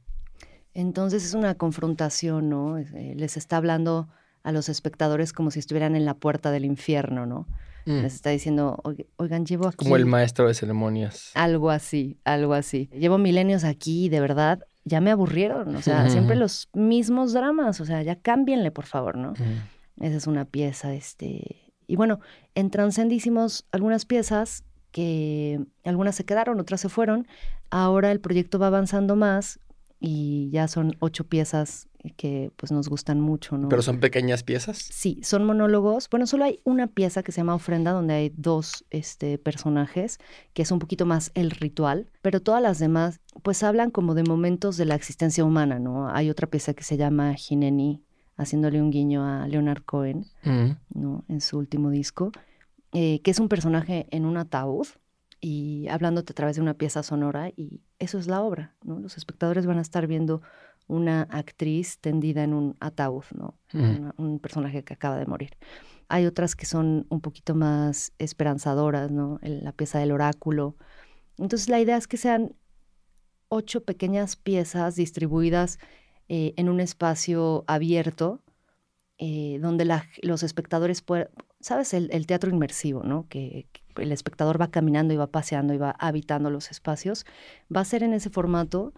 [0.75, 2.77] Entonces es una confrontación, ¿no?
[2.77, 4.07] Eh, Les está hablando
[4.43, 7.47] a los espectadores como si estuvieran en la puerta del infierno, ¿no?
[7.87, 8.01] Mm.
[8.03, 11.31] Les está diciendo, "Oiga- oigan, llevo aquí Como el maestro de ceremonias.
[11.33, 12.87] algo así, algo así.
[12.93, 17.85] Llevo milenios aquí de verdad ya me aburrieron, o sea, siempre los mismos dramas, o
[17.85, 19.33] sea, ya cámbienle, por favor, ¿no?
[19.99, 21.73] Esa es una pieza, este...
[21.87, 22.19] Y bueno,
[22.55, 27.27] en Transcend hicimos algunas piezas que algunas se quedaron, otras se fueron.
[27.69, 29.59] Ahora el proyecto va avanzando más
[29.99, 33.69] y ya son ocho piezas que pues nos gustan mucho, ¿no?
[33.69, 34.77] ¿Pero son pequeñas piezas?
[34.77, 36.09] Sí, son monólogos.
[36.09, 40.19] Bueno, solo hay una pieza que se llama Ofrenda, donde hay dos este, personajes,
[40.53, 44.23] que es un poquito más el ritual, pero todas las demás pues hablan como de
[44.23, 46.09] momentos de la existencia humana, ¿no?
[46.09, 48.03] Hay otra pieza que se llama Jineni,
[48.35, 50.25] haciéndole un guiño a Leonard Cohen,
[50.93, 51.23] ¿no?
[51.27, 52.31] En su último disco,
[52.93, 54.87] eh, que es un personaje en un ataúd
[55.39, 58.99] y hablándote a través de una pieza sonora y eso es la obra, ¿no?
[58.99, 60.41] Los espectadores van a estar viendo
[60.87, 63.55] una actriz tendida en un ataúd, ¿no?
[64.17, 65.57] un personaje que acaba de morir.
[66.07, 69.39] Hay otras que son un poquito más esperanzadoras, ¿no?
[69.41, 70.77] La pieza del oráculo.
[71.37, 72.55] Entonces la idea es que sean
[73.49, 75.79] ocho pequeñas piezas distribuidas
[76.29, 78.41] eh, en un espacio abierto
[79.17, 79.85] eh, donde
[80.21, 81.29] los espectadores pueden,
[81.59, 81.93] ¿sabes?
[81.93, 83.27] El, teatro inmersivo, ¿no?
[83.27, 87.25] Que, que, el espectador va caminando y va paseando y va habitando los espacios.
[87.73, 88.93] Va a ser en ese formato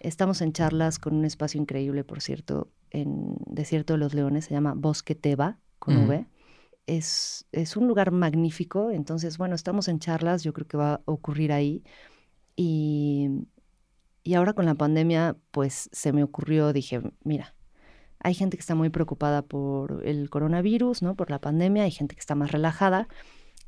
[0.00, 4.54] Estamos en charlas con un espacio increíble, por cierto, en Desierto de los Leones, se
[4.54, 6.26] llama Bosque Teba, con V.
[6.86, 11.00] Es, es un lugar magnífico, entonces, bueno, estamos en charlas, yo creo que va a
[11.04, 11.82] ocurrir ahí.
[12.54, 13.28] Y,
[14.22, 17.54] y ahora con la pandemia, pues se me ocurrió, dije, mira,
[18.20, 21.16] hay gente que está muy preocupada por el coronavirus, ¿no?
[21.16, 23.08] Por la pandemia, hay gente que está más relajada.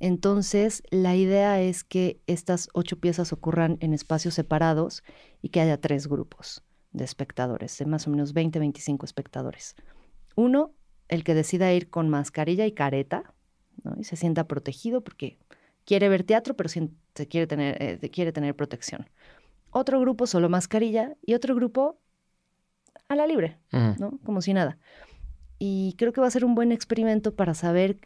[0.00, 5.04] Entonces, la idea es que estas ocho piezas ocurran en espacios separados
[5.42, 9.76] y que haya tres grupos de espectadores, de más o menos 20, 25 espectadores.
[10.36, 10.72] Uno,
[11.08, 13.34] el que decida ir con mascarilla y careta,
[13.98, 15.38] y se sienta protegido porque
[15.84, 16.88] quiere ver teatro, pero se
[17.28, 19.08] quiere tener, eh, quiere tener protección.
[19.70, 22.00] Otro grupo solo mascarilla y otro grupo
[23.08, 23.58] a la libre,
[23.98, 24.18] ¿no?
[24.24, 24.78] Como si nada.
[25.58, 27.98] Y creo que va a ser un buen experimento para saber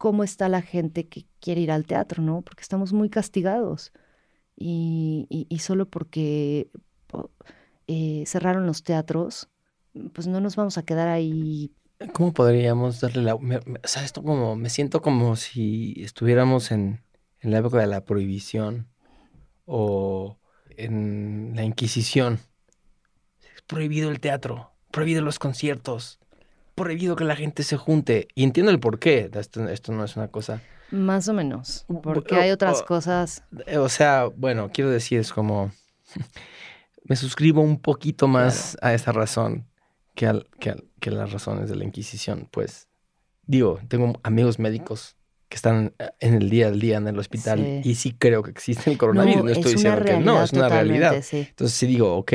[0.00, 2.40] cómo está la gente que quiere ir al teatro, ¿no?
[2.40, 3.92] Porque estamos muy castigados.
[4.56, 6.70] Y, solo porque
[7.86, 9.50] eh, cerraron los teatros,
[10.14, 11.74] pues no nos vamos a quedar ahí.
[12.14, 13.34] ¿Cómo podríamos darle la...
[13.34, 13.40] o
[13.84, 14.56] sea, esto como...
[14.56, 17.02] Me siento como si estuviéramos en,
[17.40, 18.88] en la época de la prohibición
[19.66, 20.38] o
[20.78, 22.40] en la Inquisición.
[23.54, 26.19] Es prohibido el teatro, prohibido los conciertos,
[26.74, 28.28] prohibido que la gente se junte.
[28.34, 29.30] Y entiendo el por qué.
[29.34, 30.62] Esto, no es una cosa.
[30.90, 31.86] Más o menos.
[32.02, 33.44] Porque hay otras cosas.
[33.78, 35.72] O sea, bueno, quiero decir, es como.
[37.04, 39.66] me suscribo un poquito más a esa razón
[40.14, 42.48] que, al, que, las razones de la Inquisición.
[42.50, 42.88] Pues,
[43.46, 45.16] digo, tengo amigos médicos
[45.48, 48.90] que están en el día al día en el hospital y sí creo que existe
[48.90, 49.44] el coronavirus.
[49.44, 51.14] No, estoy diciendo que no, es una realidad.
[51.32, 52.32] Entonces sí digo, ok,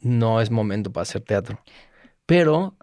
[0.00, 1.60] no es momento para hacer teatro.
[2.24, 2.76] Pero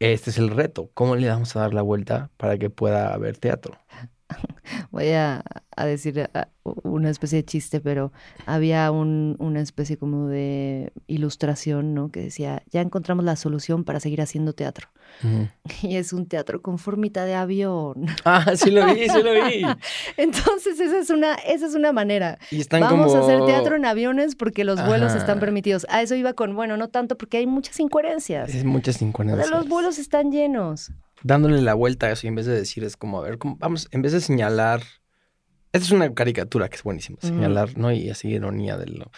[0.00, 0.90] este es el reto.
[0.94, 3.78] ¿Cómo le vamos a dar la vuelta para que pueda haber teatro?
[4.90, 5.42] Voy a,
[5.76, 6.28] decir
[6.82, 8.12] una especie de chiste, pero
[8.44, 12.10] había una especie como de ilustración, ¿no?
[12.10, 14.88] Que decía, ya encontramos la solución para seguir haciendo teatro.
[15.82, 18.06] Y es un teatro con formita de avión.
[18.24, 19.64] Ah, sí lo vi, sí lo vi.
[20.16, 22.38] Entonces, esa es una, esa es una manera.
[22.50, 25.86] Y están Vamos a hacer teatro en aviones porque los vuelos están permitidos.
[25.88, 28.54] A eso iba con, bueno, no tanto porque hay muchas incoherencias.
[28.54, 29.50] Es muchas incoherencias.
[29.50, 30.92] los vuelos están llenos
[31.22, 33.88] dándole la vuelta a eso y en vez de decir es como, a ver, vamos,
[33.90, 34.82] en vez de señalar,
[35.72, 37.92] esta es una caricatura que es buenísima, señalar, ¿no?
[37.92, 39.10] Y así ironía de, lo,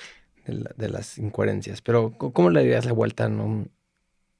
[0.47, 3.29] de, las incoherencias, pero ¿cómo le darías la vuelta?
[3.29, 3.67] No?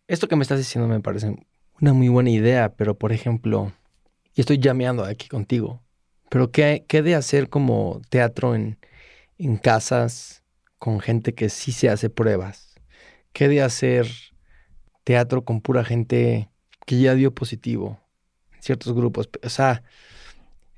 [0.09, 1.35] Esto que me estás diciendo me parece
[1.81, 3.73] una muy buena idea, pero por ejemplo,
[4.35, 5.83] y estoy llameando aquí contigo,
[6.29, 8.79] pero ¿qué, qué de hacer como teatro en,
[9.39, 10.43] en casas
[10.79, 12.75] con gente que sí se hace pruebas?
[13.33, 14.07] ¿Qué de hacer
[15.05, 16.52] teatro con pura gente
[16.87, 18.01] que ya dio positivo
[18.55, 19.29] en ciertos grupos.
[19.43, 19.83] O sea,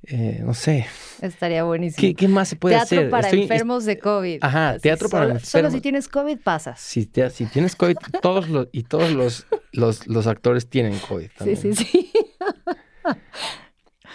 [0.07, 0.87] eh, no sé.
[1.23, 2.15] Estaría buenísimo.
[2.17, 2.99] ¿Qué, más se puede hacer?
[2.99, 4.39] Teatro para enfermos de COVID.
[4.43, 5.49] Ajá, teatro para enfermos.
[5.49, 6.81] Solo si tienes COVID pasas.
[6.81, 11.57] Si, si tienes COVID, todos los, y todos los, los, los actores tienen COVID también.
[11.57, 12.13] Sí, sí, sí.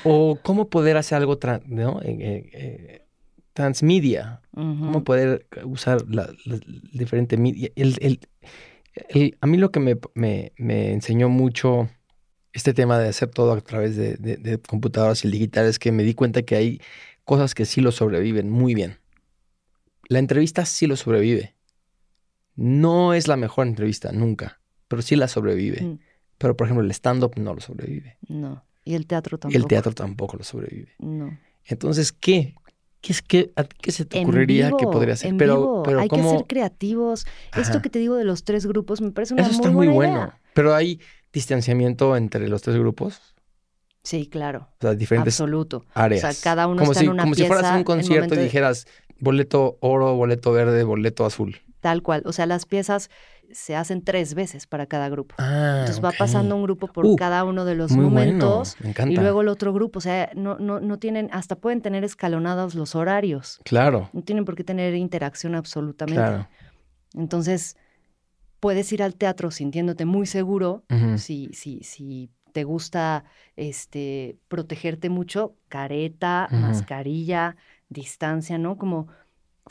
[0.04, 2.02] o cómo poder hacer algo ¿no?
[2.04, 3.06] Eh, eh,
[3.54, 4.42] transmedia.
[4.54, 6.30] Cómo poder usar la,
[6.92, 7.70] diferente media.
[7.76, 8.20] El, el,
[9.42, 9.80] a mí lo que
[10.14, 11.90] me, enseñó mucho
[12.54, 16.14] este tema de hacer todo a través de, computadoras y digitales es que me di
[16.14, 16.82] cuenta que hay
[17.26, 18.98] cosas que sí lo sobreviven muy bien.
[20.08, 21.56] La entrevista sí lo sobrevive.
[22.56, 25.82] No es la mejor entrevista, nunca, pero sí la sobrevive.
[25.82, 26.00] Mm.
[26.38, 28.18] Pero, por ejemplo, el stand-up no lo sobrevive.
[28.28, 28.64] No.
[28.84, 29.58] Y el teatro tampoco.
[29.58, 30.94] El teatro tampoco lo sobrevive.
[30.98, 31.38] No.
[31.66, 32.56] Entonces, ¿qué?
[33.02, 33.52] ¿Qué, es que,
[33.82, 35.36] ¿Qué se te ocurriría que podría ser?
[35.38, 37.26] pero, pero hay que ser creativos.
[37.56, 40.34] Esto que te digo de los tres grupos me parece una Eso está muy, bueno.
[40.54, 41.00] Pero hay
[41.32, 43.22] distanciamiento entre los tres grupos.
[44.04, 44.70] Sí, claro.
[44.80, 45.86] O sea, diferentes Absoluto.
[45.94, 46.24] áreas.
[46.24, 48.36] O sea, cada uno como está si, en una Como si fueras a un concierto
[48.36, 48.88] y dijeras
[49.20, 51.58] boleto oro, boleto verde, boleto azul.
[51.80, 52.24] Tal cual.
[52.26, 53.10] O sea, las piezas
[53.52, 55.36] se hacen tres veces para cada grupo.
[55.38, 59.16] Ah, Entonces va pasando un grupo por Uh, cada uno de los momentos bueno, y
[59.16, 60.00] luego el otro grupo.
[60.00, 63.60] O sea, no, no, no tienen, hasta pueden tener escalonados los horarios.
[63.66, 66.22] Claro, No tienen por qué tener interacción absolutamente.
[66.22, 66.48] claro.
[67.16, 67.76] Entonces,
[68.60, 70.84] puedes ir al teatro sintiéndote muy seguro
[71.18, 73.24] si, si, si te gusta
[73.56, 77.56] este, protegerte mucho, careta, mascarilla,
[77.90, 78.78] distancia, ¿no?
[78.78, 79.08] Como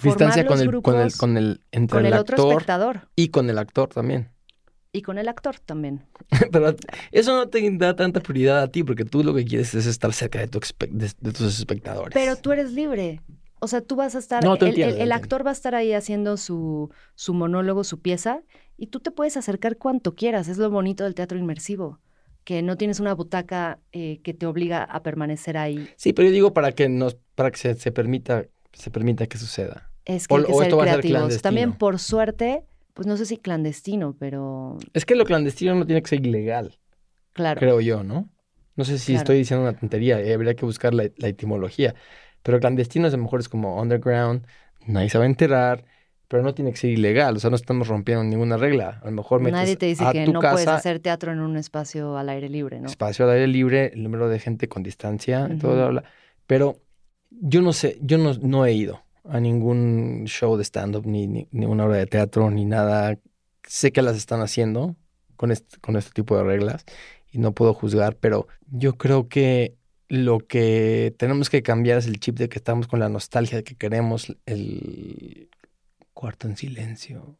[0.02, 3.28] Distancia con el, con el, con el, entre con el, el otro actor espectador y
[3.28, 4.30] con el actor también.
[4.92, 6.04] y con el actor también.
[6.52, 6.74] Pero
[7.12, 10.12] eso no te da tanta prioridad a ti porque tú lo que quieres es estar
[10.12, 12.14] cerca de, tu expe- de, de tus espectadores.
[12.14, 13.20] Pero tú eres libre.
[13.60, 15.74] O sea, tú vas a estar, No, te el, entiendo, el- actor va a estar
[15.74, 18.42] ahí haciendo su, su monólogo, su pieza,
[18.76, 20.46] y tú te puedes acercar cuanto quieras.
[20.48, 21.98] Es lo bonito del teatro inmersivo,
[22.44, 25.88] que no tienes una butaca eh, que te obliga a permanecer ahí.
[25.96, 29.38] Sí, pero yo digo para que nos, para que se, se permita, se permita que
[29.38, 29.90] suceda.
[30.04, 31.42] Es que O- hay que o ser esto va a ser creativos.
[31.42, 32.64] También, por suerte,
[32.94, 36.78] pues no sé si clandestino, pero Es que lo clandestino no tiene que ser ilegal,
[37.32, 37.60] claro.
[37.60, 38.28] creo yo, ¿no?
[38.76, 39.18] No sé si Claro.
[39.18, 41.94] estoy diciendo una tontería, eh, habría que buscar la, la etimología.
[42.42, 44.46] Pero clandestino a lo mejor es como underground,
[44.86, 45.84] nadie se va a enterar,
[46.28, 49.00] pero no tiene que ser ilegal, o sea, no estamos rompiendo ninguna regla.
[49.02, 51.40] A lo mejor metes Nadie te dice a que no casa puedes hacer teatro en
[51.40, 52.88] un espacio al aire libre, ¿no?
[52.88, 55.58] espacio al aire libre, el número de gente con distancia, Ujú.
[55.58, 56.04] todo bla, bla.
[56.46, 56.76] Pero
[57.30, 61.48] yo no sé, yo no, no he ido a ningún show de stand-up, ni, ni,
[61.50, 63.18] ni una obra de teatro, ni nada.
[63.66, 64.96] Sé que las están haciendo
[65.36, 66.84] con este, con este tipo de reglas
[67.30, 69.76] y no puedo juzgar, pero yo creo que
[70.08, 73.64] lo que tenemos que cambiar es el chip de que estamos con la nostalgia de
[73.64, 75.50] que queremos el
[76.14, 77.36] cuarto en silencio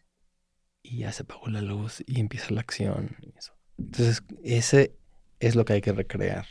[0.83, 3.17] y ya se apagó la luz y empieza la acción.
[3.79, 4.95] Entonces, ese
[5.41, 6.47] es lo que hay que recrear.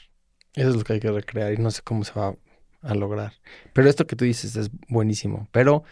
[0.53, 2.35] Eso es lo que hay que recrear y no sé cómo se va
[2.87, 3.33] a lograr.
[3.73, 5.47] Pero esto que tú dices es buenísimo.
[5.51, 5.83] Pero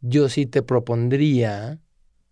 [0.00, 1.78] yo sí te propondría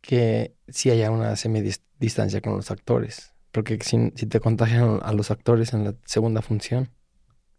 [0.01, 3.33] que sí haya una semidistancia con los actores.
[3.53, 6.91] Porque si, si te contagian a los actores en la segunda función.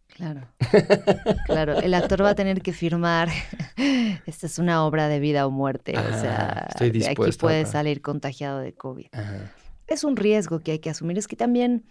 [0.07, 0.47] Claro.
[1.45, 3.29] Claro, el actor va a tener que firmar,
[4.25, 7.65] esta es una obra de vida o muerte, o sea, estoy de aquí dispuesto puede
[7.65, 9.07] salir contagiado de COVID.
[9.13, 9.53] Ajá.
[9.87, 11.85] Es un riesgo que hay que asumir, es que también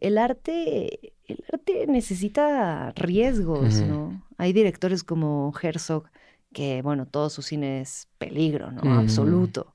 [0.00, 3.80] el arte, el arte necesita riesgos.
[3.82, 4.22] ¿no?
[4.38, 6.04] Hay directores como Herzog
[6.52, 8.98] que, bueno, todo su cine es peligro, ¿no?
[8.98, 9.72] Absoluto.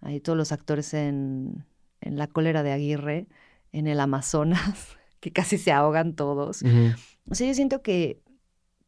[0.00, 1.64] Hay todos los actores en,
[2.00, 3.26] en La cólera de Aguirre,
[3.72, 6.62] en el Amazonas, que casi se ahogan todos.
[6.62, 6.94] Ujú.
[7.30, 8.20] O sea, yo siento que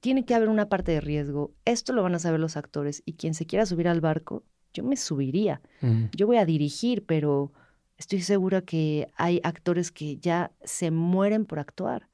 [0.01, 1.55] tiene que haber una parte de riesgo.
[1.65, 4.45] Esto lo van a saber los actores y quien se quiera subir al barco,
[4.75, 5.61] yo me subiría.
[6.17, 7.53] Yo voy a dirigir, pero
[8.03, 12.09] estoy segura que hay actores que ya se mueren por actuar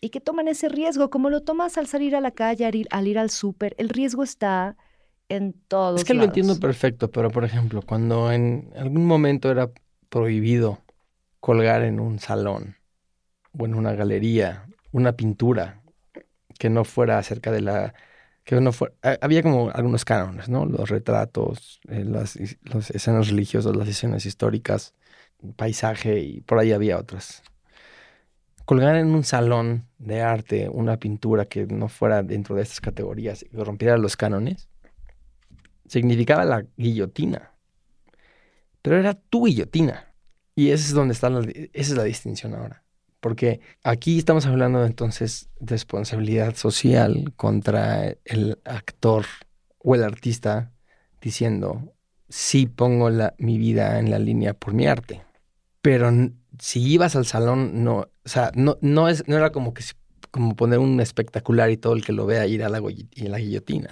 [0.00, 2.88] y que toman ese riesgo, como lo tomas al salir a la calle, al ir,
[2.90, 3.74] al, ir al súper.
[3.78, 4.76] El riesgo está
[5.28, 9.70] en todos Es que lo entiendo perfecto, pero por ejemplo, cuando en algún momento era
[10.08, 10.80] prohibido
[11.38, 12.76] colgar en un salón
[13.56, 15.82] o en una galería una pintura
[16.58, 17.94] que no fuera acerca de la
[18.44, 20.66] que no fuera, ha- había como algunos cánones, ¿no?
[20.66, 24.94] Los retratos, eh, las, escenas religiosas, las escenas históricas,
[25.56, 27.42] paisaje y por ahí había otras.
[28.64, 33.44] Colgar en un salón de arte una pintura que no fuera dentro de estas categorías
[33.44, 34.68] y rompiera los cánones,
[35.86, 37.52] significaba la guillotina.
[38.82, 40.14] Pero era tu guillotina.
[40.54, 42.84] Y ese es donde está la, esa es la distinción ahora.
[43.22, 49.24] Porque aquí estamos hablando entonces de responsabilidad social contra el actor
[49.78, 50.72] o el artista
[51.20, 51.94] diciendo,
[52.28, 55.22] sí pongo la- mi vida en la línea por mi arte.
[55.82, 56.10] Pero
[56.58, 59.84] si ibas al salón, no, o sea, no, no, es, no era como que
[60.32, 63.38] como poner un espectacular y todo el que lo vea ir a la, y la
[63.38, 63.90] guillotina.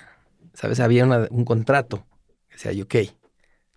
[0.54, 0.80] ¿Sabes?
[0.80, 2.04] Había una- un contrato.
[2.48, 2.94] que Decía, ok,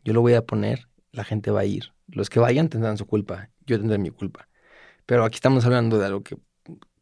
[0.04, 1.94] yo lo voy a poner, la gente va a ir.
[2.08, 4.48] Los que vayan tendrán su culpa, yo tendré mi culpa.
[5.06, 6.38] Pero aquí estamos hablando de algo que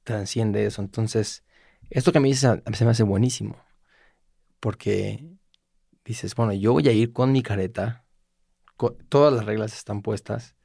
[0.03, 0.81] transciende eso.
[0.81, 1.43] Entonces,
[1.89, 3.57] esto que me dices se me hace buenísimo.
[4.59, 5.25] Porque
[6.05, 8.05] dices, bueno, yo voy a ir con mi careta,
[9.09, 10.55] todas las reglas están puestas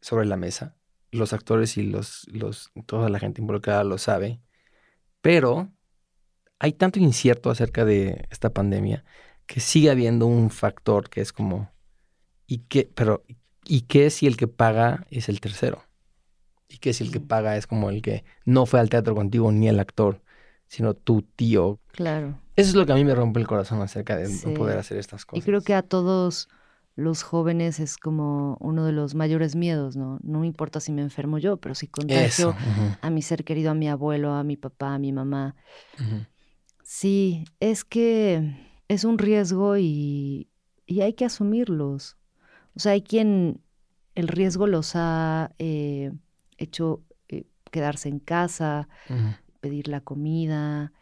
[0.00, 0.76] sobre la mesa.
[1.10, 4.40] Los actores y los, los, toda la gente involucrada lo sabe.
[5.20, 5.72] Pero
[6.58, 9.04] hay tanto incierto acerca de esta pandemia
[9.46, 11.70] que sigue habiendo un factor que es como,
[12.46, 12.90] ¿y qué?
[12.94, 13.24] Pero,
[13.64, 15.85] ¿y qué si el que paga es el tercero?
[16.68, 19.52] ¿Y qué si el que paga es como el que no fue al teatro contigo
[19.52, 20.22] ni el actor,
[20.66, 21.80] sino tu tío?
[21.92, 22.40] Claro.
[22.56, 24.50] Eso es lo que a mí me rompe el corazón acerca de Sí.
[24.50, 25.44] poder hacer estas Y cosas.
[25.44, 26.48] creo que a todos
[26.96, 30.18] los jóvenes es como uno de los mayores miedos, ¿no?
[30.22, 32.54] No me importa si me enfermo yo, pero si contagio
[33.02, 35.54] a mi ser querido, a mi abuelo, a mi papá, a mi mamá.
[36.82, 38.56] Sí, es que
[38.88, 40.48] es un riesgo y,
[40.88, 42.16] hay que asumirlos.
[42.74, 43.60] O sea, hay quien
[44.14, 46.12] el riesgo los ha eh,
[46.58, 48.88] hecho eh, quedarse en casa,
[49.60, 50.92] pedir la comida,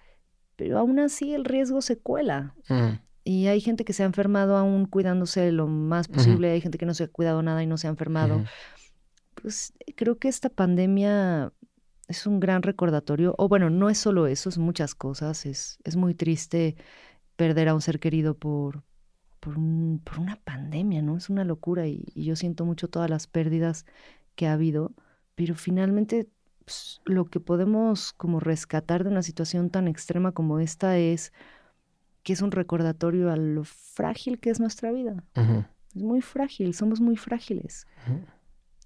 [0.57, 2.55] pero aún así el riesgo se cuela.
[3.25, 6.87] Y hay gente que se ha enfermado aún cuidándose lo más posible, hay gente que
[6.87, 8.45] no se ha cuidado nada y no se ha enfermado.
[9.35, 11.53] Pues creo que esta pandemia
[12.09, 15.97] es un gran recordatorio, o bueno, no es solo eso, es muchas cosas, es, es
[15.97, 16.77] muy triste
[17.37, 18.85] perder a un ser querido por,
[19.41, 21.17] por, un, por una pandemia, ¿no?
[21.17, 23.87] Es una locura y, yo siento mucho todas las pérdidas
[24.35, 24.93] que ha habido,
[25.35, 26.29] pero finalmente
[26.65, 31.33] pues, lo que podemos como rescatar de una situación tan extrema como esta es
[32.23, 35.23] que es un recordatorio a lo frágil que es nuestra vida.
[35.95, 37.87] Es muy frágil, somos muy frágiles.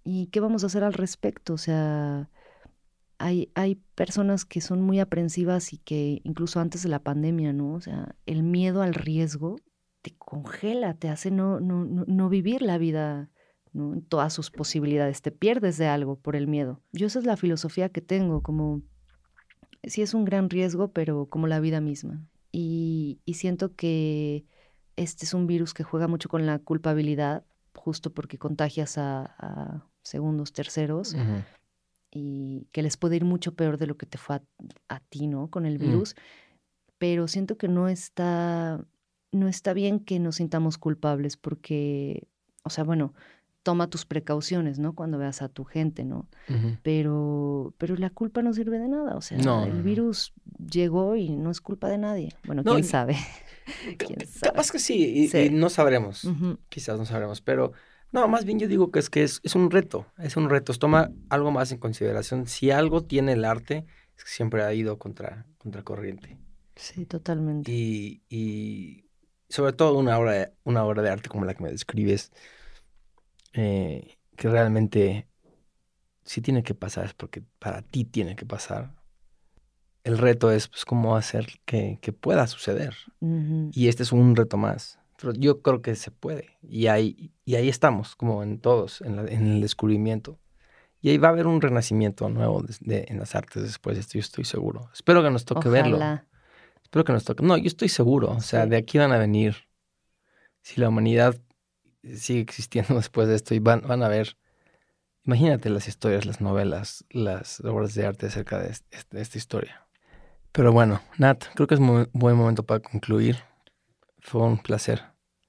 [0.04, 1.54] ¿Y qué vamos a hacer al respecto?
[1.54, 2.28] O sea,
[3.18, 7.74] hay, hay personas que son muy aprensivas y que incluso antes de la pandemia, ¿no?
[7.74, 9.56] O sea, el miedo al riesgo
[10.02, 13.30] te congela, te hace no, no, no, vivir la vida
[13.72, 13.94] ¿no?
[13.94, 16.80] en todas sus posibilidades, te pierdes de algo por el miedo.
[16.92, 18.82] Yo esa es la filosofía que tengo, como
[19.84, 22.26] sí es un gran riesgo, pero como la vida misma.
[22.52, 24.44] Y, y siento que
[24.96, 30.52] este es un virus que juega mucho con la culpabilidad, justo porque contagias a, segundos,
[30.52, 31.14] terceros
[32.10, 34.40] y que les puede ir mucho peor de lo que te fue
[34.88, 35.50] a, ti, ¿no?
[35.50, 35.82] Con el mm.
[35.82, 36.16] virus.
[36.98, 38.84] Pero siento que no está,
[39.30, 42.26] no está bien que nos sintamos culpables porque,
[42.64, 43.14] o sea, bueno,
[43.68, 44.94] toma tus precauciones, ¿no?
[44.94, 46.26] Cuando veas a tu gente, ¿no?
[46.82, 49.14] Pero, pero la culpa no sirve de nada.
[49.14, 52.34] O sea, el virus llegó y no es culpa de nadie.
[52.46, 53.18] Bueno, quién sabe.
[53.98, 54.52] ¿Quién sabe?
[54.52, 56.26] Capaz que sí, y, no sabremos.
[56.70, 57.72] Quizás no sabremos, pero
[58.10, 60.72] no, más bien yo digo que es que es, un reto, es un reto.
[60.72, 62.46] Toma algo más en consideración.
[62.46, 63.84] Si algo tiene el arte,
[64.16, 66.38] es que siempre ha ido contra, contra corriente.
[66.74, 67.70] Sí, totalmente.
[67.70, 69.10] Y, y
[69.50, 72.32] sobre todo una obra, una obra de arte como la que me describes,
[73.52, 75.28] eh, que realmente
[76.28, 78.94] si tiene que pasar, es porque para ti tiene que pasar.
[80.04, 82.94] El reto es pues cómo hacer que, pueda suceder.
[83.72, 84.98] Y este es un reto más.
[85.18, 86.58] Pero yo creo que se puede.
[86.62, 90.38] Y ahí, y ahí estamos, como en todos, en, el descubrimiento.
[91.00, 94.20] Y ahí va a haber un renacimiento nuevo en las artes después de esto, yo
[94.20, 94.90] estoy seguro.
[94.92, 95.98] Espero que nos toque verlo.
[96.82, 97.42] Espero que nos toque.
[97.42, 98.32] No, yo estoy seguro.
[98.32, 99.56] O sea, de aquí van a venir.
[100.60, 101.40] Si la humanidad
[102.16, 104.36] sigue existiendo después de esto y van, van a ver.
[105.24, 108.74] Imagínate las historias, las novelas, las obras de arte acerca de,
[109.10, 109.86] de esta historia.
[110.52, 113.36] Pero bueno, Nat, creo que es un buen momento para concluir.
[114.20, 115.02] Fue un placer.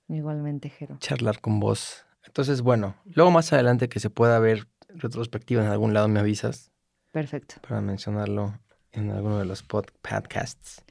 [0.07, 0.97] Igualmente, Jero.
[0.99, 2.05] Charlar con vos.
[2.25, 6.71] Entonces, bueno, luego más adelante que se pueda ver retrospectiva en algún lado, me avisas.
[7.11, 7.55] Perfecto.
[7.67, 8.59] Para mencionarlo
[8.91, 10.83] en alguno de los podcasts.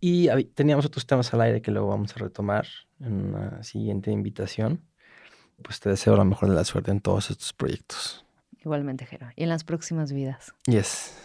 [0.00, 2.66] Y teníamos otros temas al aire que luego vamos a retomar
[3.00, 4.80] en una siguiente invitación.
[5.62, 8.24] Pues te deseo la mejor de la suerte en todos estos proyectos.
[8.60, 9.28] Igualmente, Jero.
[9.36, 10.54] Y en las próximas vidas.
[10.66, 11.16] Yes.